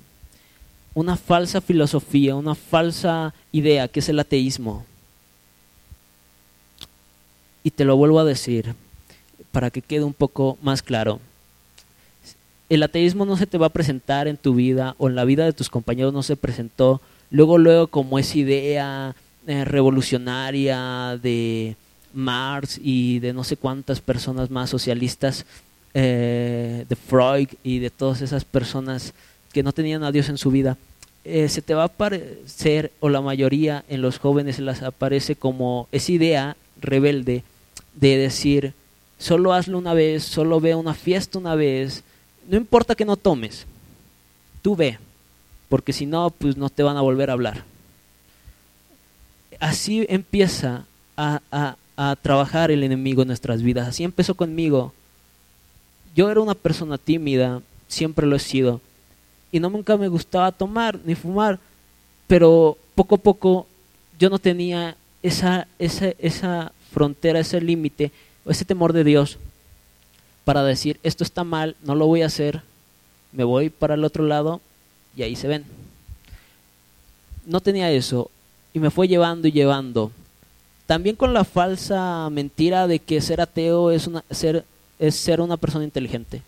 una 0.93 1.18
falsa 1.18 1.60
filosofía, 1.60 2.36
una 2.36 2.53
falsa 2.53 3.34
idea 3.51 3.88
que 3.88 4.01
es 4.01 4.08
el 4.08 4.20
ateísmo. 4.20 4.86
Y 7.64 7.72
te 7.72 7.84
lo 7.84 7.97
vuelvo 7.97 8.20
a 8.20 8.26
decir 8.26 8.76
para 9.51 9.72
que 9.72 9.82
quede 9.82 10.03
un 10.03 10.14
poco 10.14 10.60
más 10.62 10.84
claro 10.84 11.20
el 12.70 12.84
ateísmo 12.84 13.26
no 13.26 13.38
se 13.38 13.47
te 13.47 13.58
va 13.58 13.68
a 13.68 13.74
presentar 13.74 14.28
en 14.28 14.38
tu 14.38 14.53
vida 14.53 14.93
o 14.99 15.10
en 15.10 15.16
la 15.16 15.26
vida 15.26 15.45
de 15.45 15.53
tus 15.53 15.70
compañeros 15.70 16.14
no 16.14 16.22
se 16.22 16.36
presentó 16.36 17.01
luego 17.32 17.58
luego 17.58 17.88
como 17.88 18.20
esa 18.20 18.38
idea 18.38 19.16
eh, 19.47 19.66
revolucionaria 19.66 21.20
de 21.22 21.76
Marx 22.16 22.80
y 22.82 23.20
de 23.20 23.34
no 23.34 23.43
sé 23.43 23.57
cuántas 23.57 24.01
personas 24.01 24.49
más 24.49 24.70
socialistas 24.70 25.45
eh, 25.93 26.86
de 26.88 26.95
Freud 26.95 27.49
y 27.63 27.80
de 27.80 27.89
todas 27.89 28.22
esas 28.22 28.45
personas 28.45 29.13
que 29.53 29.63
no 29.63 29.72
tenían 29.72 30.03
a 30.03 30.11
Dios 30.11 30.30
en 30.30 30.38
su 30.38 30.51
vida 30.51 30.78
eh, 31.24 31.49
se 31.49 31.61
te 31.61 31.74
va 31.74 31.84
a 31.84 31.86
aparecer 31.86 32.91
o 32.99 33.09
la 33.09 33.22
mayoría 33.22 33.84
en 33.89 34.01
los 34.01 34.20
jóvenes 34.20 34.59
las 34.59 34.84
aparece 34.84 35.36
como 35.36 35.88
esa 35.91 36.11
idea 36.11 36.57
rebelde 36.82 37.43
de 37.95 38.18
decir 38.18 38.74
solo 39.18 39.53
hazlo 39.53 39.78
una 39.78 39.93
vez 39.93 40.24
solo 40.24 40.59
ve 40.59 40.76
una 40.76 40.93
fiesta 40.93 41.39
una 41.39 41.55
vez 41.55 42.03
no 42.47 42.57
importa 42.57 42.95
que 42.95 43.05
no 43.05 43.18
tomes, 43.18 43.66
tú 44.61 44.76
ve, 44.76 44.99
porque 45.70 45.93
si 45.93 46.05
no, 46.05 46.30
pues 46.30 46.57
no 46.57 46.70
te 46.70 46.84
van 46.84 46.97
a 46.97 47.01
volver 47.01 47.30
a 47.30 47.34
hablar. 47.34 47.63
Así 49.59 50.05
empieza 50.09 50.86
a 51.18 51.76
trabajar 52.22 52.72
el 52.72 52.84
enemigo 52.84 53.22
en 53.22 53.30
nuestras 53.30 53.62
vidas. 53.62 53.88
Así 53.88 54.04
empezó 54.04 54.36
conmigo. 54.36 54.93
Yo 56.16 56.30
era 56.30 56.41
una 56.41 56.56
persona 56.56 56.98
tímida, 56.98 57.62
siempre 57.88 58.28
lo 58.28 58.36
he 58.36 58.39
sido, 58.39 58.82
y 59.52 59.60
no 59.60 59.70
nunca 59.70 59.98
me 59.98 60.08
gustaba 60.08 60.52
tomar 60.52 61.00
ni 61.06 61.16
fumar, 61.16 61.60
pero 62.28 62.78
poco 62.96 63.16
a 63.16 63.20
poco 63.20 63.68
yo 64.18 64.30
no 64.30 64.39
tenía 64.39 64.96
esa, 65.22 65.68
esa, 65.80 66.10
esa 66.20 66.72
frontera, 66.91 67.39
ese 67.39 67.60
límite, 67.60 68.12
ese 68.46 68.66
temor 68.66 68.93
de 68.93 69.04
Dios 69.04 69.38
para 70.46 70.64
decir, 70.64 71.00
esto 71.04 71.24
está 71.24 71.43
mal, 71.43 71.76
no 71.84 71.96
lo 71.96 72.06
voy 72.06 72.22
a 72.22 72.28
hacer, 72.28 72.62
me 73.32 73.43
voy 73.43 73.70
para 73.70 73.96
el 73.96 74.04
otro 74.04 74.24
lado 74.24 74.62
y 75.18 75.24
ahí 75.24 75.36
se 75.36 75.48
ven. 75.48 75.66
No 77.46 77.60
tenía 77.60 77.91
eso 77.91 78.30
y 78.74 78.80
me 78.80 78.91
fue 78.91 79.08
llevando 79.08 79.48
y 79.48 79.52
llevando. 79.52 80.12
También 80.86 81.16
con 81.16 81.34
la 81.34 81.44
falsa 81.44 82.30
mentira 82.30 82.88
de 82.88 83.00
que 83.00 83.22
ser 83.22 83.42
ateo 83.42 83.92
es, 83.92 84.08
una, 84.08 84.24
ser, 84.30 84.66
es 85.00 85.16
ser 85.16 85.42
una 85.42 85.58
persona 85.58 85.84
inteligente. 85.84 86.42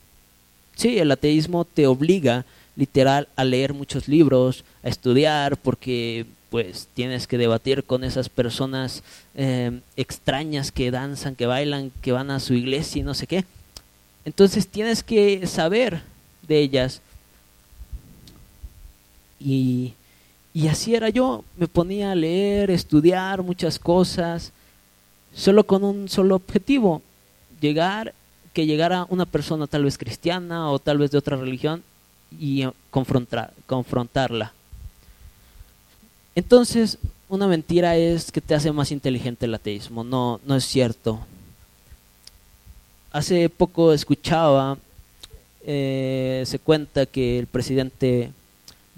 Sí, 0.76 1.00
el 1.00 1.12
ateísmo 1.12 1.66
te 1.66 1.88
obliga 1.88 2.46
literal 2.76 3.28
a 3.36 3.44
leer 3.44 3.74
muchos 3.74 4.08
libros, 4.08 4.64
a 4.84 4.90
estudiar, 4.90 5.58
porque 5.58 6.28
pues 6.50 6.88
tienes 6.94 7.28
que 7.28 7.38
debatir 7.38 7.84
con 7.84 8.04
esas 8.04 8.30
personas 8.30 9.04
eh, 9.36 9.80
extrañas 9.98 10.72
que 10.72 10.92
danzan, 10.92 11.36
que 11.36 11.46
bailan, 11.46 11.92
que 12.02 12.12
van 12.12 12.32
a 12.32 12.40
su 12.40 12.54
iglesia 12.54 13.00
y 13.00 13.04
no 13.04 13.14
sé 13.14 13.28
qué. 13.28 13.44
Entonces 14.24 14.68
tienes 14.68 15.04
que 15.04 15.46
saber 15.48 16.02
de 16.48 16.60
ellas. 16.60 17.02
Y, 19.40 19.94
y 20.58 20.70
así 20.70 20.95
era 20.95 21.10
yo, 21.10 21.43
me 21.55 21.68
ponía 21.68 22.12
a 22.12 22.16
leer, 22.16 22.72
estudiar 22.72 23.43
muchas 23.43 23.78
cosas, 23.78 24.51
solo 25.32 25.68
con 25.68 25.84
un 25.84 26.10
solo 26.10 26.34
objetivo, 26.34 27.03
llegar, 27.62 28.16
que 28.53 28.66
llegara 28.66 29.05
una 29.10 29.28
persona 29.28 29.68
tal 29.68 29.84
vez 29.84 29.99
cristiana 29.99 30.72
o 30.72 30.80
tal 30.80 30.97
vez 30.97 31.12
de 31.12 31.20
otra 31.20 31.38
religión 31.38 31.84
y 32.39 32.64
confrontar, 32.89 33.53
confrontarla. 33.68 34.51
Entonces, 36.34 36.97
una 37.30 37.45
mentira 37.45 37.95
es 37.95 38.32
que 38.32 38.41
te 38.41 38.55
hace 38.55 38.72
más 38.72 38.91
inteligente 38.91 39.45
el 39.45 39.53
ateísmo, 39.53 40.03
no, 40.03 40.39
no 40.43 40.55
es 40.55 40.66
cierto. 40.66 41.20
Hace 43.12 43.47
poco 43.49 43.93
escuchaba, 43.93 44.80
eh, 45.68 46.41
se 46.47 46.58
cuenta 46.58 47.05
que 47.05 47.38
el 47.38 47.45
presidente 47.45 48.32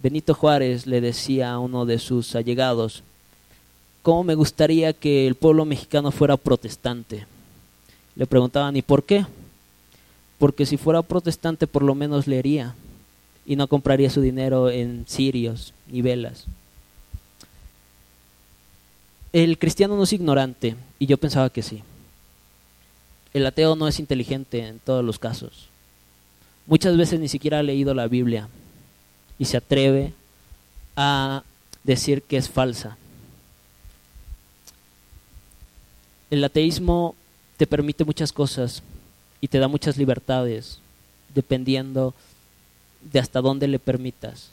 Benito 0.01 0.33
Juárez 0.33 0.87
le 0.87 1.01
decía 1.01 1.51
a 1.51 1.59
uno 1.59 1.85
de 1.85 1.99
sus 1.99 2.35
allegados, 2.35 3.03
¿cómo 4.01 4.23
me 4.23 4.35
gustaría 4.35 4.93
que 4.93 5.27
el 5.27 5.35
pueblo 5.35 5.65
mexicano 5.65 6.11
fuera 6.11 6.37
protestante? 6.37 7.25
Le 8.15 8.25
preguntaban, 8.25 8.75
¿y 8.75 8.81
por 8.81 9.03
qué? 9.03 9.25
Porque 10.37 10.65
si 10.65 10.77
fuera 10.77 11.01
protestante 11.01 11.67
por 11.67 11.83
lo 11.83 11.95
menos 11.95 12.27
leería 12.27 12.75
y 13.45 13.55
no 13.55 13.67
compraría 13.67 14.09
su 14.09 14.21
dinero 14.21 14.69
en 14.69 15.05
cirios 15.07 15.73
y 15.91 16.01
velas. 16.01 16.45
El 19.33 19.57
cristiano 19.57 19.95
no 19.95 20.03
es 20.03 20.13
ignorante 20.13 20.75
y 20.97 21.05
yo 21.05 21.17
pensaba 21.17 21.49
que 21.49 21.61
sí 21.61 21.83
el 23.33 23.45
ateo 23.45 23.75
no 23.75 23.87
es 23.87 23.99
inteligente 23.99 24.65
en 24.65 24.79
todos 24.79 25.03
los 25.03 25.19
casos. 25.19 25.67
Muchas 26.65 26.97
veces 26.97 27.19
ni 27.19 27.27
siquiera 27.27 27.59
ha 27.59 27.63
leído 27.63 27.93
la 27.93 28.07
Biblia 28.07 28.47
y 29.39 29.45
se 29.45 29.57
atreve 29.57 30.13
a 30.95 31.43
decir 31.83 32.21
que 32.21 32.37
es 32.37 32.49
falsa. 32.49 32.97
El 36.29 36.43
ateísmo 36.43 37.15
te 37.57 37.65
permite 37.65 38.05
muchas 38.05 38.31
cosas 38.31 38.83
y 39.41 39.47
te 39.47 39.57
da 39.57 39.67
muchas 39.67 39.97
libertades, 39.97 40.79
dependiendo 41.33 42.13
de 43.11 43.19
hasta 43.19 43.41
dónde 43.41 43.67
le 43.67 43.79
permitas. 43.79 44.51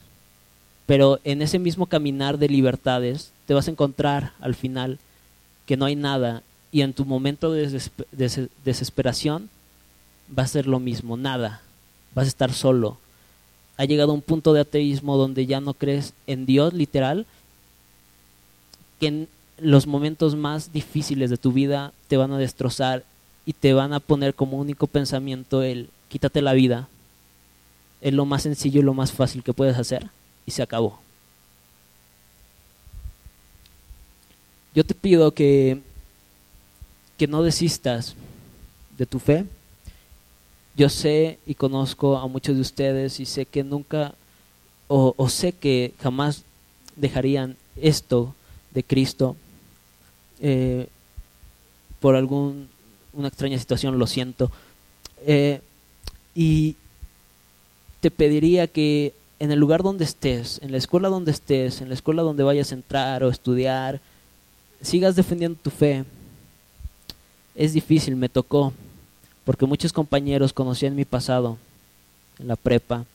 Pero 0.85 1.19
en 1.25 1.41
ese 1.41 1.59
mismo 1.59 1.85
caminar 1.85 2.37
de 2.37 2.47
libertades 2.47 3.31
te 3.45 3.53
vas 3.53 3.67
a 3.67 3.71
encontrar 3.71 4.31
al 4.39 4.55
final 4.55 4.99
que 5.65 5.77
no 5.77 5.85
hay 5.85 5.97
nada 5.97 6.41
y 6.71 6.81
en 6.81 6.93
tu 6.93 7.05
momento 7.05 7.51
de 7.51 7.81
desesperación 8.63 9.49
va 10.37 10.43
a 10.43 10.47
ser 10.47 10.65
lo 10.65 10.79
mismo, 10.79 11.17
nada, 11.17 11.61
vas 12.15 12.25
a 12.25 12.29
estar 12.29 12.53
solo. 12.53 12.97
Ha 13.77 13.85
llegado 13.85 14.13
un 14.13 14.21
punto 14.21 14.53
de 14.53 14.61
ateísmo 14.61 15.17
donde 15.17 15.45
ya 15.45 15.61
no 15.61 15.73
crees 15.73 16.13
en 16.25 16.45
Dios 16.45 16.73
literal, 16.73 17.25
que 18.99 19.07
en 19.07 19.27
los 19.59 19.87
momentos 19.87 20.35
más 20.35 20.73
difíciles 20.73 21.29
de 21.29 21.37
tu 21.37 21.51
vida 21.51 21.93
te 22.07 22.17
van 22.17 22.31
a 22.31 22.37
destrozar 22.37 23.03
y 23.45 23.53
te 23.53 23.73
van 23.73 23.93
a 23.93 23.99
poner 23.99 24.33
como 24.33 24.57
único 24.57 24.87
pensamiento 24.87 25.61
el 25.61 25.89
quítate 26.09 26.41
la 26.41 26.53
vida. 26.53 26.87
Es 28.01 28.13
lo 28.13 28.25
más 28.25 28.43
sencillo 28.43 28.81
y 28.81 28.83
lo 28.83 28.93
más 28.93 29.11
fácil 29.11 29.43
que 29.43 29.53
puedes 29.53 29.77
hacer 29.77 30.09
y 30.45 30.51
se 30.51 30.63
acabó. 30.63 30.99
Yo 34.73 34.83
te 34.83 34.93
pido 34.93 35.31
que 35.33 35.81
que 37.17 37.27
no 37.27 37.43
desistas 37.43 38.15
de 38.97 39.05
tu 39.05 39.19
fe, 39.19 39.45
Yo 40.77 40.89
sé 40.89 41.39
y 41.47 41.55
conozco 41.55 42.17
a 42.17 42.27
muchos 42.27 42.55
de 42.55 42.61
ustedes 42.61 43.19
y 43.19 43.25
sé 43.25 43.47
que 43.47 43.63
nunca, 43.63 44.13
o, 44.87 45.27
sé 45.27 45.51
que 45.51 45.93
jamás 45.99 46.43
dejarían 46.95 47.57
esto 47.75 48.35
de 48.71 48.83
Cristo 48.83 49.35
eh, 50.39 50.87
por 51.99 52.15
algún 52.15 52.69
una 53.17 53.27
extraña 53.27 53.57
situación, 53.57 53.97
lo 53.97 54.05
siento. 54.05 54.51
Eh, 55.25 55.61
y 56.35 56.75
te 57.99 58.11
pediría 58.11 58.67
que 58.67 59.13
en 59.39 59.51
el 59.51 59.59
lugar 59.59 59.81
donde 59.81 60.05
estés, 60.05 60.59
en 60.61 60.71
la 60.71 60.77
escuela 60.77 61.09
donde 61.09 61.31
estés, 61.31 61.81
en 61.81 61.89
la 61.89 61.95
escuela 61.95 62.21
donde 62.21 62.43
vayas 62.43 62.71
a 62.71 62.75
entrar 62.75 63.23
o 63.23 63.29
estudiar, 63.29 63.99
sigas 64.81 65.15
defendiendo 65.15 65.59
tu 65.61 65.71
fe. 65.71 66.05
Es 67.55 67.73
difícil, 67.73 68.15
me 68.15 68.29
tocó, 68.29 68.71
porque 69.47 69.65
muchos 69.65 69.93
compañeros 69.93 70.51
conocían 70.51 70.93
mi 70.93 71.05
pasado 71.05 71.57
en 72.37 72.49
la 72.49 72.57
prepa 72.57 73.05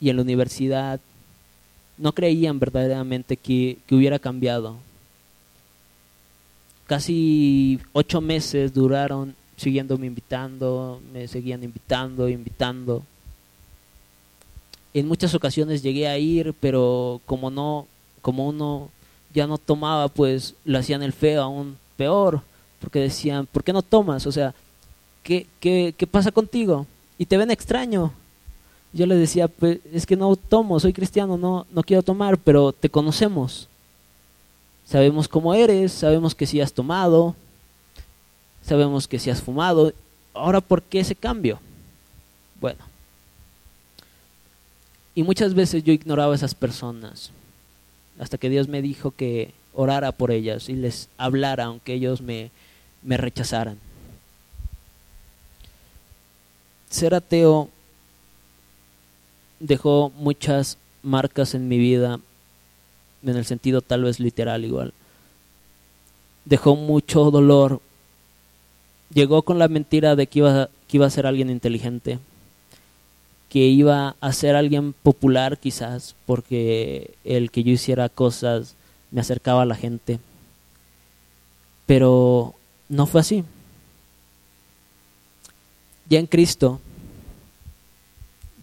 y 0.00 0.10
en 0.10 0.16
la 0.16 0.22
universidad 0.22 0.98
no 1.98 2.10
creían 2.10 2.58
verdaderamente 2.58 3.36
que, 3.36 3.78
que 3.86 3.94
hubiera 3.94 4.18
cambiado. 4.18 4.74
Casi 6.88 7.78
ocho 7.92 8.20
meses 8.20 8.74
duraron 8.74 9.36
siguiéndome 9.56 10.08
invitando, 10.08 11.00
me 11.12 11.28
seguían 11.28 11.62
invitando, 11.62 12.28
invitando. 12.28 13.04
En 14.94 15.06
muchas 15.06 15.32
ocasiones 15.32 15.80
llegué 15.80 16.08
a 16.08 16.18
ir, 16.18 16.56
pero 16.58 17.20
como 17.24 17.52
no, 17.52 17.86
como 18.20 18.48
uno 18.48 18.90
ya 19.32 19.46
no 19.46 19.58
tomaba, 19.58 20.08
pues 20.08 20.56
lo 20.64 20.76
hacían 20.76 21.04
el 21.04 21.12
feo 21.12 21.40
aún 21.40 21.76
peor, 21.96 22.40
porque 22.80 22.98
decían, 22.98 23.46
¿por 23.46 23.62
qué 23.62 23.72
no 23.72 23.82
tomas? 23.82 24.26
O 24.26 24.32
sea, 24.32 24.52
¿qué, 25.26 26.08
pasa 26.10 26.30
contigo? 26.30 26.86
Y 27.18 27.26
te 27.26 27.36
ven 27.36 27.50
extraño. 27.50 28.12
Yo 28.92 29.06
les 29.06 29.18
decía, 29.18 29.48
pues 29.48 29.80
es 29.92 30.06
que 30.06 30.16
no 30.16 30.36
tomo, 30.36 30.80
soy 30.80 30.92
cristiano, 30.92 31.36
no, 31.36 31.66
no 31.70 31.82
quiero 31.82 32.02
tomar, 32.02 32.38
pero 32.38 32.72
te 32.72 32.88
conocemos. 32.88 33.68
Sabemos 34.86 35.28
cómo 35.28 35.52
eres, 35.52 35.92
sabemos 35.92 36.34
que 36.34 36.46
si 36.46 36.60
has 36.60 36.72
tomado, 36.72 37.34
sabemos 38.62 39.08
que 39.08 39.18
si 39.18 39.28
has 39.30 39.42
fumado. 39.42 39.92
Ahora, 40.32 40.60
¿por 40.60 40.82
qué 40.82 41.00
ese 41.00 41.14
cambio? 41.14 41.58
Bueno. 42.60 42.78
Y 45.14 45.22
muchas 45.22 45.54
veces 45.54 45.82
yo 45.82 45.92
ignoraba 45.92 46.32
a 46.32 46.36
esas 46.36 46.54
personas, 46.54 47.32
hasta 48.18 48.38
que 48.38 48.50
Dios 48.50 48.68
me 48.68 48.82
dijo 48.82 49.10
que 49.10 49.52
orara 49.74 50.12
por 50.12 50.30
ellas 50.30 50.68
y 50.68 50.74
les 50.74 51.08
hablara, 51.18 51.64
aunque 51.64 51.94
ellos 51.94 52.20
me, 52.20 52.50
me 53.02 53.16
rechazaran. 53.16 53.78
Ser 56.96 57.14
ateo 57.14 57.68
dejó 59.60 60.10
muchas 60.16 60.78
marcas 61.02 61.52
en 61.54 61.68
mi 61.68 61.76
vida, 61.76 62.20
en 63.22 63.36
el 63.36 63.44
sentido 63.44 63.82
tal 63.82 64.04
vez 64.04 64.18
literal 64.18 64.64
igual. 64.64 64.94
Dejó 66.46 66.74
mucho 66.74 67.30
dolor. 67.30 67.82
Llegó 69.12 69.42
con 69.42 69.58
la 69.58 69.68
mentira 69.68 70.16
de 70.16 70.26
que 70.26 70.38
iba, 70.38 70.70
que 70.88 70.96
iba 70.96 71.04
a 71.04 71.10
ser 71.10 71.26
alguien 71.26 71.50
inteligente, 71.50 72.18
que 73.50 73.66
iba 73.66 74.16
a 74.18 74.32
ser 74.32 74.56
alguien 74.56 74.94
popular 74.94 75.58
quizás, 75.58 76.14
porque 76.24 77.14
el 77.24 77.50
que 77.50 77.62
yo 77.62 77.72
hiciera 77.72 78.08
cosas 78.08 78.74
me 79.10 79.20
acercaba 79.20 79.60
a 79.60 79.66
la 79.66 79.74
gente. 79.74 80.18
Pero 81.84 82.54
no 82.88 83.04
fue 83.04 83.20
así. 83.20 83.44
Ya 86.08 86.20
en 86.20 86.26
Cristo 86.26 86.80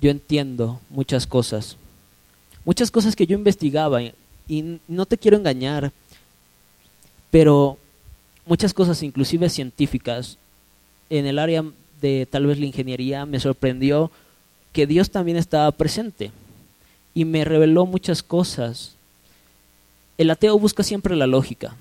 yo 0.03 0.11
entiendo 0.11 0.81
muchas 0.89 1.25
cosas. 1.25 1.77
Muchas 2.65 2.91
cosas 2.91 3.15
que 3.15 3.25
yo 3.25 3.37
investigaba 3.37 4.01
y 4.01 4.79
no 4.89 5.05
te 5.05 5.17
quiero 5.17 5.37
engañar, 5.37 5.93
pero 7.31 7.77
muchas 8.45 8.73
cosas 8.73 9.01
inclusive 9.01 9.49
científicas 9.49 10.37
en 11.09 11.25
el 11.25 11.39
área 11.39 11.63
de 12.01 12.27
tal 12.29 12.47
vez 12.47 12.59
la 12.59 12.65
ingeniería 12.65 13.25
me 13.25 13.39
sorprendió 13.39 14.11
que 14.73 14.85
Dios 14.85 15.09
también 15.09 15.37
estaba 15.37 15.71
presente 15.71 16.31
y 17.13 17.23
me 17.23 17.45
reveló 17.45 17.85
muchas 17.85 18.23
cosas. 18.23 18.95
El 20.17 20.29
ateo 20.31 20.59
busca 20.59 20.83
siempre 20.83 21.15
la 21.15 21.27
lógica, 21.27 21.77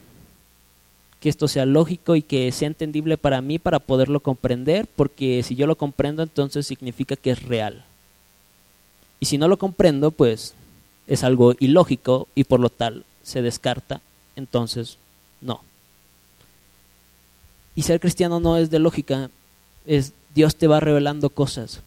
que 1.19 1.29
esto 1.29 1.49
sea 1.49 1.67
lógico 1.67 2.15
y 2.15 2.23
que 2.23 2.53
sea 2.53 2.69
entendible 2.69 3.19
para 3.19 3.41
mí 3.41 3.59
para 3.59 3.81
poderlo 3.81 4.21
comprender, 4.21 4.87
porque 4.95 5.43
si 5.43 5.57
yo 5.57 5.67
lo 5.67 5.75
comprendo 5.75 6.23
entonces 6.23 6.69
significa 6.69 7.17
que 7.17 7.33
es 7.33 7.43
real. 7.43 7.85
Y 9.23 9.27
si 9.27 9.39
no 9.39 9.47
lo 9.47 9.57
comprendo, 9.57 10.11
pues 10.11 10.53
es 11.07 11.23
algo 11.23 11.55
ilógico 11.61 12.27
y 12.35 12.43
por 12.43 12.59
lo 12.59 12.71
tal 12.71 13.05
se 13.23 13.41
descarta, 13.41 14.01
entonces 14.35 14.99
no. 15.41 15.61
Y 17.77 17.83
ser 17.83 18.01
cristiano 18.01 18.41
no 18.41 18.57
es 18.57 18.69
de 18.69 18.81
lógica, 18.81 19.31
es 19.87 20.13
Dios 20.35 20.57
te 20.57 20.67
va 20.67 20.81
revelando 20.81 21.31
cosas. 21.31 21.83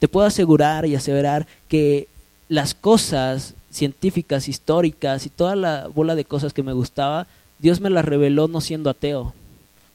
Te 0.00 0.06
puedo 0.06 0.26
asegurar 0.26 0.84
y 0.84 0.94
aseverar 0.94 1.46
que 1.66 2.08
las 2.50 2.74
cosas 2.74 3.54
científicas, 3.70 4.46
históricas 4.46 5.24
y 5.24 5.30
toda 5.30 5.56
la 5.56 5.88
bola 5.88 6.14
de 6.14 6.26
cosas 6.26 6.52
que 6.52 6.62
me 6.62 6.74
gustaba, 6.74 7.26
Dios 7.58 7.80
me 7.80 7.88
las 7.88 8.04
reveló 8.04 8.48
no 8.48 8.60
siendo 8.60 8.90
ateo, 8.90 9.32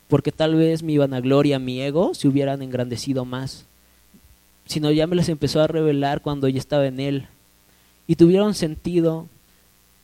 porque 0.07 0.31
tal 0.31 0.55
vez 0.55 0.81
mi 0.81 0.97
vanagloria, 0.97 1.59
mi 1.59 1.79
ego 1.79 2.15
se 2.15 2.27
hubieran 2.27 2.63
engrandecido 2.63 3.23
más 3.23 3.65
sino 4.65 4.91
ya 4.91 5.07
me 5.07 5.15
las 5.15 5.29
empezó 5.29 5.61
a 5.61 5.67
revelar 5.67 6.21
cuando 6.21 6.47
ya 6.47 6.59
estaba 6.59 6.85
en 6.87 6.99
Él. 6.99 7.27
Y 8.07 8.15
tuvieron 8.15 8.53
sentido, 8.53 9.27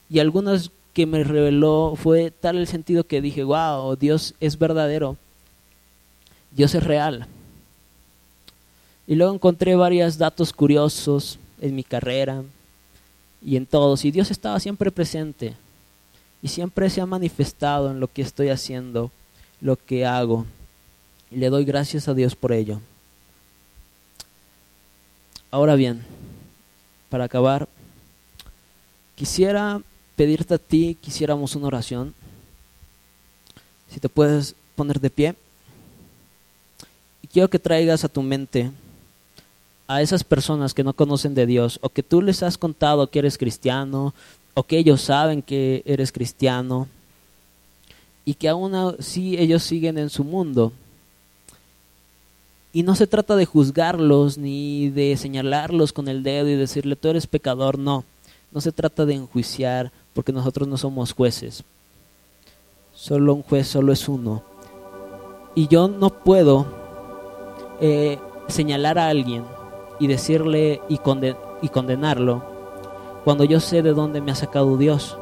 y 0.10 0.20
algunas 0.20 0.72
que 0.94 1.06
me 1.06 1.24
reveló 1.24 1.94
fue 1.96 2.32
tal 2.32 2.58
el 2.58 2.68
sentido 2.68 3.06
que 3.06 3.22
dije, 3.22 3.44
wow, 3.44 3.96
Dios 3.96 4.34
es 4.40 4.58
verdadero, 4.58 5.18
Dios 6.52 6.76
es 6.76 6.84
real. 6.84 7.28
Y 9.08 9.16
luego 9.16 9.34
encontré 9.34 9.76
varios 9.76 10.18
datos 10.18 10.54
curiosos 10.54 11.40
en 11.60 11.76
mi 11.76 11.84
carrera 11.84 12.44
y 13.44 13.56
en 13.56 13.66
todos, 13.66 14.06
y 14.06 14.12
Dios 14.12 14.32
estaba 14.32 14.60
siempre 14.60 14.92
presente, 14.92 15.56
y 16.44 16.48
siempre 16.48 16.90
se 16.90 17.02
ha 17.02 17.06
manifestado 17.06 17.90
en 17.92 18.00
lo 18.00 18.08
que 18.08 18.22
estoy 18.22 18.50
haciendo, 18.50 19.12
lo 19.60 19.78
que 19.78 20.06
hago, 20.06 20.46
y 21.32 21.38
le 21.38 21.50
doy 21.50 21.66
gracias 21.66 22.08
a 22.08 22.14
Dios 22.14 22.36
por 22.36 22.52
ello. 22.52 22.82
Ahora 25.52 25.76
bien, 25.76 26.02
para 27.10 27.26
acabar, 27.26 27.68
quisiera 29.16 29.82
pedirte 30.16 30.54
a 30.54 30.58
ti, 30.58 30.98
quisiéramos 31.02 31.58
una 31.58 31.68
oración. 31.68 32.14
Si 33.90 34.00
te 34.00 34.08
puedes 34.08 34.56
poner 34.78 35.02
de 35.02 35.10
pie. 35.10 35.36
Y 37.22 37.28
quiero 37.28 37.50
que 37.50 37.60
traigas 37.60 38.06
a 38.06 38.08
tu 38.08 38.22
mente 38.22 38.72
a 39.88 40.02
esas 40.02 40.24
personas 40.24 40.74
que 40.74 40.86
no 40.86 40.94
conocen 40.94 41.36
de 41.36 41.46
Dios 41.46 41.78
o 41.82 41.90
que 41.90 42.02
tú 42.02 42.22
les 42.22 42.44
has 42.44 42.58
contado 42.58 43.08
que 43.08 43.20
eres 43.20 43.38
cristiano 43.38 44.14
o 44.54 44.64
que 44.64 44.78
ellos 44.78 45.02
saben 45.02 45.42
que 45.42 45.84
eres 45.86 46.14
cristiano 46.14 46.88
y 48.24 48.36
que 48.36 48.48
aún 48.48 48.74
así 48.74 49.38
ellos 49.38 49.64
siguen 49.64 49.98
en 49.98 50.10
su 50.10 50.24
mundo 50.24 50.72
y 52.74 52.84
no 52.84 52.96
se 52.96 53.08
trata 53.08 53.36
de 53.36 53.46
juzgarlos 53.46 54.38
ni 54.38 54.90
de 54.90 55.18
señalarlos 55.18 55.92
con 55.92 56.08
el 56.08 56.24
dedo 56.24 56.48
y 56.48 56.56
decirle 56.56 56.96
tú 56.96 57.10
eres 57.10 57.28
pecador, 57.28 57.78
no. 57.78 58.06
No 58.52 58.62
se 58.62 58.72
trata 58.72 59.06
de 59.06 59.16
enjuiciar 59.16 59.92
porque 60.14 60.32
nosotros 60.32 60.68
no 60.68 60.78
somos 60.78 61.14
jueces. 61.14 61.64
Solo 62.94 63.34
un 63.34 63.44
juez, 63.44 63.68
solo 63.68 63.92
es 63.92 64.08
uno. 64.08 64.44
Y 65.56 65.68
yo 65.68 65.88
no 65.88 66.10
puedo 66.10 66.66
eh, 67.82 68.20
señalar 68.48 69.00
a 69.00 69.08
alguien 69.08 69.44
y 70.00 70.08
decirle 70.08 70.82
y, 70.90 71.00
y 71.62 71.70
condenarlo 71.70 72.44
cuando 73.24 73.44
yo 73.44 73.60
sé 73.60 73.82
de 73.82 73.94
dónde 73.94 74.22
me 74.22 74.32
ha 74.32 74.36
sacado 74.36 74.78
Dios. 74.78 75.18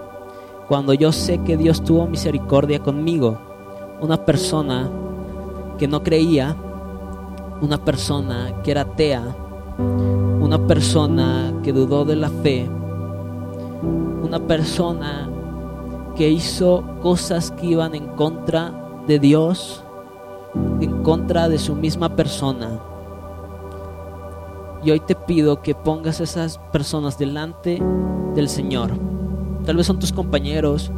Cuando 0.67 0.93
yo 0.93 1.11
sé 1.11 1.39
que 1.39 1.57
Dios 1.57 1.83
tuvo 1.83 2.07
misericordia 2.07 2.79
conmigo. 2.79 3.39
Una 4.01 4.23
persona 4.23 4.89
que 5.77 5.87
no 5.87 6.03
creía 6.03 6.55
una 7.61 7.77
persona 7.77 8.61
que 8.63 8.71
era 8.71 8.81
atea, 8.81 9.35
una 10.39 10.67
persona 10.67 11.53
que 11.63 11.73
dudó 11.73 12.05
de 12.05 12.15
la 12.15 12.29
fe, 12.29 12.69
una 14.23 14.39
persona 14.39 15.29
que 16.15 16.29
hizo 16.29 16.83
cosas 17.01 17.51
que 17.51 17.67
iban 17.67 17.95
en 17.95 18.07
contra 18.15 18.73
de 19.07 19.19
Dios, 19.19 19.83
en 20.79 21.03
contra 21.03 21.49
de 21.49 21.57
su 21.57 21.75
misma 21.75 22.15
persona. 22.15 22.79
Y 24.83 24.91
hoy 24.91 24.99
te 25.01 25.15
pido 25.15 25.61
que 25.61 25.75
pongas 25.75 26.21
esas 26.21 26.57
personas 26.71 27.17
delante 27.17 27.81
del 28.35 28.47
Señor. 28.47 28.91
Tal 29.65 29.75
vez 29.75 29.87
son 29.87 29.99
tus 29.99 30.13
compañeros 30.13 30.91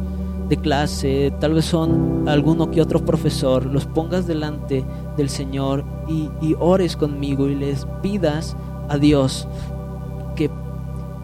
de 0.52 0.58
clase, 0.58 1.32
tal 1.40 1.54
vez 1.54 1.64
son 1.64 2.28
alguno 2.28 2.70
que 2.70 2.82
otro 2.82 3.02
profesor, 3.02 3.64
los 3.64 3.86
pongas 3.86 4.26
delante 4.26 4.84
del 5.16 5.30
Señor 5.30 5.82
y, 6.06 6.28
y 6.42 6.54
ores 6.60 6.94
conmigo 6.94 7.48
y 7.48 7.54
les 7.54 7.86
pidas 8.02 8.54
a 8.90 8.98
Dios 8.98 9.48
que, 10.36 10.50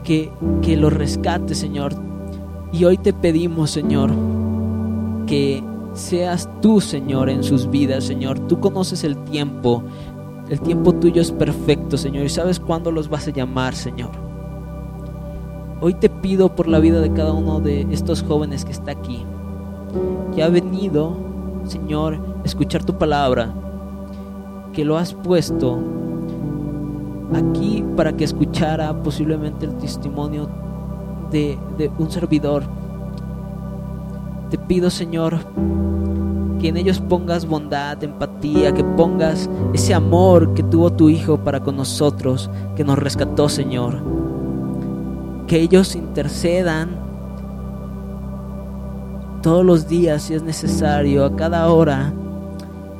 que, 0.03 0.33
que 0.63 0.79
los 0.79 0.95
rescate, 0.95 1.55
Señor. 1.55 1.93
Y 2.73 2.87
hoy 2.87 2.97
te 2.97 3.13
pedimos, 3.13 3.71
Señor, 3.71 4.13
que 5.27 5.63
seas 5.93 6.49
tú, 6.63 6.81
Señor, 6.81 7.29
en 7.29 7.45
sus 7.45 7.69
vidas, 7.69 8.05
Señor. 8.05 8.39
Tú 8.49 8.61
conoces 8.61 9.05
el 9.05 9.15
tiempo. 9.25 9.83
El 10.49 10.59
tiempo 10.63 10.95
tuyo 10.95 11.21
es 11.21 11.33
perfecto, 11.33 11.99
Señor. 11.99 12.25
Y 12.25 12.31
sabes 12.31 12.59
cuándo 12.59 12.91
los 12.91 13.11
vas 13.11 13.29
a 13.29 13.31
llamar, 13.31 13.75
Señor. 13.75 14.28
Hoy 15.81 15.95
te 15.95 16.09
pido 16.09 16.57
por 16.57 16.67
la 16.67 16.81
vida 16.81 17.01
de 17.01 17.13
cada 17.13 17.33
uno 17.33 17.61
de 17.61 17.83
estos 17.93 18.25
jóvenes 18.25 18.65
que 18.65 18.73
está 18.73 18.91
aquí, 18.91 19.25
que 20.35 20.43
ha 20.43 20.49
venido, 20.49 21.17
Señor, 21.67 22.15
a 22.15 22.45
escuchar 22.45 22.83
tu 22.83 22.99
palabra, 22.99 23.55
que 24.73 24.85
lo 24.85 24.99
has 24.99 25.15
puesto 25.15 25.79
aquí 27.33 27.85
para 27.97 28.13
que 28.13 28.25
escuchara 28.25 28.93
posiblemente 29.05 29.67
el 29.67 29.77
testimonio 29.77 30.49
de, 31.31 31.57
de 31.77 31.93
un 31.97 32.11
servidor. 32.11 32.65
Te 34.51 34.59
pido, 34.59 34.91
Señor, 34.91 35.39
que 36.59 36.71
en 36.71 36.77
ellos 36.77 36.99
pongas 36.99 37.47
bondad, 37.47 38.03
empatía, 38.03 38.75
que 38.75 38.83
pongas 38.83 39.49
ese 39.73 39.95
amor 39.95 40.55
que 40.55 40.65
tuvo 40.65 40.91
tu 40.93 41.09
Hijo 41.09 41.39
para 41.39 41.61
con 41.61 41.77
nosotros, 41.77 42.51
que 42.75 42.83
nos 42.83 42.99
rescató, 42.99 43.49
Señor. 43.49 44.28
Que 45.49 45.61
ellos 45.61 45.97
intercedan 45.97 47.09
todos 49.43 49.65
los 49.65 49.89
días, 49.89 50.23
si 50.23 50.35
es 50.35 50.43
necesario, 50.43 51.25
a 51.25 51.35
cada 51.35 51.73
hora, 51.73 52.13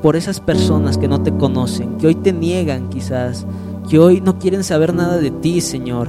por 0.03 0.17
esas 0.17 0.41
personas 0.41 0.97
que 0.99 1.09
no 1.09 1.23
te 1.23 1.33
conocen, 1.33 1.99
que 1.99 2.07
hoy 2.07 2.15
te 2.15 2.33
niegan 2.33 2.89
quizás, 2.89 3.47
que 3.89 3.99
hoy 3.99 4.21
no 4.21 4.39
quieren 4.39 4.65
saber 4.65 4.95
nada 4.95 5.19
de 5.19 5.31
ti, 5.31 5.61
Señor. 5.61 6.09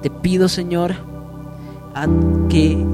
Te 0.00 0.10
pido, 0.10 0.48
Señor, 0.48 0.92
a 1.94 2.06
que 2.48 2.84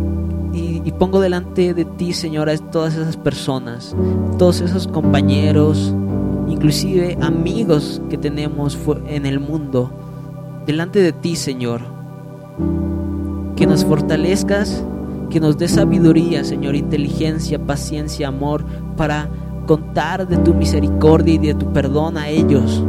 y, 0.52 0.90
pongo 0.92 1.20
delante 1.20 1.74
de 1.74 1.84
ti, 1.84 2.12
Señor, 2.12 2.48
a 2.48 2.56
todas 2.56 2.96
esas 2.96 3.16
personas, 3.16 3.94
todos 4.38 4.60
esos 4.60 4.88
compañeros, 4.88 5.94
inclusive 6.48 7.16
amigos 7.20 8.02
que 8.10 8.18
tenemos 8.18 8.76
en 9.06 9.26
el 9.26 9.38
mundo, 9.38 9.90
delante 10.66 11.00
de 11.00 11.12
ti, 11.12 11.36
Señor. 11.36 11.97
Que 13.58 13.66
nos 13.66 13.84
fortalezcas, 13.84 14.84
que 15.30 15.40
nos 15.40 15.58
dé 15.58 15.66
sabiduría, 15.66 16.44
Señor, 16.44 16.76
inteligencia, 16.76 17.58
paciencia, 17.58 18.28
amor, 18.28 18.64
para 18.96 19.28
contar 19.66 20.28
de 20.28 20.36
tu 20.36 20.54
misericordia 20.54 21.34
y 21.34 21.38
de 21.38 21.54
tu 21.54 21.72
perdón 21.72 22.16
a 22.16 22.28
ellos. 22.28 22.84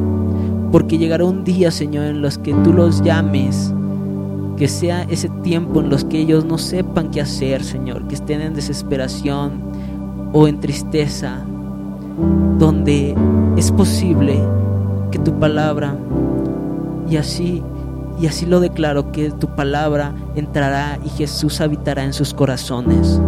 Porque 0.71 0.99
llegará 0.99 1.25
un 1.25 1.43
día, 1.43 1.71
Señor, 1.71 2.05
en 2.05 2.21
los 2.21 2.37
que 2.37 2.53
tú 2.53 2.71
los 2.71 3.01
llames 3.01 3.73
que 4.57 4.67
sea 4.67 5.03
ese 5.03 5.29
tiempo 5.41 5.79
en 5.79 5.89
los 5.89 6.03
que 6.03 6.19
ellos 6.19 6.45
no 6.45 6.57
sepan 6.57 7.09
qué 7.09 7.21
hacer, 7.21 7.63
Señor, 7.63 8.07
que 8.07 8.15
estén 8.15 8.41
en 8.41 8.53
desesperación 8.53 9.53
o 10.33 10.47
en 10.47 10.59
tristeza, 10.59 11.45
donde 12.59 13.15
es 13.55 13.71
posible 13.71 14.37
que 15.11 15.19
tu 15.19 15.31
palabra, 15.39 15.97
y 17.09 17.15
así, 17.15 17.63
y 18.19 18.27
así 18.27 18.45
lo 18.45 18.59
declaro, 18.59 19.11
que 19.11 19.31
tu 19.31 19.47
palabra 19.55 20.13
entrará 20.35 20.99
y 21.05 21.09
Jesús 21.09 21.61
habitará 21.61 22.03
en 22.03 22.13
sus 22.13 22.33
corazones, 22.33 23.19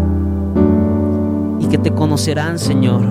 y 1.59 1.67
que 1.67 1.77
te 1.77 1.91
conocerán, 1.91 2.59
Señor. 2.59 3.01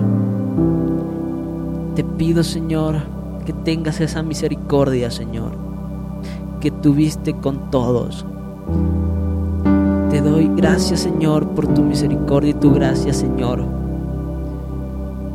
Te 1.95 2.05
pido, 2.05 2.43
Señor, 2.43 2.97
que 3.45 3.53
tengas 3.53 4.01
esa 4.01 4.23
misericordia, 4.23 5.11
Señor 5.11 5.71
que 6.61 6.71
tuviste 6.71 7.35
con 7.35 7.71
todos. 7.71 8.25
Te 10.11 10.21
doy 10.21 10.51
gracias, 10.55 11.01
Señor, 11.01 11.49
por 11.49 11.67
tu 11.69 11.83
misericordia 11.83 12.51
y 12.51 12.55
tu 12.55 12.73
gracia, 12.73 13.13
Señor. 13.13 13.65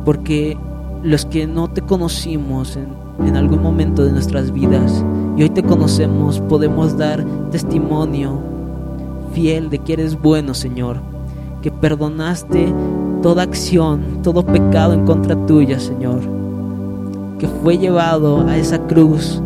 Porque 0.04 0.56
los 1.02 1.26
que 1.26 1.46
no 1.46 1.68
te 1.68 1.82
conocimos 1.82 2.76
en, 2.76 2.88
en 3.26 3.36
algún 3.36 3.62
momento 3.62 4.04
de 4.04 4.12
nuestras 4.12 4.52
vidas 4.52 5.04
y 5.36 5.42
hoy 5.42 5.50
te 5.50 5.62
conocemos, 5.62 6.40
podemos 6.40 6.96
dar 6.96 7.24
testimonio 7.50 8.38
fiel 9.32 9.68
de 9.68 9.78
que 9.78 9.92
eres 9.92 10.20
bueno, 10.20 10.54
Señor. 10.54 10.96
Que 11.60 11.70
perdonaste 11.70 12.72
toda 13.22 13.42
acción, 13.42 14.22
todo 14.22 14.44
pecado 14.46 14.94
en 14.94 15.04
contra 15.04 15.36
tuya, 15.46 15.78
Señor. 15.78 16.20
Que 17.38 17.48
fue 17.48 17.76
llevado 17.76 18.46
a 18.46 18.56
esa 18.56 18.78
cruz 18.86 19.42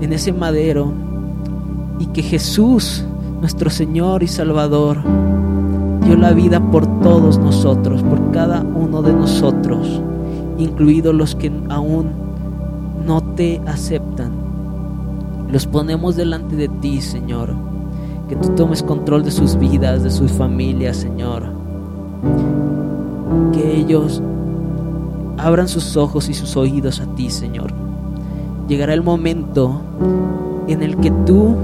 en 0.00 0.12
ese 0.12 0.32
madero 0.32 0.92
y 1.98 2.06
que 2.06 2.22
Jesús, 2.22 3.04
nuestro 3.40 3.70
Señor 3.70 4.22
y 4.22 4.28
Salvador, 4.28 4.98
dio 6.04 6.16
la 6.16 6.32
vida 6.32 6.60
por 6.70 6.86
todos 7.00 7.38
nosotros, 7.38 8.04
por 8.04 8.30
cada 8.30 8.60
uno 8.60 9.02
de 9.02 9.12
nosotros, 9.12 10.00
incluidos 10.58 11.12
los 11.12 11.34
que 11.34 11.50
aún 11.70 12.12
no 13.04 13.20
te 13.20 13.60
aceptan. 13.66 14.37
Los 15.50 15.66
ponemos 15.66 16.16
delante 16.16 16.56
de 16.56 16.68
ti, 16.68 17.00
Señor. 17.00 17.54
Que 18.28 18.36
tú 18.36 18.50
tomes 18.50 18.82
control 18.82 19.24
de 19.24 19.30
sus 19.30 19.56
vidas, 19.56 20.02
de 20.02 20.10
sus 20.10 20.32
familias, 20.32 20.96
Señor. 20.98 21.44
Que 23.52 23.76
ellos 23.78 24.22
abran 25.38 25.68
sus 25.68 25.96
ojos 25.96 26.28
y 26.28 26.34
sus 26.34 26.56
oídos 26.56 27.00
a 27.00 27.06
ti, 27.14 27.30
Señor 27.30 27.72
llegará 28.68 28.92
el 28.92 29.02
momento 29.02 29.80
en 30.68 30.82
el 30.82 30.98
que 30.98 31.10
tú 31.24 31.56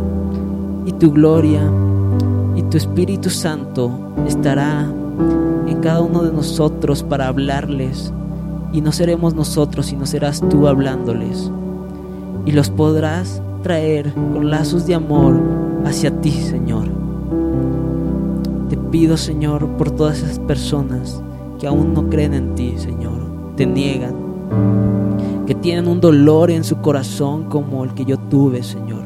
y 0.87 0.93
tu 0.93 1.13
gloria 1.13 1.61
y 2.57 2.63
tu 2.63 2.79
Espíritu 2.79 3.29
Santo 3.29 3.91
estará 4.27 4.91
en 5.67 5.81
cada 5.81 6.01
uno 6.01 6.23
de 6.23 6.33
nosotros 6.33 7.03
para 7.03 7.29
hablarles. 7.29 8.13
Y 8.73 8.81
no 8.81 8.91
seremos 8.91 9.35
nosotros, 9.35 9.87
sino 9.87 10.07
serás 10.07 10.41
tú 10.49 10.67
hablándoles. 10.67 11.51
Y 12.47 12.53
los 12.53 12.71
podrás 12.71 13.41
traer 13.65 14.13
con 14.13 14.51
lazos 14.51 14.87
de 14.87 14.95
amor 14.95 15.41
hacia 15.87 16.21
ti, 16.21 16.31
Señor. 16.31 16.87
Te 18.69 18.77
pido, 18.77 19.17
Señor, 19.17 19.67
por 19.79 19.91
todas 19.91 20.19
esas 20.19 20.39
personas 20.39 21.21
que 21.59 21.67
aún 21.67 21.95
no 21.95 22.09
creen 22.11 22.35
en 22.35 22.55
ti, 22.55 22.75
Señor. 22.77 23.25
Te 23.57 23.65
niegan 23.67 24.15
que 25.47 25.55
tienen 25.55 25.89
un 25.89 26.01
dolor 26.01 26.51
en 26.51 26.63
su 26.63 26.77
corazón 26.77 27.45
como 27.45 27.85
el 27.85 27.95
que 27.95 28.05
yo 28.05 28.19
tuve, 28.19 28.63
Señor, 28.63 29.03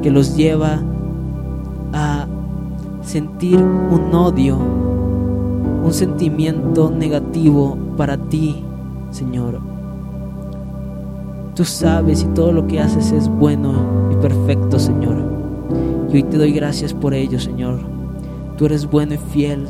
que 0.00 0.10
los 0.10 0.36
lleva 0.36 0.80
a 1.92 2.26
sentir 3.02 3.56
un 3.56 4.14
odio, 4.14 4.56
un 5.84 5.92
sentimiento 5.92 6.90
negativo 6.90 7.76
para 7.96 8.16
ti, 8.16 8.64
Señor. 9.10 9.73
Tú 11.54 11.64
sabes 11.64 12.22
y 12.22 12.26
todo 12.28 12.52
lo 12.52 12.66
que 12.66 12.80
haces 12.80 13.12
es 13.12 13.28
bueno 13.28 14.08
y 14.10 14.16
perfecto, 14.16 14.78
Señor. 14.78 15.16
Y 16.10 16.16
hoy 16.16 16.22
te 16.24 16.36
doy 16.36 16.52
gracias 16.52 16.92
por 16.92 17.14
ello, 17.14 17.38
Señor. 17.38 17.78
Tú 18.56 18.66
eres 18.66 18.88
bueno 18.90 19.14
y 19.14 19.18
fiel 19.18 19.68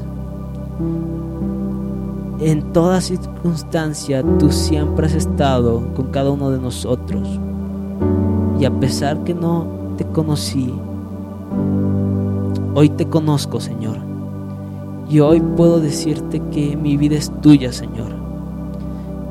en 2.41 2.73
toda 2.73 3.01
circunstancia 3.01 4.23
tú 4.39 4.51
siempre 4.51 5.07
has 5.07 5.15
estado 5.15 5.83
con 5.95 6.07
cada 6.09 6.31
uno 6.31 6.51
de 6.51 6.59
nosotros. 6.59 7.41
Y 8.59 8.65
a 8.65 8.71
pesar 8.71 9.25
que 9.25 9.35
no 9.35 9.67
te 9.97 10.05
conocí, 10.05 10.75
hoy 12.75 12.89
te 12.91 13.07
conozco, 13.07 13.61
Señor. 13.61 13.99
Y 15.09 15.21
hoy 15.21 15.41
puedo 15.41 15.81
decirte 15.81 16.41
que 16.51 16.77
mi 16.77 16.97
vida 16.97 17.17
es 17.17 17.31
tuya, 17.41 17.73
Señor. 17.73 18.13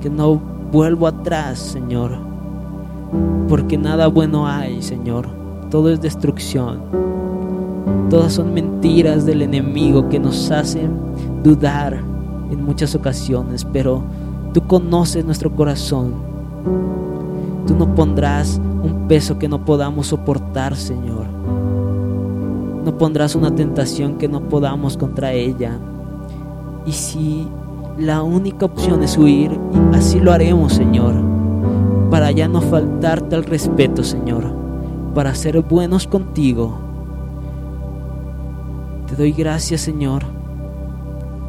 Que 0.02 0.10
no 0.10 0.42
vuelvo 0.72 1.08
atrás, 1.08 1.60
Señor. 1.60 2.33
Porque 3.48 3.78
nada 3.78 4.08
bueno 4.08 4.48
hay, 4.48 4.82
Señor. 4.82 5.28
Todo 5.70 5.90
es 5.90 6.02
destrucción. 6.02 6.80
Todas 8.10 8.34
son 8.34 8.54
mentiras 8.54 9.26
del 9.26 9.42
enemigo 9.42 10.10
que 10.10 10.20
nos 10.20 10.52
hacen 10.52 10.92
dudar 11.44 12.00
en 12.52 12.64
muchas 12.64 12.96
ocasiones, 12.96 13.66
pero 13.66 14.04
tú 14.54 14.62
conoces 14.62 15.26
nuestro 15.26 15.52
corazón. 15.52 16.14
Tú 17.68 17.76
no 17.76 17.96
pondrás 17.96 18.60
un 18.84 19.08
peso 19.08 19.40
que 19.40 19.48
no 19.48 19.66
podamos 19.66 20.08
soportar, 20.08 20.76
Señor. 20.76 21.26
No 22.86 22.98
pondrás 22.98 23.36
una 23.36 23.56
tentación 23.56 24.18
que 24.18 24.28
no 24.28 24.42
podamos 24.42 24.98
contra 24.98 25.32
ella. 25.32 25.80
Y 26.86 26.92
si 26.92 27.48
la 27.98 28.22
única 28.22 28.66
opción 28.66 29.04
es 29.04 29.18
huir, 29.18 29.58
así 29.94 30.20
lo 30.20 30.32
haremos, 30.32 30.74
Señor, 30.74 31.14
para 32.14 32.30
ya 32.30 32.48
no 32.48 32.62
faltarte 32.62 33.36
al 33.36 33.44
respeto, 33.44 34.04
Señor, 34.04 34.44
para 35.16 35.34
ser 35.34 35.60
buenos 35.62 36.06
contigo 36.06 36.78
Te 39.08 39.16
doy 39.16 39.32
gracias, 39.32 39.82
Señor, 39.82 40.22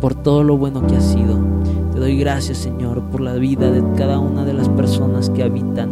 por 0.00 0.14
todo 0.14 0.42
lo 0.42 0.56
bueno 0.56 0.86
que 0.86 0.96
has 0.96 1.04
sido. 1.04 1.36
Te 1.92 2.00
doy 2.00 2.18
gracias, 2.18 2.56
Señor, 2.56 3.02
por 3.10 3.20
la 3.20 3.34
vida 3.34 3.70
de 3.70 3.82
cada 3.94 4.18
una 4.18 4.46
de 4.46 4.54
las 4.54 4.70
personas 4.70 5.28
que 5.28 5.42
habitan 5.42 5.90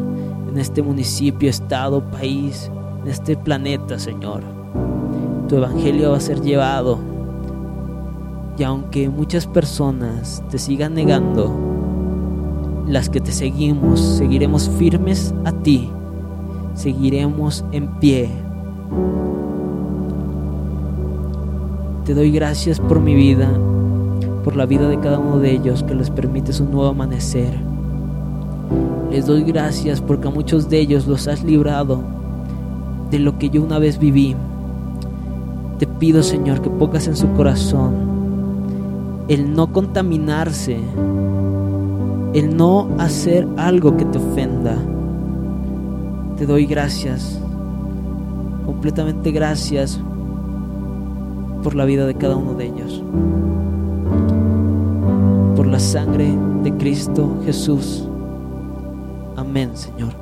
en 0.51 0.59
este 0.59 0.81
municipio, 0.81 1.51
estado, 1.51 2.03
país, 2.11 2.71
en 3.03 3.11
este 3.11 3.37
planeta, 3.37 3.99
Señor. 3.99 4.41
Tu 5.49 5.57
evangelio 5.57 6.13
va 6.13 6.17
a 6.17 6.21
ser 6.21 6.41
llevado. 6.41 6.99
Y 8.57 8.63
aunque 8.63 9.11
muchas 9.11 9.47
personas 9.47 10.43
te 10.51 10.57
sigan 10.57 10.95
negando, 10.95 11.72
las 12.93 13.09
que 13.09 13.23
te 13.23 13.33
seguimos, 13.33 14.01
seguiremos 14.01 14.69
firmes 14.69 15.33
a 15.47 15.53
ti, 15.53 15.89
seguiremos 16.75 17.65
en 17.73 17.89
pie. 17.99 18.29
Te 22.05 22.13
doy 22.13 22.31
gracias 22.31 22.79
por 22.79 23.01
mi 23.01 23.15
vida, 23.15 23.49
por 24.45 24.57
la 24.57 24.67
vida 24.67 24.91
de 24.91 25.01
cada 25.01 25.19
uno 25.19 25.39
de 25.39 25.53
ellos 25.53 25.83
que 25.83 25.95
les 25.95 26.11
permites 26.11 26.61
un 26.61 26.71
nuevo 26.71 26.89
amanecer. 26.89 27.55
Les 29.11 29.25
doy 29.25 29.43
gracias 29.43 30.03
porque 30.03 30.29
a 30.29 30.31
muchos 30.31 30.69
de 30.69 30.81
ellos 30.81 31.07
los 31.07 31.29
has 31.29 31.43
librado 31.43 32.03
de 33.11 33.19
lo 33.21 33.39
que 33.39 33.49
yo 33.49 33.63
una 33.63 33.79
vez 33.79 33.99
viví. 33.99 34.37
Te 35.79 35.87
pido, 35.87 36.23
Señor, 36.23 36.61
que 36.61 36.69
pongas 36.69 37.07
en 37.07 37.17
su 37.17 37.27
corazón 37.33 37.95
el 39.29 39.55
no 39.55 39.73
contaminarse, 39.73 40.77
el 42.35 42.57
no 42.57 42.89
hacer 42.99 43.47
algo 43.57 43.97
que 43.97 44.05
te 44.07 44.19
ofenda. 44.19 44.77
Te 46.37 46.47
doy 46.47 46.67
gracias, 46.67 47.41
completamente 48.65 49.31
gracias 49.31 50.01
por 51.63 51.75
la 51.75 51.85
vida 51.85 52.07
de 52.07 52.15
cada 52.15 52.37
uno 52.37 52.55
de 52.55 52.67
ellos, 52.67 53.03
por 55.57 55.67
la 55.67 55.79
sangre 55.79 56.37
de 56.63 56.73
Cristo 56.77 57.37
Jesús. 57.45 58.09
Amén, 59.37 59.71
Señor. 59.75 60.22